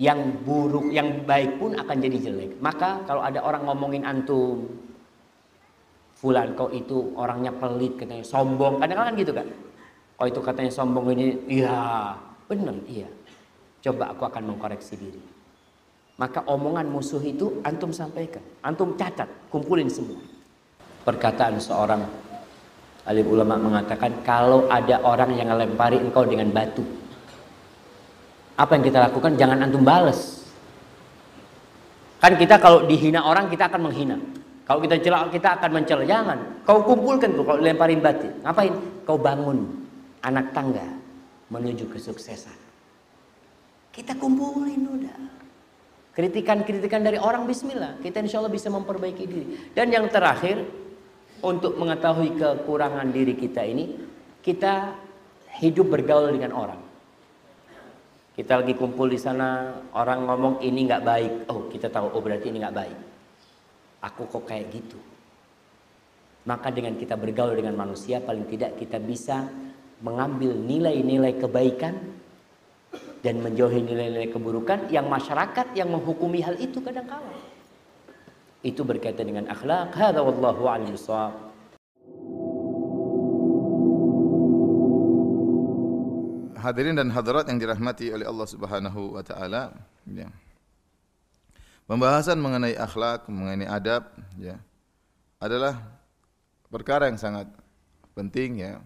[0.00, 2.58] yang buruk, yang baik pun akan jadi jelek.
[2.58, 4.66] Maka kalau ada orang ngomongin antum,
[6.18, 9.46] fulan kau itu orangnya pelit, katanya sombong, kadang-kadang kan gitu kan.
[10.18, 12.14] Kau itu katanya sombong ini, iya,
[12.50, 13.08] benar, iya.
[13.82, 15.22] Coba aku akan mengkoreksi diri.
[16.20, 18.44] Maka omongan musuh itu antum sampaikan.
[18.62, 20.20] Antum catat, kumpulin semua.
[21.02, 22.06] Perkataan seorang
[23.06, 26.86] alim ulama mengatakan kalau ada orang yang melempari engkau dengan batu.
[28.54, 29.34] Apa yang kita lakukan?
[29.34, 30.46] Jangan antum bales.
[32.22, 34.16] Kan kita kalau dihina orang kita akan menghina.
[34.62, 36.06] Kalau kita celak kita akan mencela.
[36.06, 36.38] Jangan.
[36.62, 38.30] Kau kumpulkan tuh kalau lemparin batu.
[38.46, 38.74] Ngapain?
[39.02, 39.66] Kau bangun
[40.22, 40.86] anak tangga
[41.50, 42.54] menuju kesuksesan.
[43.90, 45.18] Kita kumpulin udah.
[46.12, 47.98] Kritikan-kritikan dari orang bismillah.
[47.98, 49.46] Kita insya Allah bisa memperbaiki diri.
[49.72, 50.62] Dan yang terakhir,
[51.42, 53.98] untuk mengetahui kekurangan diri kita ini,
[54.42, 54.94] kita
[55.58, 56.80] hidup bergaul dengan orang.
[58.32, 61.32] Kita lagi kumpul di sana, orang ngomong ini nggak baik.
[61.52, 62.98] Oh, kita tahu, oh berarti ini nggak baik.
[64.08, 64.96] Aku kok kayak gitu.
[66.48, 69.46] Maka dengan kita bergaul dengan manusia, paling tidak kita bisa
[70.02, 71.94] mengambil nilai-nilai kebaikan
[73.22, 77.51] dan menjauhi nilai-nilai keburukan yang masyarakat yang menghukumi hal itu kadang kala.
[78.62, 79.90] Itu berkaitan dengan akhlak.
[79.98, 80.94] Hadza wallahu a'lam
[86.62, 89.74] Hadirin dan hadirat yang dirahmati oleh Allah Subhanahu wa taala,
[90.06, 90.30] ya.
[91.90, 94.06] Pembahasan mengenai akhlak, mengenai adab,
[94.38, 94.62] ya,
[95.42, 95.82] adalah
[96.70, 97.50] perkara yang sangat
[98.14, 98.78] penting ya.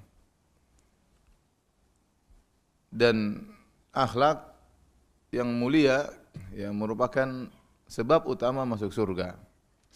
[2.89, 3.45] Dan
[3.93, 4.57] akhlak
[5.37, 6.09] yang mulia
[6.57, 7.29] yang merupakan
[7.85, 9.46] sebab utama masuk surga.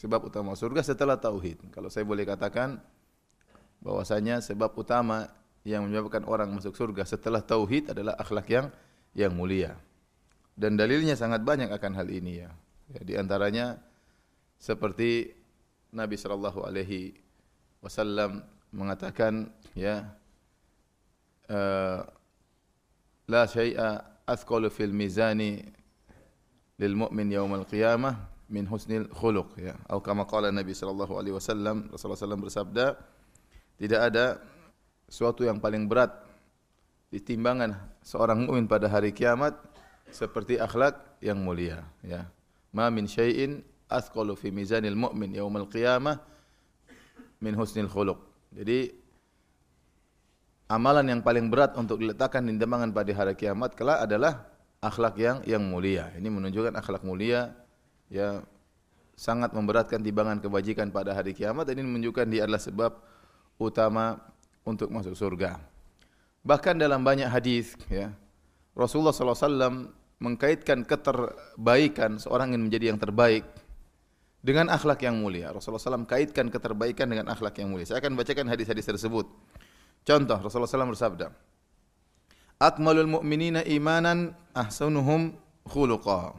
[0.00, 1.68] Sebab utama surga setelah tauhid.
[1.76, 2.80] Kalau saya boleh katakan
[3.84, 5.28] bahwasanya sebab utama
[5.60, 8.66] yang menyebabkan orang masuk surga setelah tauhid adalah akhlak yang
[9.12, 9.76] yang mulia.
[10.56, 12.50] Dan dalilnya sangat banyak akan hal ini ya.
[12.96, 13.76] ya di antaranya
[14.56, 15.36] seperti
[15.92, 17.12] Nabi sallallahu alaihi
[17.84, 18.40] wasallam
[18.72, 20.16] mengatakan ya
[21.52, 22.00] uh,
[23.28, 25.60] la syai'a athqalu fil mizani
[26.80, 29.78] lil mu'min yaumal qiyamah min husnil khuluq ya.
[29.86, 32.86] Atau kama qala Nabi sallallahu alaihi wasallam Rasulullah sallallahu bersabda
[33.78, 34.24] tidak ada
[35.06, 36.12] suatu yang paling berat
[37.10, 39.56] di timbangan seorang mukmin pada hari kiamat
[40.10, 42.26] seperti akhlak yang mulia ya.
[42.74, 46.18] Ma min syai'in athqalu fi mizanil mu'min yaumal qiyamah
[47.42, 48.18] min husnil khuluq.
[48.54, 48.90] Jadi
[50.70, 54.46] amalan yang paling berat untuk diletakkan di timbangan pada hari kiamat kelak adalah
[54.78, 56.14] akhlak yang yang mulia.
[56.14, 57.50] Ini menunjukkan akhlak mulia
[58.10, 58.42] ya
[59.14, 62.92] sangat memberatkan timbangan kebajikan pada hari kiamat dan ini menunjukkan dia adalah sebab
[63.56, 64.18] utama
[64.66, 65.60] untuk masuk surga.
[66.40, 68.12] Bahkan dalam banyak hadis ya,
[68.72, 73.44] Rasulullah SAW mengkaitkan keterbaikan seorang yang menjadi yang terbaik
[74.40, 75.52] dengan akhlak yang mulia.
[75.52, 77.84] Rasulullah SAW kaitkan keterbaikan dengan akhlak yang mulia.
[77.84, 79.28] Saya akan bacakan hadis-hadis tersebut.
[80.00, 81.28] Contoh, Rasulullah SAW bersabda,
[82.60, 85.36] Akmalul mu'minina imanan ahsanuhum
[85.68, 86.36] khuluqa.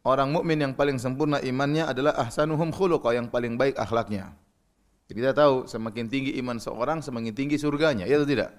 [0.00, 4.32] Orang mukmin yang paling sempurna imannya adalah ahsanuhum khuluqa, yang paling baik akhlaknya.
[5.10, 8.54] Kita tahu semakin tinggi iman seorang semakin tinggi surganya, ya atau tidak?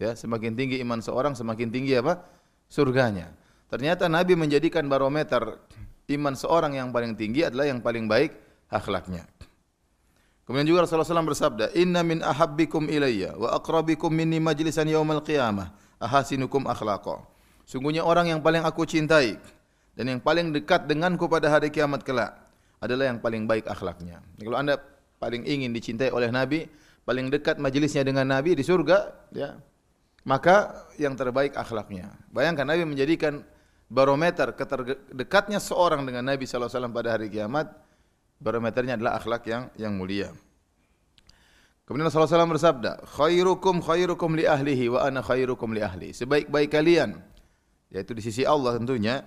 [0.00, 2.24] Ya, semakin tinggi iman seorang semakin tinggi apa?
[2.66, 3.30] Surganya.
[3.70, 5.62] Ternyata Nabi menjadikan barometer
[6.10, 8.34] iman seorang yang paling tinggi adalah yang paling baik
[8.66, 9.28] akhlaknya.
[10.42, 15.70] Kemudian juga Rasulullah SAW bersabda, Inna min ahabbikum ilayya wa aqrabikum minni majlisan yaumal qiyamah
[16.02, 17.22] ahasinukum akhlaqa.
[17.62, 19.38] Sungguhnya orang yang paling aku cintai
[20.00, 22.32] dan yang paling dekat denganku pada hari kiamat kelak
[22.80, 24.24] adalah yang paling baik akhlaknya.
[24.40, 24.80] Kalau anda
[25.20, 26.64] paling ingin dicintai oleh Nabi,
[27.04, 29.60] paling dekat majelisnya dengan Nabi di surga, ya,
[30.24, 32.16] maka yang terbaik akhlaknya.
[32.32, 33.44] Bayangkan Nabi menjadikan
[33.92, 37.68] barometer keterdekatnya seorang dengan Nabi SAW pada hari kiamat
[38.40, 40.32] barometernya adalah akhlak yang yang mulia.
[41.84, 46.16] Kemudian Rasulullah SAW bersabda, khairukum khairukum li ahlihi wa ana khairukum li ahli.
[46.16, 47.20] Sebaik-baik kalian,
[47.92, 49.20] yaitu di sisi Allah tentunya,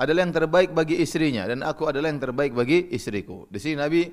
[0.00, 3.44] adalah yang terbaik bagi istrinya dan aku adalah yang terbaik bagi istriku.
[3.52, 4.08] Di sini Nabi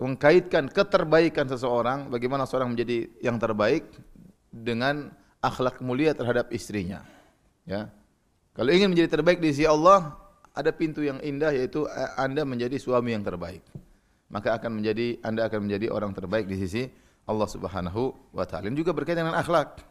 [0.00, 3.84] mengkaitkan keterbaikan seseorang, bagaimana seorang menjadi yang terbaik
[4.48, 5.12] dengan
[5.44, 7.04] akhlak mulia terhadap istrinya.
[7.68, 7.92] Ya.
[8.56, 10.16] Kalau ingin menjadi terbaik di sisi Allah,
[10.56, 13.62] ada pintu yang indah yaitu eh, Anda menjadi suami yang terbaik.
[14.30, 16.88] Maka akan menjadi Anda akan menjadi orang terbaik di sisi
[17.28, 18.72] Allah Subhanahu wa taala.
[18.72, 19.89] Dan juga berkaitan dengan akhlak.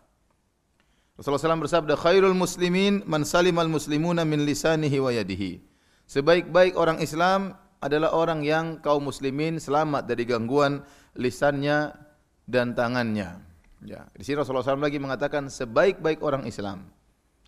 [1.20, 5.60] Rasulullah SAW bersabda, "Khairul muslimin man salimal muslimuna min lisanihi wa yadihi."
[6.08, 10.80] Sebaik-baik orang Islam adalah orang yang kaum muslimin selamat dari gangguan
[11.20, 11.92] lisannya
[12.48, 13.36] dan tangannya.
[13.84, 16.88] Ya, di sini Rasulullah SAW lagi mengatakan sebaik-baik orang Islam.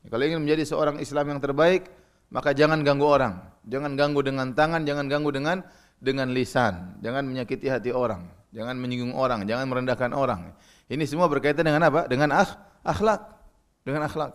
[0.03, 1.87] Kalau ingin menjadi seorang Islam yang terbaik,
[2.27, 3.39] maka jangan ganggu orang.
[3.71, 5.63] Jangan ganggu dengan tangan, jangan ganggu dengan
[6.03, 6.99] dengan lisan.
[6.99, 10.51] Jangan menyakiti hati orang, jangan menyinggung orang, jangan merendahkan orang.
[10.91, 12.03] Ini semua berkaitan dengan apa?
[12.11, 12.51] Dengan akh,
[12.83, 13.40] akhlak.
[13.81, 14.31] Dengan akhlak.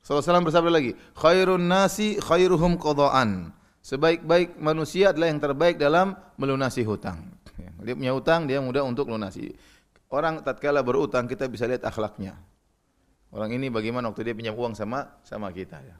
[0.00, 3.52] Rasulullah SAW bersabda lagi, khairun nasi khairuhum qadaan.
[3.80, 7.36] Sebaik-baik manusia adalah yang terbaik dalam melunasi hutang.
[7.80, 9.52] Dia punya hutang, dia mudah untuk lunasi.
[10.12, 12.36] Orang tatkala berutang kita bisa lihat akhlaknya.
[13.30, 15.96] Orang ini bagaimana waktu dia pinjam uang sama sama kita ya.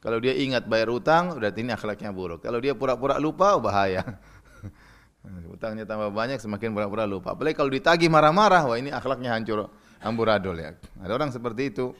[0.00, 2.40] Kalau dia ingat bayar utang, berarti ini akhlaknya buruk.
[2.40, 4.00] Kalau dia pura-pura lupa, oh bahaya.
[5.54, 7.36] Utangnya tambah banyak, semakin pura-pura lupa.
[7.36, 9.68] Apalagi kalau ditagih marah-marah, wah ini akhlaknya hancur,
[10.00, 10.74] amburadul ya.
[11.00, 11.92] Ada orang seperti itu,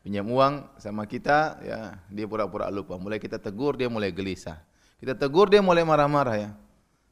[0.00, 1.78] pinjam uang sama kita, ya
[2.08, 2.96] dia pura-pura lupa.
[2.96, 4.58] Mulai kita tegur, dia mulai gelisah.
[5.02, 6.50] Kita tegur, dia mulai marah-marah ya.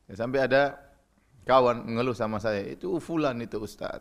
[0.09, 0.15] ya.
[0.15, 0.79] Sampai ada
[1.45, 4.01] kawan mengeluh sama saya, itu fulan itu Ustaz.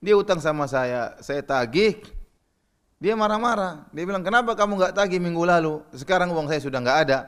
[0.00, 2.00] Dia utang sama saya, saya tagih,
[3.00, 3.88] dia marah-marah.
[3.92, 5.84] Dia bilang, kenapa kamu nggak tagih minggu lalu?
[5.92, 7.18] Sekarang uang saya sudah nggak ada.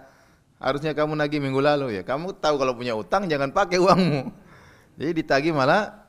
[0.62, 2.02] Harusnya kamu nagih minggu lalu ya.
[2.06, 4.30] Kamu tahu kalau punya utang jangan pakai uangmu.
[5.00, 6.01] Jadi ditagih malah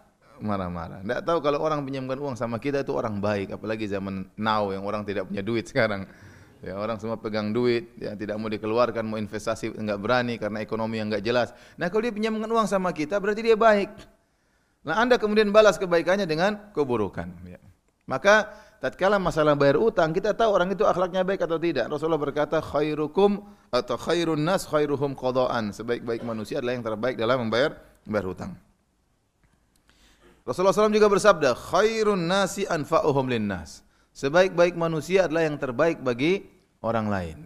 [0.44, 1.02] marah-marah.
[1.02, 3.56] Tidak tahu kalau orang pinjamkan uang sama kita itu orang baik.
[3.56, 6.06] Apalagi zaman now yang orang tidak punya duit sekarang.
[6.64, 10.96] Ya, orang semua pegang duit, ya tidak mau dikeluarkan, mau investasi enggak berani karena ekonomi
[10.96, 11.52] yang enggak jelas.
[11.76, 13.92] Nah, kalau dia pinjamkan uang sama kita berarti dia baik.
[14.88, 17.60] Nah, Anda kemudian balas kebaikannya dengan keburukan, ya.
[18.08, 21.92] Maka tatkala masalah bayar utang, kita tahu orang itu akhlaknya baik atau tidak.
[21.92, 25.76] Rasulullah berkata, khairukum atau khairun nas khairuhum qadaan.
[25.76, 27.76] Sebaik-baik manusia adalah yang terbaik dalam membayar
[28.08, 28.52] membayar utang.
[30.44, 33.80] Rasulullah SAW juga bersabda, khairun nasi anfa'uhum linnas.
[34.12, 36.44] Sebaik-baik manusia adalah yang terbaik bagi
[36.84, 37.38] orang lain.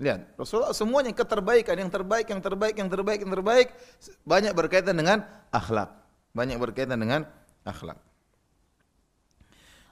[0.00, 3.68] Lihat, Rasulullah semuanya keterbaikan, yang terbaik, yang terbaik, yang terbaik, yang terbaik,
[4.24, 5.92] banyak berkaitan dengan akhlak.
[6.32, 7.28] Banyak berkaitan dengan
[7.68, 8.00] akhlak.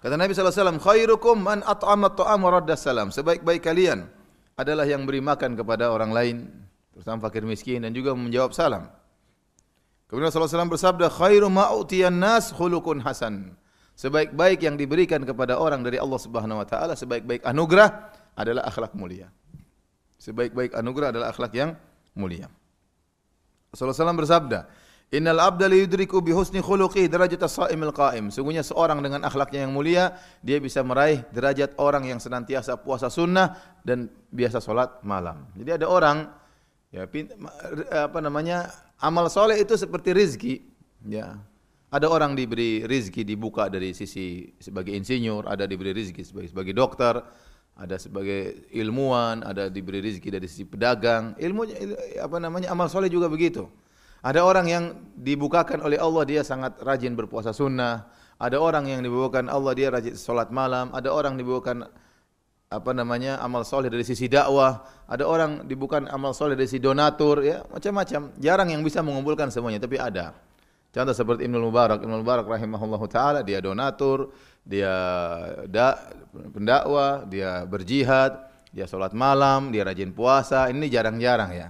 [0.01, 3.13] Kata Nabi SAW, khairukum man at'ama ta'am wa salam.
[3.13, 4.09] Sebaik-baik kalian
[4.57, 6.37] adalah yang beri makan kepada orang lain,
[6.97, 8.89] terutama fakir miskin dan juga menjawab salam.
[10.09, 13.53] Kemudian Rasulullah SAW bersabda, khairu ma'utiyan nas khulukun hasan.
[13.93, 19.29] Sebaik-baik yang diberikan kepada orang dari Allah Subhanahu wa taala, sebaik-baik anugerah adalah akhlak mulia.
[20.17, 21.77] Sebaik-baik anugerah adalah akhlak yang
[22.17, 22.49] mulia.
[23.69, 24.59] Rasulullah SAW bersabda,
[25.09, 28.29] Innal abda li yudriku bi husni khuluqi derajat as-saimil qaim.
[28.29, 30.13] Sungguhnya seorang dengan akhlaknya yang mulia,
[30.45, 35.49] dia bisa meraih derajat orang yang senantiasa puasa sunnah dan biasa solat malam.
[35.57, 36.29] Jadi ada orang
[36.93, 37.09] ya
[37.89, 38.69] apa namanya?
[39.03, 40.55] Amal soleh itu seperti rizki,
[41.07, 41.39] ya.
[41.89, 47.17] Ada orang diberi rizki dibuka dari sisi sebagai insinyur, ada diberi rizki sebagai, sebagai dokter,
[47.79, 51.39] ada sebagai ilmuwan, ada diberi rezeki dari sisi pedagang.
[51.39, 51.63] Ilmu
[52.19, 53.71] apa namanya amal soleh juga begitu.
[54.19, 54.85] Ada orang yang
[55.15, 58.11] dibukakan oleh Allah dia sangat rajin berpuasa sunnah.
[58.43, 60.91] Ada orang yang dibukakan Allah dia rajin sholat malam.
[60.91, 61.87] Ada orang dibukakan
[62.69, 64.85] apa namanya amal soleh dari sisi dakwah.
[65.09, 68.37] Ada orang dibukakan amal soleh dari sisi donatur ya macam-macam.
[68.37, 70.37] Jarang yang bisa mengumpulkan semuanya tapi ada.
[70.89, 74.33] Contoh seperti Ibnu Mubarak, Ibnu Mubarak rahimahullahu taala dia donatur,
[74.65, 74.93] dia
[75.69, 76.01] da,
[76.33, 80.69] pendakwah, dia berjihad, dia sholat malam, dia rajin puasa.
[80.73, 81.69] Ini jarang-jarang ya.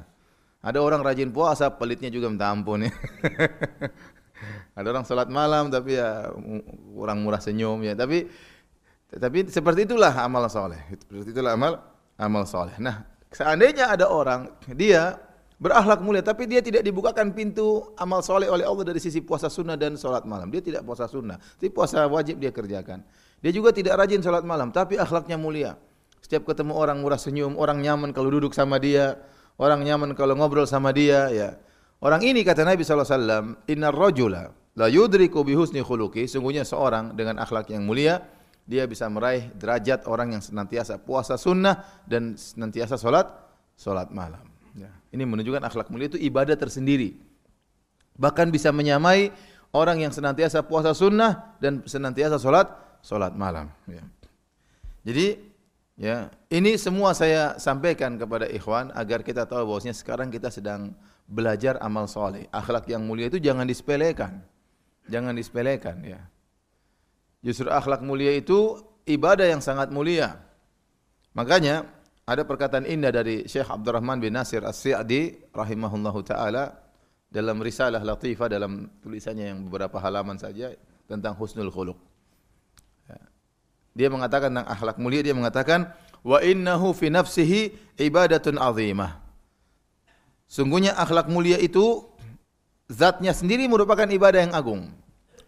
[0.62, 2.92] Ada orang rajin puasa, pelitnya juga minta ampun ya.
[4.78, 6.30] Ada orang sholat malam tapi ya
[6.94, 7.98] kurang murah senyum ya.
[7.98, 8.26] Tapi
[9.16, 10.76] tapi seperti itulah amal soleh.
[10.92, 11.80] Seperti itulah amal
[12.20, 12.76] amal soleh.
[12.76, 15.16] Nah, seandainya ada orang dia
[15.56, 19.80] berakhlak mulia tapi dia tidak dibukakan pintu amal soleh oleh Allah dari sisi puasa sunnah
[19.80, 20.52] dan sholat malam.
[20.52, 23.00] Dia tidak puasa sunnah tapi puasa wajib dia kerjakan.
[23.40, 25.80] Dia juga tidak rajin sholat malam tapi akhlaknya mulia.
[26.20, 27.56] Setiap ketemu orang murah senyum.
[27.56, 29.16] Orang nyaman kalau duduk sama dia.
[29.56, 31.56] Orang nyaman kalau ngobrol sama dia ya.
[31.98, 36.28] Orang ini kata Nabi SAW innar rajula la yudriku bihusni khuluqi.
[36.28, 38.22] Sungguhnya seorang dengan akhlak yang mulia
[38.68, 43.24] dia bisa meraih derajat orang yang senantiasa puasa sunnah dan senantiasa sholat
[43.80, 44.90] sholat malam Ya.
[45.10, 47.18] Ini menunjukkan akhlak mulia itu ibadah tersendiri.
[48.14, 49.34] Bahkan bisa menyamai
[49.74, 52.70] orang yang senantiasa puasa sunnah dan senantiasa sholat
[53.02, 53.66] sholat malam.
[53.90, 54.06] Ya.
[55.02, 55.26] Jadi
[55.98, 60.94] ya ini semua saya sampaikan kepada ikhwan agar kita tahu bahwasanya sekarang kita sedang
[61.26, 62.46] belajar amal soleh.
[62.54, 64.42] Akhlak yang mulia itu jangan disepelekan,
[65.10, 66.20] jangan disepelekan ya.
[67.42, 70.42] Justru akhlak mulia itu ibadah yang sangat mulia.
[71.38, 71.86] Makanya
[72.28, 76.76] ada perkataan indah dari Syekh Abdurrahman bin Nasir As-Sa'di rahimahullahu taala
[77.30, 80.74] dalam risalah latifah dalam tulisannya yang beberapa halaman saja
[81.08, 81.96] tentang husnul khuluq.
[83.08, 83.20] Ya.
[83.96, 85.88] Dia mengatakan tentang akhlak mulia dia mengatakan
[86.26, 89.24] wa innahu fi nafsihi ibadatun azimah.
[90.48, 92.08] Sungguhnya akhlak mulia itu
[92.88, 94.92] zatnya sendiri merupakan ibadah yang agung.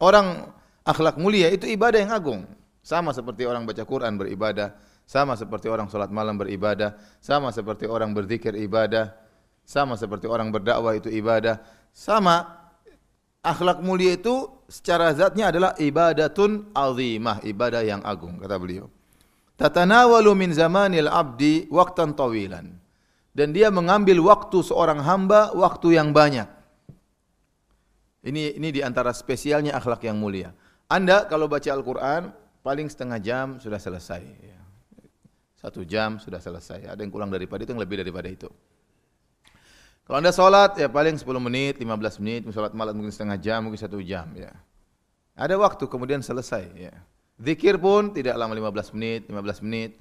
[0.00, 0.52] Orang
[0.84, 2.42] akhlak mulia itu ibadah yang agung.
[2.80, 4.72] Sama seperti orang baca Quran beribadah,
[5.04, 9.12] sama seperti orang sholat malam beribadah, sama seperti orang berzikir ibadah,
[9.66, 11.60] sama seperti orang berdakwah itu ibadah,
[11.92, 12.46] sama
[13.44, 18.88] akhlak mulia itu secara zatnya adalah ibadatun azimah, ibadah yang agung kata beliau.
[19.60, 22.80] Tatanawalu min zamanil abdi waktan tawilan.
[23.30, 26.48] Dan dia mengambil waktu seorang hamba waktu yang banyak.
[28.20, 30.50] Ini ini di antara spesialnya akhlak yang mulia.
[30.90, 32.34] Anda kalau baca Al-Qur'an
[32.66, 34.26] paling setengah jam sudah selesai.
[35.60, 36.88] Satu jam sudah selesai.
[36.88, 38.48] Ada yang kurang daripada itu, yang lebih daripada itu.
[40.08, 42.42] Kalau anda sholat, ya paling 10 menit, 15 menit.
[42.50, 44.26] Sholat malam mungkin setengah jam, mungkin satu jam.
[44.34, 44.50] Ya.
[45.38, 46.64] Ada waktu, kemudian selesai.
[46.74, 46.96] Ya.
[47.38, 50.00] Zikir pun tidak lama 15 menit, 15 menit.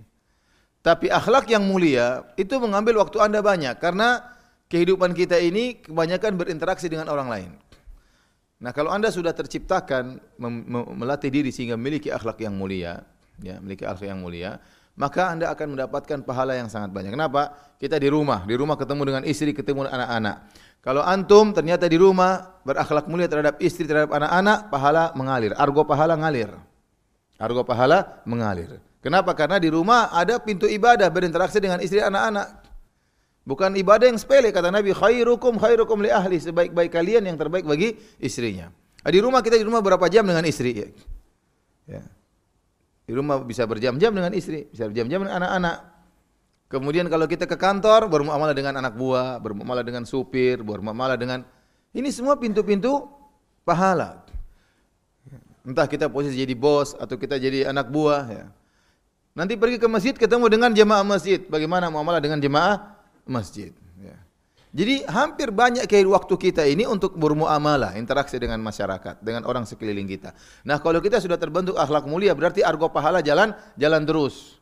[0.80, 3.78] Tapi akhlak yang mulia, itu mengambil waktu anda banyak.
[3.78, 4.24] Karena
[4.72, 7.52] kehidupan kita ini kebanyakan berinteraksi dengan orang lain.
[8.60, 10.19] Nah kalau anda sudah terciptakan
[10.99, 12.99] melatih diri sehingga memiliki akhlak yang mulia,
[13.40, 14.60] ya memiliki akhlak yang mulia,
[14.99, 17.15] maka Anda akan mendapatkan pahala yang sangat banyak.
[17.15, 17.56] Kenapa?
[17.80, 20.36] Kita di rumah, di rumah ketemu dengan istri, ketemu anak-anak.
[20.84, 26.19] Kalau antum ternyata di rumah berakhlak mulia terhadap istri, terhadap anak-anak, pahala mengalir, argo pahala
[26.19, 26.52] ngalir.
[27.40, 28.84] Argo pahala mengalir.
[28.99, 29.31] Kenapa?
[29.31, 32.69] Karena di rumah ada pintu ibadah berinteraksi dengan istri anak-anak.
[33.50, 37.98] Bukan ibadah yang sepele kata Nabi khairukum khairukum li ahli sebaik-baik kalian yang terbaik bagi
[38.22, 38.70] istrinya.
[39.02, 40.78] Di rumah kita di rumah berapa jam dengan istri?
[40.78, 40.88] Ya.
[41.90, 42.02] ya.
[43.10, 45.78] Di rumah bisa berjam-jam dengan istri, bisa berjam-jam dengan anak-anak.
[46.70, 51.42] Kemudian kalau kita ke kantor, bermuamalah dengan anak buah, bermuamalah dengan supir, bermuamalah dengan
[51.90, 53.10] ini semua pintu-pintu
[53.66, 54.22] pahala.
[55.66, 58.46] Entah kita posisi jadi bos atau kita jadi anak buah ya.
[59.34, 61.42] Nanti pergi ke masjid ketemu dengan jemaah masjid.
[61.50, 62.99] Bagaimana muamalah dengan jemaah
[63.30, 63.72] masjid?
[64.69, 70.06] Jadi hampir banyak kayak waktu kita ini untuk bermuamalah, interaksi dengan masyarakat, dengan orang sekeliling
[70.06, 70.38] kita.
[70.61, 73.49] Nah, kalau kita sudah terbentuk akhlak mulia, berarti argo pahala jalan
[73.81, 74.61] jalan terus.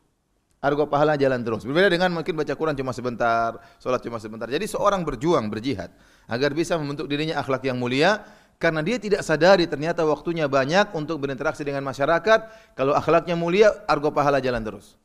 [0.64, 1.68] Argo pahala jalan terus.
[1.68, 4.48] Berbeda dengan mungkin baca Quran cuma sebentar, sholat cuma sebentar.
[4.48, 5.92] Jadi seorang berjuang, berjihad
[6.24, 8.24] agar bisa membentuk dirinya akhlak yang mulia
[8.56, 12.72] karena dia tidak sadari ternyata waktunya banyak untuk berinteraksi dengan masyarakat.
[12.72, 14.96] Kalau akhlaknya mulia, argo pahala jalan terus.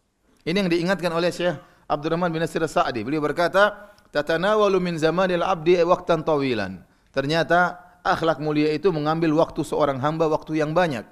[0.47, 3.03] Ini yang diingatkan oleh Syekh Abdurrahman bin Nasir Sa'di.
[3.03, 6.81] Beliau berkata, tatanawalu min zamanil abdi waqtan tawilan.
[7.11, 11.05] Ternyata akhlak mulia itu mengambil waktu seorang hamba waktu yang banyak.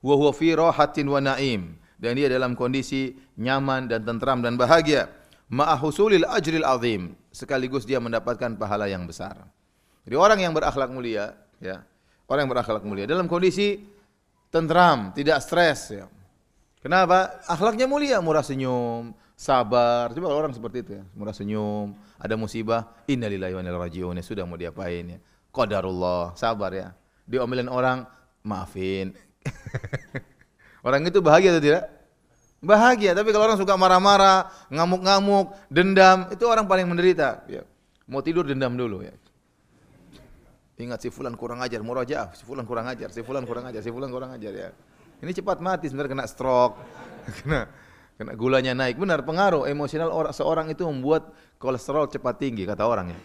[0.00, 1.78] Wa huwa fi rahatin wa naim.
[1.98, 5.10] Dan dia dalam kondisi nyaman dan tentram dan bahagia.
[5.50, 7.18] Ma'ahusulil ajril azim.
[7.34, 9.34] Sekaligus dia mendapatkan pahala yang besar.
[10.06, 11.84] Jadi orang yang berakhlak mulia, ya,
[12.30, 13.82] orang yang berakhlak mulia dalam kondisi
[14.48, 16.06] tentram, tidak stres, ya.
[16.80, 17.44] Kenapa?
[17.44, 20.10] Akhlaknya mulia, murah senyum, sabar.
[20.10, 24.18] Coba kalau orang seperti itu ya, murah senyum, ada musibah, innalillahi wa inna.
[24.18, 25.18] Ya sudah mau diapain ya.
[25.54, 26.90] Qadarullah, sabar ya.
[27.30, 28.02] Diomelin orang,
[28.42, 29.14] maafin.
[30.86, 31.84] orang itu bahagia atau tidak?
[32.58, 37.46] Bahagia, tapi kalau orang suka marah-marah, ngamuk-ngamuk, dendam, itu orang paling menderita.
[37.46, 37.62] Ya.
[38.10, 39.14] Mau tidur dendam dulu ya.
[40.78, 43.90] Ingat si fulan kurang ajar, murajaah, si fulan kurang ajar, si fulan kurang ajar, si
[43.94, 44.70] fulan kurang ajar ya.
[45.18, 46.78] Ini cepat mati sebenarnya kena stroke,
[47.42, 47.66] kena
[48.18, 48.98] kena gulanya naik.
[48.98, 51.30] Benar pengaruh emosional orang seorang itu membuat
[51.62, 53.20] kolesterol cepat tinggi kata orang ya.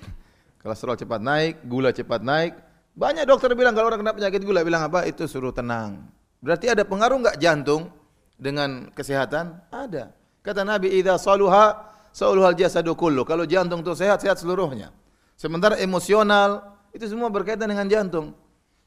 [0.62, 2.54] Kolesterol cepat naik, gula cepat naik.
[2.94, 5.04] Banyak dokter bilang kalau orang kena penyakit gula bilang apa?
[5.10, 6.08] Itu suruh tenang.
[6.40, 7.90] Berarti ada pengaruh enggak jantung
[8.38, 9.60] dengan kesehatan?
[9.74, 10.14] Ada.
[10.46, 14.94] Kata Nabi, "Idza saluha saluhal jasadu kullu." Kalau jantung itu sehat, sehat seluruhnya.
[15.34, 18.38] Sementara emosional itu semua berkaitan dengan jantung.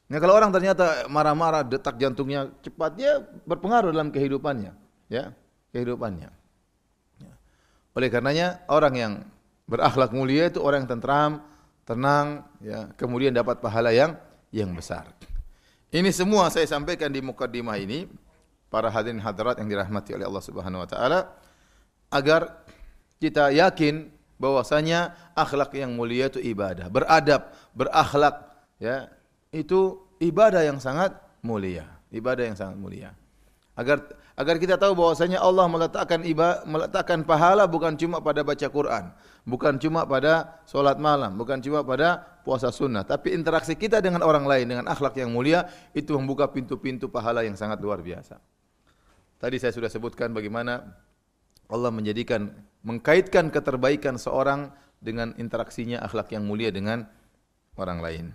[0.06, 4.70] Nah kalau orang ternyata marah-marah, detak jantungnya cepat, dia berpengaruh dalam kehidupannya,
[5.10, 5.34] ya,
[5.76, 6.32] kehidupannya.
[7.20, 7.32] Ya.
[7.92, 9.12] Oleh karenanya orang yang
[9.68, 11.44] berakhlak mulia itu orang yang tentram,
[11.84, 14.16] tenang, ya, kemudian dapat pahala yang
[14.48, 15.12] yang besar.
[15.92, 18.08] Ini semua saya sampaikan di mukadimah ini
[18.72, 21.20] para hadirin hadirat yang dirahmati oleh Allah Subhanahu wa taala
[22.10, 22.66] agar
[23.20, 29.08] kita yakin bahwasanya akhlak yang mulia itu ibadah, beradab, berakhlak, ya,
[29.52, 33.10] itu ibadah yang sangat mulia, ibadah yang sangat mulia.
[33.76, 34.04] Agar
[34.36, 39.08] agar kita tahu bahwasanya Allah meletakkan ibadah, meletakkan pahala bukan cuma pada baca Quran,
[39.48, 44.44] bukan cuma pada solat malam, bukan cuma pada puasa sunnah, tapi interaksi kita dengan orang
[44.44, 48.36] lain dengan akhlak yang mulia itu membuka pintu-pintu pahala yang sangat luar biasa.
[49.40, 50.84] Tadi saya sudah sebutkan bagaimana
[51.72, 52.52] Allah menjadikan
[52.86, 57.08] mengkaitkan keterbaikan seorang dengan interaksinya akhlak yang mulia dengan
[57.80, 58.26] orang lain.